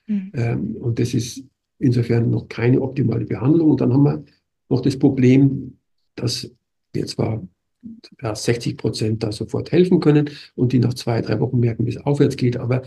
Mhm. 0.06 0.32
Ähm, 0.34 0.76
und 0.76 0.98
das 0.98 1.14
ist 1.14 1.44
insofern 1.78 2.30
noch 2.30 2.48
keine 2.48 2.80
optimale 2.80 3.24
Behandlung. 3.24 3.70
Und 3.70 3.80
dann 3.80 3.92
haben 3.92 4.04
wir 4.04 4.24
noch 4.68 4.80
das 4.80 4.98
Problem, 4.98 5.78
dass 6.14 6.50
wir 6.92 7.06
zwar 7.06 7.46
ja, 8.22 8.34
60 8.34 8.76
Prozent 8.76 9.22
da 9.22 9.32
sofort 9.32 9.72
helfen 9.72 10.00
können 10.00 10.30
und 10.56 10.72
die 10.72 10.78
nach 10.78 10.94
zwei, 10.94 11.20
drei 11.22 11.38
Wochen 11.40 11.60
merken, 11.60 11.86
wie 11.86 11.90
es 11.90 11.98
aufwärts 11.98 12.36
geht, 12.36 12.56
aber 12.56 12.82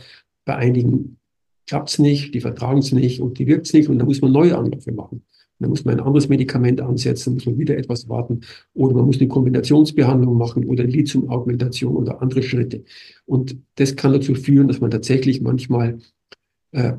bei 0.45 0.55
einigen 0.55 1.17
klappt 1.67 1.89
es 1.89 1.99
nicht, 1.99 2.33
die 2.33 2.41
vertragen 2.41 2.79
es 2.79 2.91
nicht 2.91 3.21
und 3.21 3.39
die 3.39 3.47
wirkt 3.47 3.67
es 3.67 3.73
nicht 3.73 3.87
und 3.87 3.99
da 3.99 4.05
muss 4.05 4.21
man 4.21 4.31
neue 4.31 4.57
Anläufe 4.57 4.91
machen. 4.91 5.23
Dann 5.61 5.69
muss 5.69 5.85
man 5.85 5.95
ein 5.95 6.05
anderes 6.05 6.27
Medikament 6.27 6.81
ansetzen, 6.81 7.35
muss 7.35 7.45
man 7.45 7.57
wieder 7.57 7.77
etwas 7.77 8.09
warten 8.09 8.41
oder 8.73 8.95
man 8.95 9.05
muss 9.05 9.19
eine 9.19 9.27
Kombinationsbehandlung 9.27 10.37
machen 10.37 10.65
oder 10.65 10.83
Lithium-Augmentation 10.83 11.95
oder 11.95 12.21
andere 12.21 12.43
Schritte. 12.43 12.83
Und 13.25 13.57
das 13.75 13.95
kann 13.95 14.13
dazu 14.13 14.33
führen, 14.35 14.67
dass 14.67 14.81
man 14.81 14.91
tatsächlich 14.91 15.41
manchmal 15.41 15.99
äh, 16.71 16.93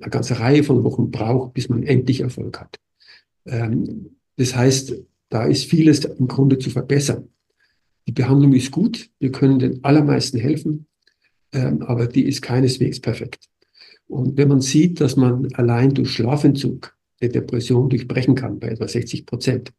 eine 0.00 0.10
ganze 0.10 0.38
Reihe 0.40 0.64
von 0.64 0.84
Wochen 0.84 1.10
braucht, 1.10 1.54
bis 1.54 1.68
man 1.68 1.82
endlich 1.82 2.20
Erfolg 2.20 2.60
hat. 2.60 2.78
Ähm, 3.46 4.16
das 4.36 4.54
heißt, 4.54 4.94
da 5.28 5.44
ist 5.44 5.64
vieles 5.64 6.04
im 6.04 6.28
Grunde 6.28 6.58
zu 6.58 6.70
verbessern. 6.70 7.28
Die 8.06 8.12
Behandlung 8.12 8.54
ist 8.54 8.70
gut, 8.70 9.10
wir 9.18 9.30
können 9.30 9.58
den 9.58 9.84
allermeisten 9.84 10.38
helfen, 10.38 10.86
ähm, 11.52 11.82
aber 11.82 12.06
die 12.06 12.24
ist 12.24 12.42
keineswegs 12.42 13.00
perfekt. 13.00 13.48
Und 14.08 14.36
wenn 14.38 14.48
man 14.48 14.60
sieht, 14.60 15.00
dass 15.00 15.16
man 15.16 15.52
allein 15.54 15.92
durch 15.92 16.10
Schlafentzug 16.10 16.96
eine 17.20 17.30
Depression 17.30 17.88
durchbrechen 17.88 18.34
kann, 18.34 18.58
bei 18.58 18.68
etwa 18.68 18.88
60 18.88 19.26
Prozent, 19.26 19.72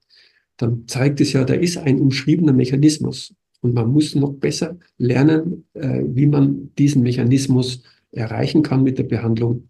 dann 0.58 0.88
zeigt 0.88 1.22
es 1.22 1.34
ja, 1.34 1.44
da 1.44 1.54
ist 1.54 1.78
ein 1.78 2.00
umschriebener 2.00 2.54
Mechanismus. 2.54 3.34
Und 3.62 3.74
man 3.74 3.92
muss 3.92 4.16
noch 4.16 4.34
besser 4.34 4.78
lernen, 4.98 5.66
äh, 5.74 6.02
wie 6.06 6.26
man 6.26 6.74
diesen 6.78 7.04
Mechanismus 7.04 7.84
erreichen 8.12 8.64
kann 8.64 8.84
mit 8.84 8.98
der 8.98 9.04
Behandlung, 9.04 9.68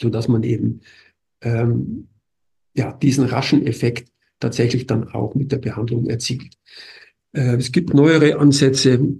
so 0.00 0.10
dass 0.10 0.28
man 0.28 0.42
eben 0.42 0.80
ähm, 1.42 2.08
ja, 2.76 2.92
diesen 2.92 3.24
raschen 3.24 3.66
Effekt 3.66 4.10
tatsächlich 4.40 4.86
dann 4.86 5.08
auch 5.08 5.34
mit 5.34 5.52
der 5.52 5.58
Behandlung 5.58 6.06
erzielt. 6.08 6.54
Äh, 7.32 7.56
es 7.56 7.72
gibt 7.72 7.94
neuere 7.94 8.38
Ansätze. 8.38 9.16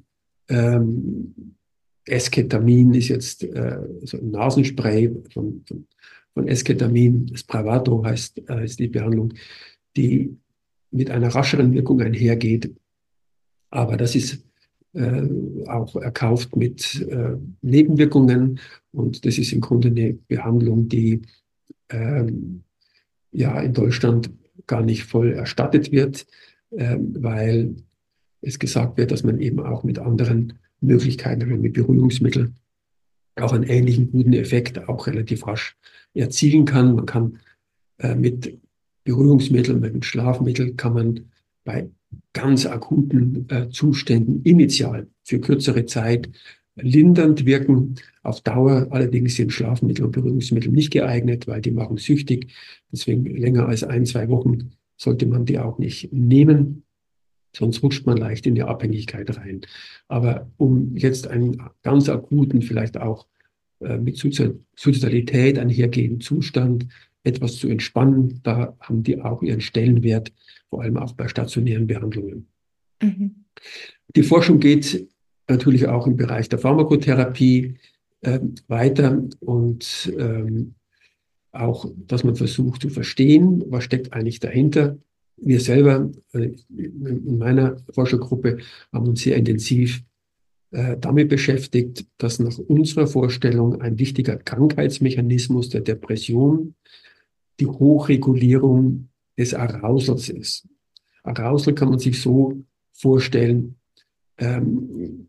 Ähm, 0.49 1.57
Esketamin 2.07 2.95
ist 2.95 3.09
jetzt 3.09 3.45
äh, 3.45 3.79
so 4.03 4.19
ein 4.19 4.31
Nasenspray 4.31 5.11
von, 5.33 5.65
von 5.67 5.87
von 6.35 6.49
Esketamin, 6.49 7.27
das 7.27 7.45
Bravato 7.45 8.05
heißt, 8.05 8.43
heißt 8.49 8.79
die 8.79 8.89
Behandlung, 8.89 9.35
die 9.97 10.37
mit 10.91 11.11
einer 11.11 11.29
rascheren 11.29 11.73
Wirkung 11.73 12.01
einhergeht. 12.01 12.75
Aber 13.71 13.97
das 13.97 14.15
ist 14.15 14.45
äh, 14.95 15.23
auch 15.67 15.97
erkauft 15.97 16.57
mit 16.57 17.01
äh, 17.09 17.37
Nebenwirkungen 17.63 18.61
und 18.93 19.25
das 19.27 19.39
ist 19.39 19.53
im 19.53 19.61
Grunde 19.61 19.89
eine 19.89 20.15
Behandlung, 20.29 20.89
die 20.89 21.23
ähm, 21.91 22.63
ja 23.33 23.61
in 23.61 23.73
Deutschland 23.73 24.31
gar 24.67 24.83
nicht 24.83 25.05
voll 25.05 25.33
erstattet 25.33 25.91
wird, 25.91 26.27
äh, 26.71 26.97
weil 26.99 27.77
es 28.41 28.59
gesagt 28.59 28.97
wird, 28.97 29.11
dass 29.11 29.25
man 29.25 29.41
eben 29.41 29.61
auch 29.61 29.83
mit 29.85 29.99
anderen 29.99 30.55
Möglichkeiten, 30.81 31.61
mit 31.61 31.73
Berührungsmitteln, 31.73 32.57
auch 33.37 33.53
einen 33.53 33.65
ähnlichen 33.65 34.11
guten 34.11 34.33
Effekt 34.33 34.89
auch 34.89 35.07
relativ 35.07 35.47
rasch 35.47 35.77
erzielen 36.15 36.65
kann. 36.65 36.95
Man 36.95 37.07
kann 37.07 37.39
äh, 37.99 38.15
mit 38.15 38.59
Beruhigungsmitteln, 39.05 39.81
mit 39.81 40.05
Schlafmitteln 40.05 40.77
kann 40.77 40.95
man 40.95 41.21
bei 41.65 41.89
ganz 42.33 42.67
akuten 42.67 43.47
äh, 43.49 43.69
Zuständen 43.71 44.43
initial 44.43 45.09
für 45.25 45.41
kürzere 45.41 45.87
Zeit 45.87 46.31
lindernd 46.77 47.45
wirken. 47.45 47.97
Auf 48.23 48.41
Dauer 48.41 48.89
allerdings 48.91 49.37
sind 49.37 49.53
Schlafmittel 49.53 50.05
und 50.05 50.13
Beruhigungsmittel 50.13 50.73
nicht 50.73 50.91
geeignet, 50.91 51.47
weil 51.47 51.61
die 51.61 51.71
machen 51.71 51.97
süchtig. 51.97 52.53
Deswegen 52.91 53.25
länger 53.25 53.67
als 53.67 53.85
ein, 53.85 54.07
zwei 54.07 54.29
Wochen 54.29 54.73
sollte 54.97 55.27
man 55.27 55.45
die 55.45 55.59
auch 55.59 55.79
nicht 55.79 56.13
nehmen. 56.13 56.84
Sonst 57.57 57.83
rutscht 57.83 58.07
man 58.07 58.17
leicht 58.17 58.47
in 58.47 58.55
die 58.55 58.63
Abhängigkeit 58.63 59.37
rein. 59.37 59.61
Aber 60.09 60.51
um 60.57 60.97
jetzt 60.97 61.29
einen 61.29 61.63
ganz 61.83 62.09
akuten, 62.09 62.63
vielleicht 62.63 62.97
auch 62.97 63.27
äh, 63.81 63.99
mit 63.99 64.17
Suizidalität 64.17 65.59
einhergehenden 65.59 66.21
Zustand 66.21 66.87
etwas 67.23 67.57
zu 67.57 67.69
entspannen, 67.69 68.41
da 68.43 68.77
haben 68.81 69.03
die 69.03 69.21
auch 69.21 69.43
ihren 69.43 69.61
Stellenwert, 69.61 70.33
vor 70.69 70.83
allem 70.83 70.97
auch 70.97 71.13
bei 71.13 71.29
stationären 71.29 71.87
Behandlungen. 71.87 72.47
Mhm. 73.01 73.45
Die 74.15 74.23
Forschung 74.23 74.61
geht 74.61 75.09
natürlich 75.49 75.87
auch 75.87 76.07
im 76.07 76.17
Bereich 76.17 76.49
der 76.49 76.59
Pharmakotherapie 76.59 77.77
äh, 78.21 78.41
weiter 78.69 79.23
und 79.41 80.13
ähm, 80.19 80.75
auch, 81.53 81.87
dass 82.07 82.25
man 82.25 82.37
versucht 82.37 82.83
zu 82.83 82.89
verstehen, 82.89 83.63
was 83.69 83.85
steckt 83.85 84.13
eigentlich 84.13 84.41
dahinter. 84.41 84.99
Wir 85.45 85.61
selber 85.61 86.11
äh, 86.33 86.51
in 86.77 87.39
meiner 87.39 87.77
Forschergruppe 87.93 88.59
haben 88.93 89.09
uns 89.09 89.23
sehr 89.23 89.37
intensiv 89.37 90.03
äh, 90.71 90.97
damit 90.99 91.29
beschäftigt, 91.29 92.07
dass 92.19 92.39
nach 92.39 92.59
unserer 92.59 93.07
Vorstellung 93.07 93.81
ein 93.81 93.99
wichtiger 93.99 94.37
Krankheitsmechanismus 94.37 95.69
der 95.69 95.83
Depression 95.83 96.75
die 97.61 97.67
Hochregulierung 97.67 99.09
des 99.39 99.55
Arousals 99.55 100.29
ist. 100.31 100.67
Arousal 101.23 101.75
kann 101.75 101.91
man 101.91 101.99
sich 101.99 102.21
so 102.21 102.65
vorstellen, 102.93 103.77
ähm, 104.39 105.29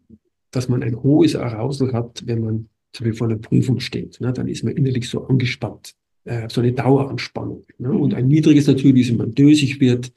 dass 0.51 0.69
man 0.69 0.81
ein 0.81 1.03
hohes 1.03 1.35
Arousal 1.35 1.93
hat, 1.93 2.23
wenn 2.25 2.41
man 2.41 2.69
zum 2.93 3.03
Beispiel 3.03 3.17
vor 3.17 3.27
einer 3.27 3.37
Prüfung 3.37 3.79
steht. 3.79 4.19
Ne? 4.21 4.31
Dann 4.33 4.47
ist 4.47 4.63
man 4.63 4.75
innerlich 4.75 5.09
so 5.09 5.25
angespannt, 5.27 5.93
äh, 6.25 6.49
so 6.49 6.61
eine 6.61 6.73
Daueranspannung. 6.73 7.63
Ne? 7.77 7.91
Und 7.91 8.13
ein 8.13 8.27
niedriges 8.27 8.67
natürlich, 8.67 9.09
wenn 9.09 9.17
man 9.17 9.33
dösig 9.33 9.79
wird. 9.79 10.11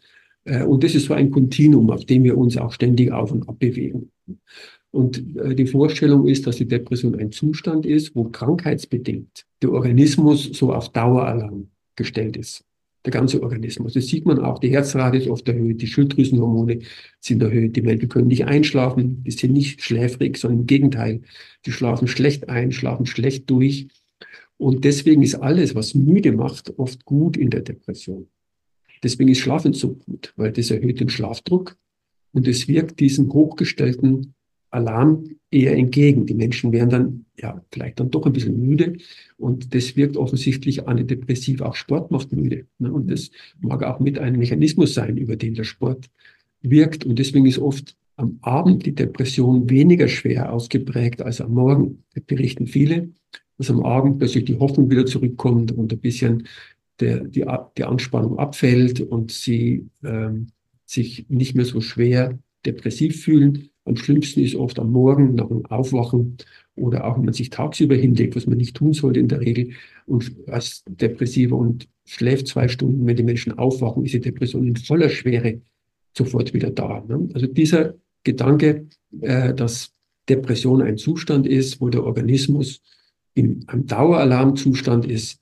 Äh, 0.45 0.65
und 0.65 0.83
das 0.83 0.95
ist 0.95 1.07
so 1.07 1.15
ein 1.15 1.31
Kontinuum, 1.31 1.91
auf 1.91 2.05
dem 2.05 2.25
wir 2.25 2.37
uns 2.37 2.57
auch 2.57 2.73
ständig 2.73 3.13
auf 3.13 3.31
und 3.31 3.49
ab 3.49 3.59
bewegen. 3.59 4.11
Und 4.91 5.37
äh, 5.37 5.55
die 5.55 5.67
Vorstellung 5.67 6.27
ist, 6.27 6.47
dass 6.47 6.57
die 6.57 6.67
Depression 6.67 7.15
ein 7.15 7.31
Zustand 7.31 7.87
ist, 7.87 8.15
wo 8.17 8.25
krankheitsbedingt 8.25 9.45
der 9.63 9.73
Organismus 9.73 10.45
so 10.45 10.73
auf 10.73 10.91
Daueralarm 10.91 11.69
gestellt 11.97 12.37
ist. 12.37 12.65
Der 13.05 13.13
ganze 13.13 13.43
Organismus. 13.43 13.93
Das 13.93 14.07
sieht 14.07 14.27
man 14.27 14.39
auch. 14.39 14.59
Die 14.59 14.71
Herzrate 14.71 15.19
ist 15.19 15.29
oft 15.29 15.49
erhöht, 15.49 15.81
die 15.81 15.87
Schilddrüsenhormone 15.87 16.81
sind 17.21 17.43
erhöht, 17.43 17.77
die 17.77 17.83
Menschen 17.83 18.09
können 18.09 18.29
nicht 18.29 18.47
einschlafen, 18.47 19.23
die 19.25 19.31
sind 19.31 19.53
nicht 19.53 19.83
schläfrig, 19.83 20.37
sondern 20.37 20.61
im 20.61 20.67
Gegenteil. 20.67 21.21
Die 21.65 21.73
schlafen 21.73 22.09
schlecht 22.09 22.49
ein, 22.49 22.73
schlafen 22.73 23.07
schlecht 23.07 23.49
durch. 23.51 23.89
Und 24.59 24.85
deswegen 24.85 25.23
ist 25.23 25.37
alles, 25.37 25.75
was 25.75 25.95
müde 25.95 26.33
macht, 26.33 26.79
oft 26.79 27.05
gut 27.05 27.37
in 27.37 27.51
der 27.51 27.63
Depression. 27.63 28.27
Deswegen 29.03 29.31
ist 29.31 29.39
Schlafen 29.39 29.73
so 29.73 29.95
gut, 29.95 30.33
weil 30.37 30.53
das 30.53 30.71
erhöht 30.71 31.01
den 31.01 31.09
Schlafdruck 31.09 31.77
und 32.33 32.47
es 32.49 32.67
wirkt 32.69 32.99
diesen 33.01 33.33
hochgestellten 33.33 34.35
Alarm 34.71 35.25
eher 35.51 35.77
entgegen. 35.77 36.27
Die 36.27 36.35
Menschen 36.35 36.73
werden 36.73 36.91
dann 36.91 37.25
ja 37.39 37.63
vielleicht 37.73 38.01
dann 38.01 38.11
doch 38.11 38.27
ein 38.27 38.33
bisschen 38.33 38.61
müde 38.61 38.97
und 39.39 39.75
das 39.75 39.97
wirkt 39.97 40.17
offensichtlich 40.17 40.87
antidepressiv. 40.87 41.63
Auch 41.63 41.75
Sport 41.75 42.11
macht 42.11 42.33
müde. 42.33 42.67
Ne? 42.79 42.93
Und 42.93 43.11
das 43.11 43.31
mag 43.61 43.83
auch 43.85 44.01
mit 44.01 44.19
einem 44.19 44.39
Mechanismus 44.41 44.95
sein, 44.95 45.17
über 45.17 45.37
den 45.37 45.55
der 45.55 45.65
Sport 45.65 46.11
wirkt. 46.61 47.07
Und 47.07 47.19
deswegen 47.19 47.47
ist 47.47 47.59
oft 47.59 47.97
am 48.17 48.39
Abend 48.43 48.85
die 48.85 48.95
Depression 48.95 49.71
weniger 49.71 50.09
schwer 50.09 50.53
ausgeprägt 50.53 51.23
als 51.23 51.41
am 51.41 51.55
Morgen. 51.55 52.03
Das 52.15 52.25
berichten 52.25 52.67
viele, 52.67 53.11
dass 53.59 53.71
am 53.71 53.85
Abend 53.85 54.19
plötzlich 54.19 54.45
die 54.45 54.59
Hoffnung 54.59 54.91
wieder 54.91 55.05
zurückkommt 55.05 55.73
und 55.73 55.93
ein 55.93 55.99
bisschen 55.99 56.47
der, 57.01 57.25
die, 57.25 57.45
die 57.77 57.85
Anspannung 57.85 58.39
abfällt 58.39 59.01
und 59.01 59.31
sie 59.31 59.87
ähm, 60.05 60.49
sich 60.85 61.27
nicht 61.29 61.55
mehr 61.55 61.65
so 61.65 61.81
schwer 61.81 62.39
depressiv 62.65 63.23
fühlen. 63.23 63.71
Am 63.85 63.97
schlimmsten 63.97 64.41
ist 64.41 64.55
oft 64.55 64.79
am 64.79 64.91
Morgen 64.91 65.35
nach 65.35 65.49
dem 65.49 65.65
Aufwachen 65.67 66.37
oder 66.75 67.07
auch 67.07 67.17
wenn 67.17 67.25
man 67.25 67.35
sich 67.35 67.51
tagsüber 67.51 67.95
hinlegt, 67.95 68.37
was 68.37 68.47
man 68.47 68.59
nicht 68.59 68.77
tun 68.77 68.93
sollte 68.93 69.21
in 69.21 69.29
der 69.29 69.41
Regel 69.41 69.71
und 70.07 70.33
als 70.49 70.85
Depressiver 70.89 71.57
und 71.57 71.89
schläft 72.05 72.49
zwei 72.49 72.69
Stunden, 72.69 73.07
wenn 73.07 73.17
die 73.17 73.23
Menschen 73.23 73.59
aufwachen, 73.59 74.05
ist 74.05 74.15
die 74.15 74.21
Depression 74.21 74.67
in 74.67 74.77
voller 74.77 75.09
Schwere 75.09 75.61
sofort 76.17 76.55
wieder 76.55 76.71
da. 76.71 77.05
Ne? 77.07 77.29
Also 77.35 77.47
dieser 77.47 77.95
Gedanke, 78.25 78.87
äh, 79.21 79.55
dass 79.55 79.93
Depression 80.29 80.83
ein 80.83 80.99
Zustand 80.99 81.47
ist, 81.47 81.81
wo 81.81 81.89
der 81.89 82.05
Organismus 82.05 82.83
in 83.39 83.65
einem 83.69 83.87
Daueralarmzustand 83.87 85.07
ist, 85.07 85.41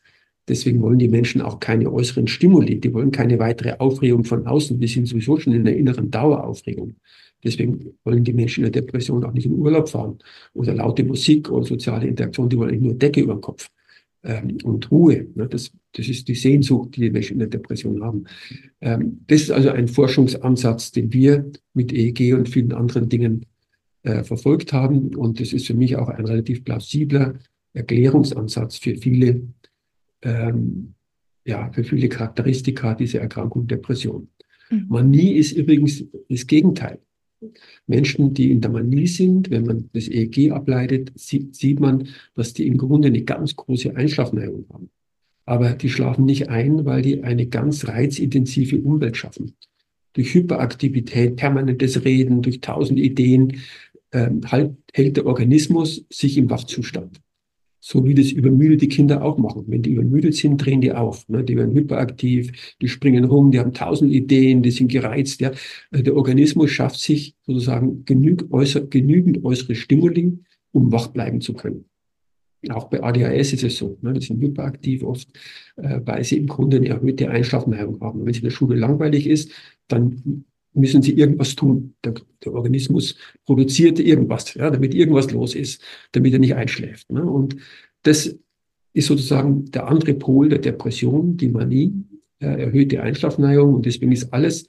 Deswegen 0.48 0.80
wollen 0.80 0.98
die 0.98 1.08
Menschen 1.08 1.40
auch 1.42 1.58
keine 1.58 1.92
äußeren 1.92 2.28
Stimuli, 2.28 2.78
die 2.78 2.92
wollen 2.92 3.10
keine 3.10 3.38
weitere 3.38 3.72
Aufregung 3.78 4.24
von 4.24 4.46
außen, 4.46 4.78
die 4.78 4.86
sind 4.86 5.06
sowieso 5.06 5.38
schon 5.38 5.52
in 5.52 5.64
der 5.64 5.76
inneren 5.76 6.10
Daueraufregung. 6.10 6.94
Deswegen 7.42 7.94
wollen 8.04 8.24
die 8.24 8.32
Menschen 8.32 8.64
in 8.64 8.72
der 8.72 8.82
Depression 8.82 9.24
auch 9.24 9.32
nicht 9.32 9.46
in 9.46 9.52
Urlaub 9.52 9.88
fahren 9.88 10.18
oder 10.54 10.74
laute 10.74 11.04
Musik 11.04 11.50
oder 11.50 11.66
soziale 11.66 12.06
Interaktion, 12.06 12.48
die 12.48 12.56
wollen 12.58 12.80
nur 12.80 12.94
Decke 12.94 13.20
über 13.20 13.34
den 13.34 13.40
Kopf 13.40 13.68
ähm, 14.22 14.56
und 14.62 14.90
Ruhe. 14.90 15.26
Ne? 15.34 15.48
Das, 15.48 15.70
das 15.92 16.08
ist 16.08 16.28
die 16.28 16.34
Sehnsucht, 16.34 16.96
die 16.96 17.02
die 17.02 17.10
Menschen 17.10 17.34
in 17.34 17.38
der 17.40 17.48
Depression 17.48 18.02
haben. 18.02 18.24
Ähm, 18.80 19.20
das 19.26 19.42
ist 19.42 19.50
also 19.50 19.70
ein 19.70 19.88
Forschungsansatz, 19.88 20.92
den 20.92 21.12
wir 21.12 21.50
mit 21.74 21.92
EEG 21.92 22.34
und 22.34 22.48
vielen 22.48 22.72
anderen 22.72 23.08
Dingen 23.08 23.46
äh, 24.04 24.22
verfolgt 24.22 24.72
haben. 24.72 25.14
Und 25.14 25.40
das 25.40 25.52
ist 25.52 25.66
für 25.66 25.74
mich 25.74 25.96
auch 25.96 26.08
ein 26.08 26.24
relativ 26.24 26.64
plausibler 26.64 27.34
Erklärungsansatz 27.76 28.78
für 28.78 28.96
viele, 28.96 29.42
ähm, 30.22 30.94
ja, 31.44 31.70
für 31.72 31.84
viele 31.84 32.08
Charakteristika 32.08 32.94
dieser 32.94 33.20
Erkrankung 33.20 33.66
Depression. 33.66 34.28
Mhm. 34.70 34.86
Manie 34.88 35.32
ist 35.34 35.52
übrigens 35.52 36.04
das 36.28 36.46
Gegenteil. 36.46 36.98
Menschen, 37.86 38.32
die 38.32 38.50
in 38.50 38.62
der 38.62 38.70
Manie 38.70 39.06
sind, 39.06 39.50
wenn 39.50 39.66
man 39.66 39.90
das 39.92 40.08
EEG 40.08 40.52
ableitet, 40.52 41.12
sieht, 41.16 41.54
sieht 41.54 41.80
man, 41.80 42.08
dass 42.34 42.54
die 42.54 42.66
im 42.66 42.78
Grunde 42.78 43.08
eine 43.08 43.22
ganz 43.22 43.54
große 43.54 43.94
Einschlafneigung 43.94 44.64
haben. 44.72 44.90
Aber 45.44 45.74
die 45.74 45.90
schlafen 45.90 46.24
nicht 46.24 46.48
ein, 46.48 46.86
weil 46.86 47.02
die 47.02 47.22
eine 47.22 47.46
ganz 47.46 47.86
reizintensive 47.86 48.80
Umwelt 48.80 49.18
schaffen. 49.18 49.52
Durch 50.14 50.34
Hyperaktivität, 50.34 51.36
permanentes 51.36 52.04
Reden, 52.04 52.40
durch 52.40 52.62
tausend 52.62 52.98
Ideen 52.98 53.58
ähm, 54.12 54.40
halt, 54.46 54.74
hält 54.94 55.18
der 55.18 55.26
Organismus 55.26 56.06
sich 56.10 56.38
im 56.38 56.48
Wachzustand 56.48 57.20
so 57.88 58.04
wie 58.04 58.14
das 58.16 58.32
übermüdete 58.32 58.88
Kinder 58.88 59.22
auch 59.22 59.38
machen. 59.38 59.62
Wenn 59.68 59.80
die 59.80 59.92
übermüdet 59.92 60.34
sind, 60.34 60.56
drehen 60.56 60.80
die 60.80 60.92
auf. 60.92 61.28
Ne? 61.28 61.44
Die 61.44 61.56
werden 61.56 61.72
hyperaktiv, 61.72 62.74
die 62.82 62.88
springen 62.88 63.24
rum, 63.24 63.52
die 63.52 63.60
haben 63.60 63.72
tausend 63.72 64.12
Ideen, 64.12 64.60
die 64.60 64.72
sind 64.72 64.90
gereizt. 64.90 65.40
Ja? 65.40 65.52
Äh, 65.92 66.02
der 66.02 66.16
Organismus 66.16 66.72
schafft 66.72 66.98
sich 66.98 67.36
sozusagen 67.46 68.04
genüg 68.04 68.52
äußer, 68.52 68.80
genügend 68.88 69.44
äußere 69.44 69.76
Stimuli, 69.76 70.36
um 70.72 70.90
wach 70.90 71.06
bleiben 71.06 71.40
zu 71.40 71.54
können. 71.54 71.84
Auch 72.70 72.88
bei 72.88 73.04
ADHS 73.04 73.52
ist 73.52 73.62
es 73.62 73.76
so. 73.76 73.98
Ne? 74.02 74.14
Die 74.14 74.26
sind 74.26 74.42
hyperaktiv 74.42 75.04
oft, 75.04 75.28
äh, 75.76 76.00
weil 76.04 76.24
sie 76.24 76.38
im 76.38 76.48
Grunde 76.48 76.78
eine 76.78 76.88
erhöhte 76.88 77.30
Einschlafneigung 77.30 78.00
haben. 78.00 78.24
Wenn 78.24 78.30
es 78.30 78.38
in 78.38 78.44
der 78.44 78.50
Schule 78.50 78.74
langweilig 78.74 79.28
ist, 79.28 79.52
dann 79.86 80.44
müssen 80.76 81.02
sie 81.02 81.12
irgendwas 81.12 81.54
tun. 81.56 81.94
Der, 82.04 82.14
der 82.44 82.52
Organismus 82.52 83.16
produziert 83.44 83.98
irgendwas, 83.98 84.54
ja, 84.54 84.70
damit 84.70 84.94
irgendwas 84.94 85.30
los 85.30 85.54
ist, 85.54 85.82
damit 86.12 86.32
er 86.32 86.38
nicht 86.38 86.54
einschläft. 86.54 87.10
Ne? 87.10 87.24
Und 87.24 87.56
das 88.02 88.36
ist 88.92 89.06
sozusagen 89.06 89.70
der 89.70 89.88
andere 89.88 90.14
Pol 90.14 90.48
der 90.48 90.58
Depression, 90.58 91.36
die 91.36 91.48
Manie, 91.48 91.92
äh, 92.40 92.46
erhöhte 92.46 93.02
Einschlafneigung. 93.02 93.74
Und 93.74 93.86
deswegen 93.86 94.12
ist 94.12 94.32
alles, 94.32 94.66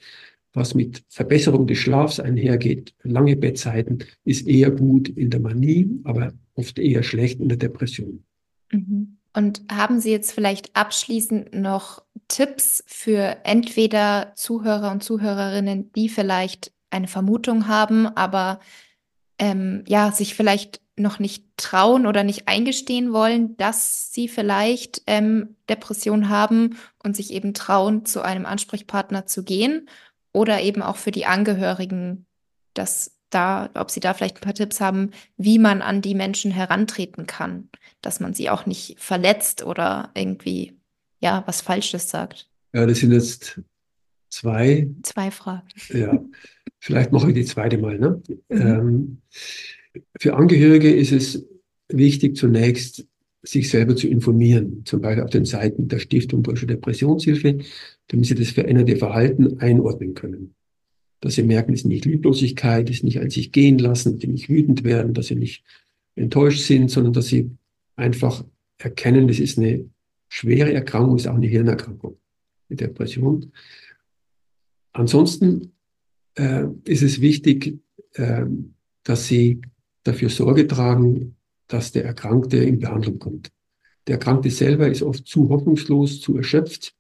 was 0.53 0.73
mit 0.73 1.03
Verbesserung 1.09 1.67
des 1.67 1.77
Schlafs 1.77 2.19
einhergeht, 2.19 2.93
lange 3.03 3.35
Bettzeiten, 3.35 3.99
ist 4.23 4.47
eher 4.47 4.71
gut 4.71 5.09
in 5.09 5.29
der 5.29 5.39
Manie, 5.39 5.89
aber 6.03 6.33
oft 6.55 6.79
eher 6.79 7.03
schlecht 7.03 7.39
in 7.39 7.49
der 7.49 7.57
Depression. 7.57 8.23
Mhm. 8.71 9.16
Und 9.37 9.61
haben 9.71 9.99
Sie 9.99 10.09
jetzt 10.09 10.31
vielleicht 10.31 10.75
abschließend 10.75 11.53
noch 11.53 12.01
Tipps 12.27 12.83
für 12.87 13.37
entweder 13.43 14.31
Zuhörer 14.33 14.89
und 14.89 15.03
Zuhörerinnen, 15.03 15.91
die 15.91 16.09
vielleicht 16.09 16.71
eine 16.89 17.07
Vermutung 17.07 17.67
haben, 17.67 18.07
aber 18.07 18.59
ähm, 19.37 19.83
ja, 19.87 20.11
sich 20.11 20.33
vielleicht 20.33 20.81
noch 20.95 21.19
nicht 21.19 21.45
trauen 21.55 22.07
oder 22.07 22.23
nicht 22.23 22.47
eingestehen 22.47 23.13
wollen, 23.13 23.55
dass 23.57 24.11
sie 24.11 24.27
vielleicht 24.27 25.03
ähm, 25.05 25.55
Depression 25.69 26.29
haben 26.29 26.79
und 27.03 27.15
sich 27.15 27.31
eben 27.31 27.53
trauen, 27.53 28.05
zu 28.05 28.23
einem 28.23 28.47
Ansprechpartner 28.47 29.27
zu 29.27 29.43
gehen 29.43 29.87
oder 30.33 30.61
eben 30.63 30.81
auch 30.81 30.95
für 30.95 31.11
die 31.11 31.27
Angehörigen, 31.27 32.25
dass 32.73 33.11
da, 33.29 33.69
ob 33.73 33.91
Sie 33.91 33.99
da 33.99 34.13
vielleicht 34.13 34.37
ein 34.37 34.41
paar 34.41 34.53
Tipps 34.53 34.79
haben, 34.81 35.11
wie 35.35 35.59
man 35.59 35.81
an 35.81 36.01
die 36.01 36.15
Menschen 36.15 36.49
herantreten 36.49 37.27
kann, 37.27 37.69
dass 38.01 38.19
man 38.19 38.33
sie 38.33 38.49
auch 38.49 38.65
nicht 38.65 38.95
verletzt 38.99 39.65
oder 39.65 40.11
irgendwie 40.15 40.77
ja 41.19 41.43
was 41.45 41.61
Falsches 41.61 42.09
sagt. 42.09 42.49
Ja, 42.73 42.85
das 42.85 42.99
sind 42.99 43.11
jetzt 43.11 43.61
zwei. 44.29 44.89
Zwei 45.03 45.31
Fragen. 45.31 45.67
Ja, 45.89 46.23
vielleicht 46.79 47.11
mache 47.11 47.29
ich 47.29 47.35
die 47.35 47.45
zweite 47.45 47.77
mal. 47.77 47.97
Ne? 47.97 48.21
Mhm. 48.49 48.61
Ähm, 48.61 49.21
für 50.19 50.35
Angehörige 50.35 50.93
ist 50.93 51.11
es 51.11 51.45
wichtig, 51.89 52.35
zunächst 52.35 53.05
sich 53.43 53.69
selber 53.69 53.95
zu 53.95 54.07
informieren, 54.07 54.83
zum 54.85 55.01
Beispiel 55.01 55.23
auf 55.23 55.29
den 55.29 55.45
Seiten 55.45 55.87
der 55.87 55.99
Stiftung 55.99 56.43
Deutsche 56.43 56.67
Depressionshilfe, 56.67 57.59
damit 58.07 58.25
sie 58.25 58.35
das 58.35 58.49
veränderte 58.49 58.97
Verhalten 58.97 59.59
einordnen 59.59 60.13
können 60.15 60.53
dass 61.19 61.35
sie 61.35 61.43
merken, 61.43 61.73
es 61.73 61.81
ist 61.81 61.85
nicht 61.85 62.05
Lieblosigkeit, 62.05 62.89
es 62.89 62.97
ist 62.97 63.03
nicht 63.03 63.19
an 63.19 63.29
sich 63.29 63.51
gehen 63.51 63.77
lassen, 63.79 64.13
dass 64.13 64.21
sie 64.21 64.27
nicht 64.27 64.49
wütend 64.49 64.83
werden, 64.83 65.13
dass 65.13 65.27
sie 65.27 65.35
nicht 65.35 65.63
enttäuscht 66.15 66.61
sind, 66.61 66.91
sondern 66.91 67.13
dass 67.13 67.27
sie 67.27 67.51
einfach 67.97 68.45
erkennen, 68.77 69.27
es 69.27 69.39
ist 69.39 69.57
eine 69.57 69.89
schwere 70.29 70.71
Erkrankung, 70.71 71.17
ist 71.17 71.27
auch 71.27 71.35
eine 71.35 71.47
Hirnerkrankung, 71.47 72.17
eine 72.69 72.77
Depression. 72.77 73.51
Ansonsten 74.93 75.73
äh, 76.35 76.65
ist 76.85 77.03
es 77.03 77.19
wichtig, 77.19 77.79
äh, 78.13 78.45
dass 79.03 79.27
sie 79.27 79.61
dafür 80.03 80.29
Sorge 80.29 80.67
tragen, 80.67 81.35
dass 81.67 81.91
der 81.91 82.05
Erkrankte 82.05 82.57
in 82.57 82.79
Behandlung 82.79 83.19
kommt. 83.19 83.51
Der 84.07 84.15
Erkrankte 84.15 84.49
selber 84.49 84.87
ist 84.87 85.01
oft 85.01 85.27
zu 85.27 85.49
hoffnungslos, 85.49 86.21
zu 86.21 86.37
erschöpft 86.37 86.95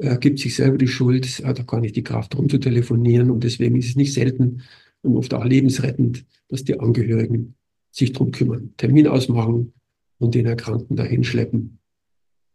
er 0.00 0.16
gibt 0.16 0.38
sich 0.38 0.56
selber 0.56 0.78
die 0.78 0.88
Schuld, 0.88 1.26
hat 1.44 1.60
auch 1.60 1.66
gar 1.66 1.80
nicht 1.80 1.94
die 1.94 2.02
Kraft, 2.02 2.34
rumzutelefonieren. 2.34 3.30
Und 3.30 3.44
deswegen 3.44 3.76
ist 3.76 3.90
es 3.90 3.96
nicht 3.96 4.14
selten, 4.14 4.62
und 5.02 5.16
oft 5.16 5.32
auch 5.32 5.44
lebensrettend, 5.44 6.26
dass 6.48 6.64
die 6.64 6.78
Angehörigen 6.78 7.54
sich 7.90 8.12
drum 8.12 8.32
kümmern, 8.32 8.74
Termin 8.76 9.06
ausmachen 9.06 9.72
und 10.20 10.34
den 10.34 10.46
Erkrankten 10.46 10.96
dahin 10.96 11.24
schleppen 11.24 11.78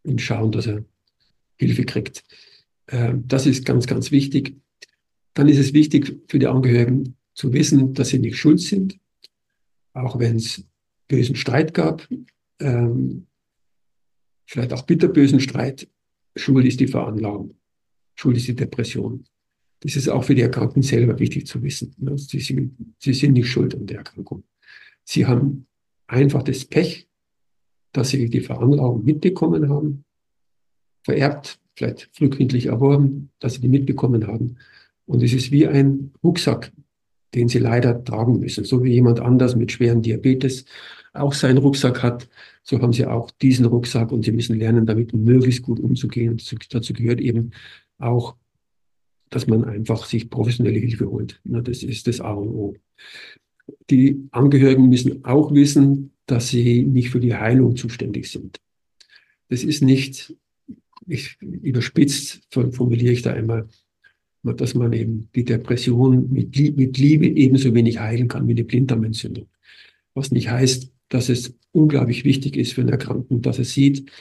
und 0.03 0.21
schauen, 0.21 0.51
dass 0.51 0.67
er 0.67 0.85
Hilfe 1.57 1.83
kriegt. 1.83 2.23
Ähm, 2.87 3.27
das 3.27 3.45
ist 3.45 3.65
ganz, 3.65 3.87
ganz 3.87 4.11
wichtig. 4.11 4.55
Dann 5.33 5.49
ist 5.49 5.57
es 5.57 5.73
wichtig 5.73 6.21
für 6.29 6.39
die 6.39 6.47
Angehörigen 6.47 7.17
zu 7.33 7.51
wissen, 7.51 7.93
dass 7.93 8.09
sie 8.09 8.19
nicht 8.19 8.37
schuld 8.37 8.61
sind, 8.61 8.97
auch 9.93 10.19
wenn 10.19 10.37
es 10.37 10.63
bösen 11.07 11.35
Streit 11.35 11.73
gab, 11.73 12.07
ähm, 12.59 13.25
vielleicht 14.45 14.71
auch 14.71 14.83
bitterbösen 14.83 15.39
Streit. 15.39 15.89
Schuld 16.35 16.65
ist 16.65 16.79
die 16.79 16.87
Veranlagung, 16.87 17.55
Schuld 18.15 18.37
ist 18.37 18.47
die 18.47 18.55
Depression. 18.55 19.25
Das 19.79 19.95
ist 19.95 20.07
auch 20.07 20.23
für 20.23 20.35
die 20.35 20.41
Erkrankten 20.41 20.83
selber 20.83 21.19
wichtig 21.19 21.47
zu 21.47 21.61
wissen. 21.63 21.95
Ne? 21.97 22.17
Sie 22.17 22.39
sind, 22.39 22.75
sie 22.99 23.13
sind 23.13 23.33
nicht 23.33 23.47
schuld 23.47 23.75
an 23.75 23.87
der 23.87 23.97
Erkrankung. 23.97 24.43
Sie 25.03 25.25
haben 25.25 25.67
einfach 26.07 26.43
das 26.43 26.65
Pech, 26.65 27.07
dass 27.95 28.09
sie 28.09 28.29
die 28.29 28.41
Veranlagung 28.41 29.05
mitbekommen 29.05 29.69
haben, 29.69 30.03
vererbt, 31.03 31.59
vielleicht 31.75 32.09
frühkindlich 32.11 32.65
erworben, 32.65 33.29
dass 33.39 33.53
sie 33.53 33.61
die 33.61 33.69
mitbekommen 33.69 34.27
haben. 34.27 34.57
Und 35.05 35.23
es 35.23 35.33
ist 35.33 35.51
wie 35.51 35.65
ein 35.65 36.11
Rucksack, 36.21 36.73
den 37.33 37.47
sie 37.47 37.59
leider 37.59 38.03
tragen 38.03 38.39
müssen. 38.39 38.65
So 38.65 38.83
wie 38.83 38.91
jemand 38.91 39.21
anders 39.21 39.55
mit 39.55 39.71
schwerem 39.71 40.01
Diabetes 40.01 40.65
auch 41.13 41.33
seinen 41.33 41.57
Rucksack 41.59 42.03
hat, 42.03 42.27
so 42.63 42.81
haben 42.81 42.91
sie 42.91 43.05
auch 43.05 43.31
diesen 43.31 43.65
Rucksack 43.65 44.11
und 44.11 44.25
sie 44.25 44.33
müssen 44.33 44.59
lernen, 44.59 44.85
damit 44.85 45.13
möglichst 45.13 45.63
gut 45.63 45.79
umzugehen. 45.79 46.31
Und 46.31 46.73
dazu 46.73 46.91
gehört 46.91 47.21
eben 47.21 47.51
auch, 47.97 48.35
dass 49.29 49.47
man 49.47 49.63
einfach 49.63 50.05
sich 50.05 50.29
professionelle 50.29 50.79
Hilfe 50.79 51.09
holt. 51.09 51.39
Das 51.45 51.81
ist 51.81 52.07
das 52.07 52.19
A 52.19 52.33
und 52.33 52.49
O. 52.49 52.73
Die 53.89 54.27
Angehörigen 54.31 54.89
müssen 54.89 55.23
auch 55.23 55.53
wissen, 55.53 56.11
dass 56.25 56.49
sie 56.49 56.83
nicht 56.83 57.09
für 57.09 57.19
die 57.19 57.35
Heilung 57.35 57.75
zuständig 57.75 58.29
sind. 58.29 58.59
Das 59.49 59.63
ist 59.63 59.81
nicht, 59.81 60.33
ich, 61.07 61.37
überspitzt 61.41 62.41
formuliere 62.49 63.13
ich 63.13 63.21
da 63.21 63.33
einmal, 63.33 63.67
dass 64.43 64.75
man 64.75 64.93
eben 64.93 65.29
die 65.35 65.43
Depression 65.43 66.31
mit, 66.31 66.55
mit 66.75 66.97
Liebe 66.97 67.27
ebenso 67.27 67.73
wenig 67.73 67.99
heilen 67.99 68.27
kann 68.27 68.47
wie 68.47 68.51
eine 68.51 68.63
Blinddarmentzündung. 68.63 69.47
Was 70.13 70.31
nicht 70.31 70.49
heißt, 70.49 70.91
dass 71.09 71.29
es 71.29 71.55
unglaublich 71.71 72.25
wichtig 72.25 72.55
ist 72.55 72.73
für 72.73 72.81
einen 72.81 72.89
Erkrankten, 72.89 73.41
dass 73.41 73.57
er 73.57 73.65
sieht, 73.65 74.11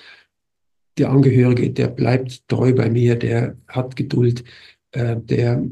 der 0.99 1.11
Angehörige, 1.11 1.71
der 1.71 1.89
bleibt 1.89 2.49
treu 2.49 2.73
bei 2.73 2.89
mir, 2.89 3.17
der 3.17 3.59
hat 3.67 3.97
Geduld, 3.97 4.45
äh, 4.93 5.17
der 5.17 5.67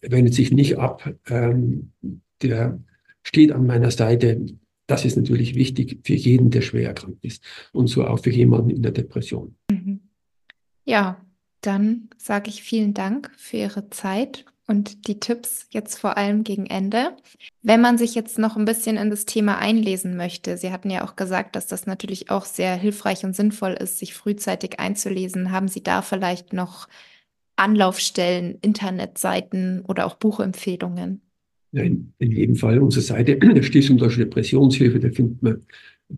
wendet 0.00 0.34
sich 0.34 0.52
nicht 0.52 0.78
ab, 0.78 1.12
ähm, 1.28 1.92
der 2.42 2.80
steht 3.22 3.52
an 3.52 3.66
meiner 3.66 3.90
Seite. 3.90 4.46
Das 4.86 5.04
ist 5.04 5.16
natürlich 5.16 5.54
wichtig 5.54 6.00
für 6.04 6.14
jeden, 6.14 6.50
der 6.50 6.60
schwer 6.60 6.88
erkrankt 6.88 7.24
ist 7.24 7.42
und 7.72 7.86
so 7.86 8.06
auch 8.06 8.18
für 8.18 8.30
jemanden 8.30 8.70
in 8.70 8.82
der 8.82 8.92
Depression. 8.92 9.56
Mhm. 9.70 10.00
Ja, 10.84 11.24
dann 11.62 12.10
sage 12.18 12.50
ich 12.50 12.62
vielen 12.62 12.92
Dank 12.92 13.30
für 13.36 13.56
Ihre 13.56 13.88
Zeit 13.88 14.44
und 14.66 15.08
die 15.08 15.20
Tipps 15.20 15.66
jetzt 15.70 15.98
vor 15.98 16.16
allem 16.16 16.44
gegen 16.44 16.66
Ende. 16.66 17.16
Wenn 17.62 17.80
man 17.80 17.96
sich 17.96 18.14
jetzt 18.14 18.38
noch 18.38 18.56
ein 18.56 18.64
bisschen 18.64 18.96
in 18.96 19.10
das 19.10 19.24
Thema 19.24 19.58
einlesen 19.58 20.16
möchte, 20.16 20.58
Sie 20.58 20.72
hatten 20.72 20.90
ja 20.90 21.04
auch 21.04 21.16
gesagt, 21.16 21.56
dass 21.56 21.66
das 21.66 21.86
natürlich 21.86 22.30
auch 22.30 22.44
sehr 22.44 22.74
hilfreich 22.76 23.24
und 23.24 23.34
sinnvoll 23.34 23.72
ist, 23.72 23.98
sich 23.98 24.14
frühzeitig 24.14 24.80
einzulesen. 24.80 25.50
Haben 25.50 25.68
Sie 25.68 25.82
da 25.82 26.02
vielleicht 26.02 26.52
noch 26.52 26.88
Anlaufstellen, 27.56 28.58
Internetseiten 28.60 29.82
oder 29.86 30.06
auch 30.06 30.16
Buchempfehlungen? 30.16 31.23
In, 31.74 32.12
in 32.18 32.30
jedem 32.30 32.54
Fall 32.54 32.78
unsere 32.78 33.02
Seite 33.02 33.36
der 33.54 33.62
Stiftung 33.62 33.98
Deutsche 33.98 34.20
Depressionshilfe, 34.20 35.00
da 35.00 35.10
findet 35.10 35.42
man 35.42 35.62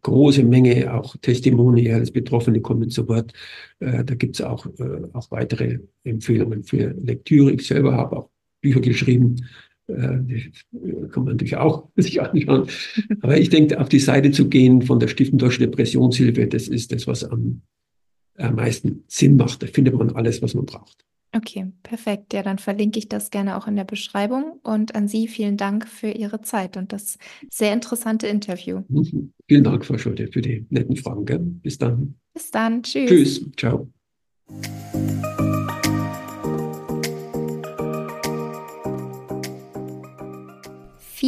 große 0.02 0.42
Menge 0.44 0.92
auch 0.92 1.16
Testimonials, 1.16 2.11
Betroffene 2.11 2.61
kommen 2.61 2.90
zu 2.90 3.09
Wort. 3.09 3.32
Äh, 3.80 4.04
da 4.04 4.14
gibt 4.14 4.36
es 4.36 4.44
auch, 4.44 4.66
äh, 4.78 5.02
auch 5.12 5.30
weitere 5.30 5.78
Empfehlungen 6.04 6.62
für 6.64 6.94
Lektüre. 7.02 7.52
Ich 7.52 7.66
selber 7.66 7.94
habe 7.94 8.16
auch 8.16 8.30
Bücher 8.61 8.80
geschrieben, 8.80 9.46
äh, 9.86 10.18
die 10.20 10.52
kann 11.11 11.24
man 11.24 11.34
natürlich 11.34 11.57
auch 11.57 11.88
sich 11.96 12.20
anschauen. 12.20 12.68
Aber 13.20 13.38
ich 13.38 13.48
denke, 13.48 13.80
auf 13.80 13.88
die 13.88 14.00
Seite 14.00 14.32
zu 14.32 14.48
gehen 14.48 14.82
von 14.82 15.00
der 15.00 15.09
Stiftung 15.09 15.38
Deutsche 15.38 15.61
Depressionshilfe, 15.61 16.46
das 16.46 16.68
ist 16.68 16.92
das, 16.92 17.07
was 17.07 17.24
am, 17.24 17.62
am 18.36 18.57
meisten 18.57 19.04
Sinn 19.07 19.36
macht. 19.36 19.62
Da 19.62 19.66
findet 19.66 19.94
man 19.94 20.11
alles, 20.11 20.42
was 20.42 20.54
man 20.54 20.66
braucht. 20.66 21.04
Okay, 21.37 21.70
perfekt. 21.82 22.32
Ja, 22.32 22.43
dann 22.43 22.59
verlinke 22.59 22.99
ich 22.99 23.09
das 23.09 23.30
gerne 23.30 23.59
auch 23.59 23.66
in 23.66 23.76
der 23.76 23.84
Beschreibung. 23.84 24.59
Und 24.62 24.95
an 24.95 25.07
Sie 25.07 25.28
vielen 25.28 25.59
Dank 25.59 25.87
für 25.87 26.09
Ihre 26.09 26.41
Zeit 26.41 26.78
und 26.78 26.95
das 26.95 27.18
sehr 27.51 27.74
interessante 27.74 28.26
Interview. 28.26 28.82
Mhm. 28.89 29.32
Vielen 29.49 29.62
Dank, 29.62 29.84
Frau 29.84 29.97
Schulte, 29.97 30.26
für 30.32 30.41
die 30.41 30.66
netten 30.70 30.97
Fragen. 30.97 31.24
Gell? 31.24 31.39
Bis 31.39 31.78
dann. 31.78 32.16
Bis 32.34 32.51
dann. 32.51 32.82
Tschüss. 32.82 33.09
Tschüss. 33.09 33.51
Ciao. 33.57 33.93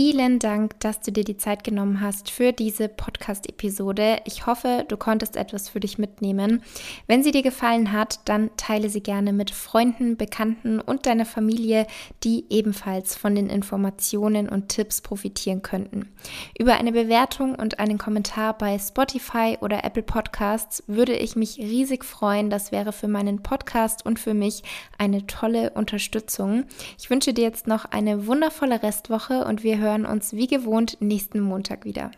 Vielen 0.01 0.38
Dank, 0.38 0.78
dass 0.78 1.01
du 1.01 1.11
dir 1.11 1.24
die 1.24 1.38
Zeit 1.38 1.64
genommen 1.64 2.01
hast 2.01 2.30
für 2.30 2.53
diese 2.53 2.88
Podcast-Episode. 2.88 4.18
Ich 4.26 4.46
hoffe, 4.46 4.84
du 4.86 4.96
konntest 4.96 5.36
etwas 5.36 5.68
für 5.68 5.80
dich 5.80 5.99
mitnehmen. 5.99 6.62
Wenn 7.09 7.24
sie 7.24 7.32
dir 7.32 7.42
gefallen 7.42 7.90
hat, 7.90 8.20
dann 8.26 8.51
teile 8.57 8.90
sie 8.90 9.03
gerne 9.03 9.32
mit 9.32 9.51
Freunden, 9.51 10.16
Bekannten 10.16 10.80
und 10.80 11.07
deiner 11.07 11.26
Familie, 11.26 11.84
die 12.22 12.44
ebenfalls 12.49 13.16
von 13.16 13.34
den 13.34 13.51
Informationen 13.51 14.49
und 14.49 14.68
Tipps 14.68 15.01
profitieren 15.01 15.62
könnten. 15.62 16.09
Über 16.57 16.76
eine 16.76 16.92
Bewertung 16.92 17.57
und 17.57 17.80
einen 17.80 17.99
Kommentar 17.99 18.57
bei 18.57 18.78
Spotify 18.78 19.59
oder 19.61 19.82
Apple 19.82 20.05
Podcasts 20.05 20.84
würde 20.86 21.16
ich 21.16 21.34
mich 21.34 21.59
riesig 21.59 22.05
freuen. 22.05 22.51
Das 22.51 22.70
wäre 22.70 22.92
für 22.92 23.09
meinen 23.09 23.42
Podcast 23.42 24.07
und 24.07 24.20
für 24.20 24.34
mich 24.34 24.62
eine 24.96 25.26
tolle 25.26 25.70
Unterstützung. 25.70 26.66
Ich 27.01 27.11
wünsche 27.11 27.34
dir 27.34 27.42
jetzt 27.42 27.66
noch 27.66 27.84
eine 27.86 28.28
wundervolle 28.28 28.80
Restwoche 28.84 29.44
und 29.44 29.64
wir 29.64 29.88
hören 29.89 30.05
uns 30.05 30.34
wie 30.34 30.47
gewohnt 30.47 30.99
nächsten 31.01 31.41
Montag 31.41 31.84
wieder. 31.84 32.11